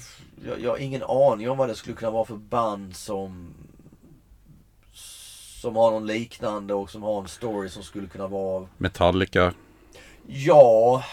jag, 0.48 0.60
jag 0.60 0.70
har 0.70 0.78
ingen 0.78 1.02
aning 1.02 1.50
om 1.50 1.58
vad 1.58 1.68
det 1.68 1.74
skulle 1.74 1.96
kunna 1.96 2.10
vara 2.10 2.24
för 2.24 2.36
band 2.36 2.96
som 2.96 3.54
som 5.60 5.76
har 5.76 5.90
någon 5.90 6.06
liknande 6.06 6.74
och 6.74 6.90
som 6.90 7.02
har 7.02 7.20
en 7.20 7.28
story 7.28 7.68
som 7.68 7.82
skulle 7.82 8.08
kunna 8.08 8.26
vara 8.28 8.66
Metallica. 8.78 9.52
Ja, 10.26 11.04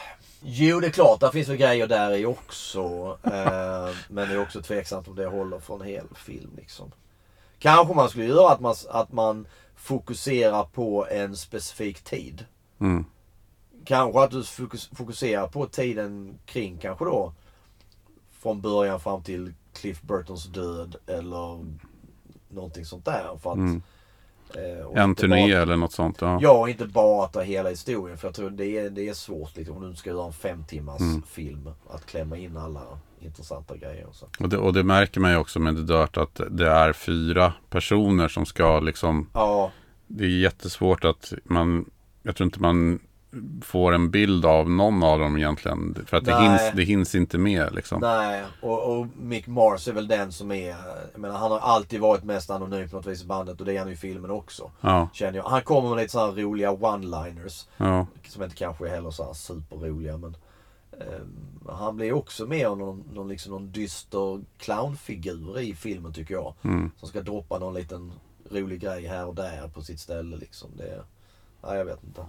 jo 0.42 0.80
det 0.80 0.88
är 0.88 0.92
klart, 0.92 1.20
där 1.20 1.30
finns 1.32 1.48
väl 1.50 1.58
grejer 1.58 1.88
där 1.88 2.16
i 2.16 2.26
också. 2.26 3.18
Eh, 3.24 3.96
men 4.10 4.30
det 4.30 4.34
är 4.34 4.42
också 4.42 4.62
tveksamt 4.62 5.08
om 5.08 5.16
det 5.16 5.26
håller 5.26 5.60
för 5.60 5.76
en 5.76 5.82
hel 5.82 6.08
film 6.16 6.52
liksom. 6.58 6.92
Kanske 7.60 7.94
man 7.94 8.10
skulle 8.10 8.26
göra 8.26 8.52
att 8.52 8.60
man, 8.60 8.76
att 8.89 9.12
man 9.12 9.48
fokuserar 9.76 10.64
på 10.64 11.08
en 11.08 11.38
specifik 11.38 12.04
tid. 12.04 12.46
Mm. 12.80 13.06
Kanske 13.86 14.20
att 14.20 14.32
du 14.32 14.44
fokus, 14.44 14.89
fokuserar 14.94 15.48
på 15.48 15.66
tiden 15.68 16.38
kring 16.46 16.78
kanske 16.78 17.06
då 17.06 17.34
från 18.39 18.62
början 18.62 19.00
fram 19.00 19.24
till 19.24 19.54
Cliff 19.74 20.02
Burtons 20.02 20.46
död 20.46 20.96
eller 21.08 21.66
någonting 22.50 22.86
sånt 22.86 23.06
där. 23.06 23.38
För 23.42 23.52
att, 23.52 23.58
Mm. 23.58 23.82
Eh, 24.56 25.04
En 25.04 25.16
turné 25.16 25.52
bara- 25.54 25.62
eller 25.62 25.76
något 25.78 25.91
sånt. 25.91 26.18
Ja. 26.22 26.39
Ja, 26.41 26.70
inte 26.70 26.86
bara 26.86 27.28
ta 27.28 27.41
hela 27.41 27.70
historien. 27.70 28.18
För 28.18 28.28
jag 28.28 28.36
tror 28.36 28.49
det 28.49 28.66
är, 28.78 28.89
det 28.89 29.10
är 29.10 29.14
svårt 29.14 29.58
liksom, 29.58 29.78
om 29.78 29.89
du 29.89 29.95
ska 29.95 30.10
göra 30.10 30.26
en 30.26 30.34
fem 30.34 30.64
timmars 30.68 31.02
Mm. 31.02 31.22
film. 31.22 31.70
Att 31.89 32.06
klämma 32.06 32.38
in 32.38 32.58
alla 32.58 32.82
intressanta 33.20 33.78
grejer. 33.78 34.06
Och 34.06 34.16
så. 34.16 34.26
Och, 34.39 34.49
det, 34.49 34.58
och 34.58 34.74
det 34.74 34.84
märker 34.84 35.20
man 35.20 35.32
ju 35.32 35.38
också 35.38 35.60
med 35.60 35.76
The 35.76 35.82
Dirt 35.82 36.18
att 36.18 36.41
det 36.49 36.68
är 36.70 36.93
fyra 36.93 37.54
personer 37.70 38.28
som 38.28 38.45
ska 38.45 38.80
liksom 38.80 39.30
Ja, 39.34 39.72
Det 40.08 40.24
är 40.24 40.28
jättesvårt 40.39 41.06
att 41.06 41.34
man 41.43 41.86
Jag 42.24 42.36
tror 42.36 42.45
inte 42.45 42.62
man 42.62 42.99
får 43.61 43.91
en 43.91 44.11
bild 44.11 44.45
av 44.45 44.69
någon 44.69 45.03
av 45.03 45.19
dem 45.19 45.38
egentligen. 45.38 46.05
För 46.05 46.17
att 46.17 46.25
det 46.25 46.41
hinns, 46.41 46.61
det 46.75 46.84
hinns 46.84 47.15
inte 47.15 47.38
med 47.38 47.73
liksom. 47.75 48.01
nej. 48.01 48.43
Och, 48.61 48.99
och 48.99 49.07
Mick 49.21 49.47
Mars 49.47 49.88
är 49.88 49.93
väl 49.93 50.07
den 50.07 50.32
som 50.32 50.51
är... 50.51 50.75
Jag 51.11 51.19
menar, 51.19 51.38
han 51.38 51.51
har 51.51 51.59
alltid 51.59 51.99
varit 51.99 52.23
mest 52.23 52.49
anonym 52.49 52.89
på 52.89 52.95
något 52.95 53.05
vis 53.05 53.23
i 53.23 53.25
bandet. 53.25 53.59
Och 53.59 53.65
det 53.65 53.75
är 53.75 53.79
han 53.79 53.88
ju 53.88 53.93
i 53.93 53.97
filmen 53.97 54.32
också. 54.32 54.71
Ja, 54.82 55.09
Känner 55.13 55.38
jag. 55.38 55.43
Han 55.43 55.61
kommer 55.61 55.89
med 55.89 55.97
lite 55.97 56.11
sådana 56.11 56.41
roliga 56.41 56.71
one-liners. 56.71 57.67
ja, 57.77 58.07
Som 58.27 58.43
inte 58.43 58.55
kanske 58.55 58.86
är 58.88 58.89
heller 58.89 59.11
så 59.11 59.25
här 59.25 59.34
superroliga 59.34 60.17
men 60.17 60.36
ehm, 60.93 61.67
Han 61.69 61.95
blir 61.95 62.13
också 62.13 62.45
mer 62.45 62.69
någon, 62.69 63.03
någon, 63.13 63.27
liksom 63.27 63.51
någon 63.51 63.71
dyster 63.71 64.41
clownfigur 64.57 65.59
i 65.59 65.75
filmen 65.75 66.13
tycker 66.13 66.34
jag. 66.34 66.53
mm. 66.61 66.91
Som 66.97 67.07
ska 67.09 67.21
droppa 67.21 67.59
någon 67.59 67.73
liten 67.73 68.11
rolig 68.49 68.82
grej 68.82 69.05
här 69.07 69.25
och 69.25 69.36
där 69.36 69.67
på 69.67 69.82
sitt 69.82 69.99
ställe 69.99 70.38
liksom. 70.38 70.69
Det, 70.77 71.03
nej 71.63 71.77
jag 71.77 71.86
vet 71.86 72.03
inte. 72.03 72.21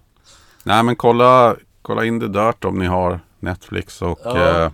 Nej 0.65 0.83
men 0.83 0.97
kolla, 0.97 1.57
kolla 1.83 2.05
in 2.05 2.21
The 2.21 2.27
Dirt 2.27 2.65
om 2.65 2.79
ni 2.79 2.87
har 2.87 3.21
Netflix 3.41 4.03
och 4.03 4.19
Ja. 4.25 4.65
eh, 4.65 4.73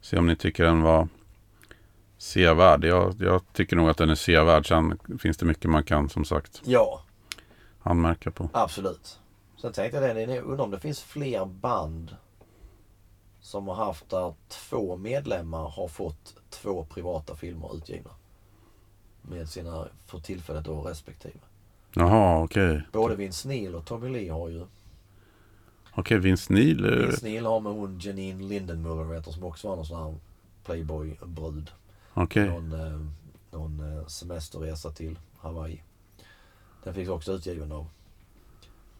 se 0.00 0.18
om 0.18 0.26
ni 0.26 0.36
tycker 0.36 0.64
den 0.64 0.82
var 0.82 1.08
sevärd. 2.18 2.84
Jag, 2.84 3.14
jag 3.20 3.40
tycker 3.52 3.76
nog 3.76 3.88
att 3.88 3.96
den 3.96 4.10
är 4.10 4.14
sevärd. 4.14 4.68
Sen 4.68 4.98
finns 5.18 5.36
det 5.36 5.46
mycket 5.46 5.70
man 5.70 5.84
kan 5.84 6.08
som 6.08 6.24
sagt 6.24 6.62
Ja, 6.64 7.00
anmärka 7.82 8.30
på. 8.30 8.48
absolut. 8.52 9.18
Sen 9.56 9.72
tänkte 9.72 9.98
jag 9.98 10.16
det, 10.16 10.40
undrar 10.40 10.64
om 10.64 10.70
det 10.70 10.80
finns 10.80 11.02
fler 11.02 11.44
band 11.44 12.16
som 13.40 13.68
har 13.68 13.74
haft 13.74 14.10
där 14.10 14.34
två 14.48 14.96
medlemmar 14.96 15.68
har 15.68 15.88
fått 15.88 16.34
två 16.50 16.84
privata 16.84 17.36
filmer 17.36 17.76
utgivna. 17.76 18.10
Med 19.22 19.48
sina, 19.48 19.88
för 20.06 20.18
tillfället 20.18 20.64
då, 20.64 20.80
respektive. 20.82 21.38
Jaha, 21.94 22.42
okej. 22.44 22.82
Både 22.92 23.14
Vince 23.16 23.48
Neil 23.48 23.74
och 23.74 23.84
Tommy 23.84 24.08
Lee 24.08 24.32
har 24.32 24.48
ju 24.48 24.66
Okej, 25.98 26.18
Vince 26.18 26.52
Neil. 26.52 26.84
eh, 26.84 26.90
Vince 27.06 27.26
Neil 27.26 27.46
har 27.46 27.60
med 27.60 27.72
hon 27.72 27.98
Janine 27.98 28.42
Lindenmuller 28.48 29.04
vet 29.04 29.34
som 29.34 29.44
också 29.44 29.68
var 29.68 29.76
någon 29.76 29.86
sån 29.86 30.02
här 30.02 30.14
Playboy-brud. 30.64 31.70
Okej. 32.14 32.46
Någon, 32.48 32.72
eh, 32.72 33.00
någon 33.50 33.98
eh, 33.98 34.06
semesterresa 34.06 34.90
till 34.90 35.18
Hawaii. 35.38 35.82
Den 36.84 36.94
fick 36.94 37.08
också 37.08 37.32
utgiven 37.32 37.72
av, 37.72 37.86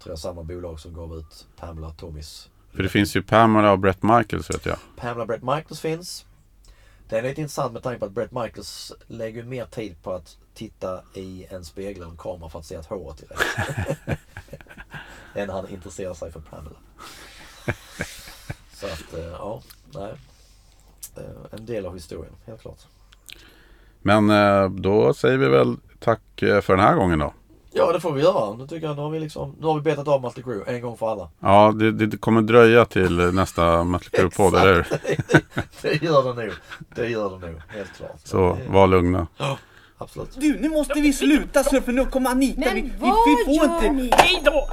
tror 0.03 0.13
jag, 0.13 0.19
samma 0.19 0.43
bolag 0.43 0.81
som 0.81 0.95
gav 0.95 1.19
ut 1.19 1.47
Pamela 1.57 1.91
Tommys. 1.91 2.51
För 2.73 2.83
det 2.83 2.89
finns 2.89 3.17
ju 3.17 3.23
Pamela 3.23 3.73
och 3.73 3.79
Brett 3.79 4.03
Michaels 4.03 4.51
vet 4.51 4.67
jag. 4.67 4.79
Pamela 4.97 5.27
Brett 5.27 5.43
Michaels 5.43 5.81
finns. 5.81 6.27
Det 7.09 7.19
är 7.19 7.23
lite 7.23 7.41
intressant 7.41 7.73
med 7.73 7.83
tanke 7.83 7.99
på 7.99 8.05
att 8.07 8.13
Brett 8.13 8.33
Michaels 8.33 8.93
lägger 9.07 9.43
mer 9.45 9.65
tid 9.65 10.03
på 10.03 10.13
att 10.13 10.37
titta 10.55 11.01
i 11.15 11.47
en 11.51 11.65
spegel 11.65 12.03
och 12.03 12.11
en 12.11 12.17
kamera 12.17 12.49
för 12.51 12.59
att 12.59 12.67
se 12.67 12.77
att 12.77 12.87
håret 12.87 13.23
är 13.23 13.27
rätt. 13.27 14.19
Än 15.37 15.51
han 15.51 15.69
intresserar 15.69 16.15
sig 16.15 16.33
för 16.33 16.41
Pamela. 16.41 16.77
Så 18.73 18.87
att, 18.87 19.15
eh, 19.15 19.25
ja, 19.25 19.63
nej. 19.95 20.13
Eh, 21.17 21.23
En 21.59 21.67
del 21.67 21.87
av 21.87 21.95
historien, 21.95 22.33
helt 22.47 22.61
klart. 22.63 22.79
Men 24.03 24.31
eh, 24.31 24.71
då 24.71 25.15
säger 25.15 25.39
vi 25.39 25.49
väl 25.49 25.77
tack 26.01 26.21
för 26.39 26.69
den 26.77 26.81
här 26.81 26.95
gången 26.95 27.19
då. 27.19 27.33
Ja, 27.73 27.93
det 27.93 28.01
får 28.01 28.13
vi 28.13 28.23
göra. 28.23 28.55
Nu 28.57 28.67
tycker 28.67 28.87
jag, 28.87 28.97
nu 28.97 29.03
har 29.03 29.11
vi 29.11 29.21
liksom, 29.21 29.55
nu 29.61 29.67
har 29.67 29.75
vi 29.75 29.81
betat 29.81 30.09
av 30.09 30.21
Mötley 30.23 30.45
Crüe 30.45 30.65
en 30.67 30.81
gång 30.81 30.97
för 30.97 31.09
alla. 31.13 31.31
Ja, 31.41 31.73
det, 31.73 31.93
det 31.93 32.17
kommer 32.17 32.43
dröja 32.43 32.85
till 32.85 33.17
nästa 33.35 33.85
Mötley 33.85 34.23
Crüe-podd, 34.23 34.61
eller 34.61 34.75
hur? 34.75 34.87
det 35.83 36.03
gör 36.03 36.35
det 36.35 36.43
nog. 36.45 36.53
Det 36.95 37.09
gör 37.09 37.31
det 37.41 37.47
nog, 37.47 37.61
helt 37.69 37.93
klart. 37.97 38.21
Så 38.25 38.55
Det- 38.65 38.73
var 38.73 38.87
lugna. 38.87 39.27
Absolut. 39.99 40.31
Du, 40.41 40.61
nu 40.61 40.69
måste 40.69 41.01
vi 41.01 41.13
sluta 41.13 41.65
så 41.65 41.81
för 41.81 41.93
nu 41.93 42.05
kommer 42.07 42.31
Anita. 42.31 42.61
Men 42.61 42.75
vi, 42.75 42.81
vi, 42.81 42.91
vad 42.99 43.15
vi 43.29 43.45
får 43.45 43.55
gör 43.55 43.75
inte... 43.75 43.91
ni? 43.91 44.11
Hej 44.13 44.41
då! 44.45 44.69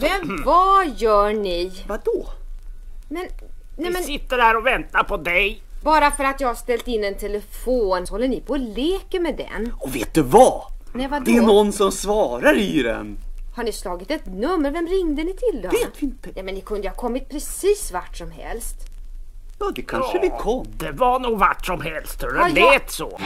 Men 0.00 0.42
vad 0.44 0.86
gör 0.96 1.32
ni? 1.32 1.72
Vadå? 1.88 2.26
Men, 3.08 3.22
nej 3.22 3.30
Vi 3.76 3.90
men 3.90 4.02
sitter 4.04 4.38
här 4.38 4.56
och 4.56 4.66
väntar 4.66 5.02
på 5.02 5.16
dig. 5.16 5.62
bara 5.82 6.10
för 6.10 6.24
att 6.24 6.40
jag 6.40 6.48
har 6.48 6.54
ställt 6.54 6.88
in 6.88 7.04
en 7.04 7.14
telefon 7.14 8.06
så 8.06 8.14
håller 8.14 8.28
ni 8.28 8.40
på 8.40 8.52
och 8.52 8.58
leker 8.58 9.20
med 9.20 9.36
den. 9.36 9.72
Och 9.78 9.96
vet 9.96 10.14
du 10.14 10.22
vad? 10.22 10.62
Nej 10.92 11.08
vadå? 11.08 11.24
Det 11.24 11.36
är 11.36 11.42
någon 11.42 11.72
som 11.72 11.92
svarar 11.92 12.58
i 12.58 12.82
den. 12.82 13.18
Har 13.56 13.64
ni 13.64 13.72
slagit 13.72 14.10
ett 14.10 14.26
nummer? 14.26 14.70
Vem 14.70 14.86
ringde 14.86 15.24
ni 15.24 15.32
till 15.34 15.62
då? 15.62 15.68
Vet 15.68 15.90
vi 15.98 16.06
inte. 16.06 16.28
Nej 16.34 16.44
men 16.44 16.54
ni 16.54 16.60
kunde 16.60 16.82
ju 16.82 16.88
ha 16.88 16.96
kommit 16.96 17.28
precis 17.28 17.92
vart 17.92 18.16
som 18.16 18.30
helst. 18.30 18.76
Ja, 19.58 19.72
det 19.74 19.82
kanske 19.82 20.18
vi 20.18 20.30
kom. 20.40 20.66
Det 20.78 20.90
var 20.92 21.18
nog 21.20 21.38
vart 21.38 21.66
som 21.66 21.80
helst, 21.80 22.22
Ja, 22.22 22.48
det 22.54 22.60
ja. 22.60 22.72
lät 22.72 22.90
så. 22.90 23.18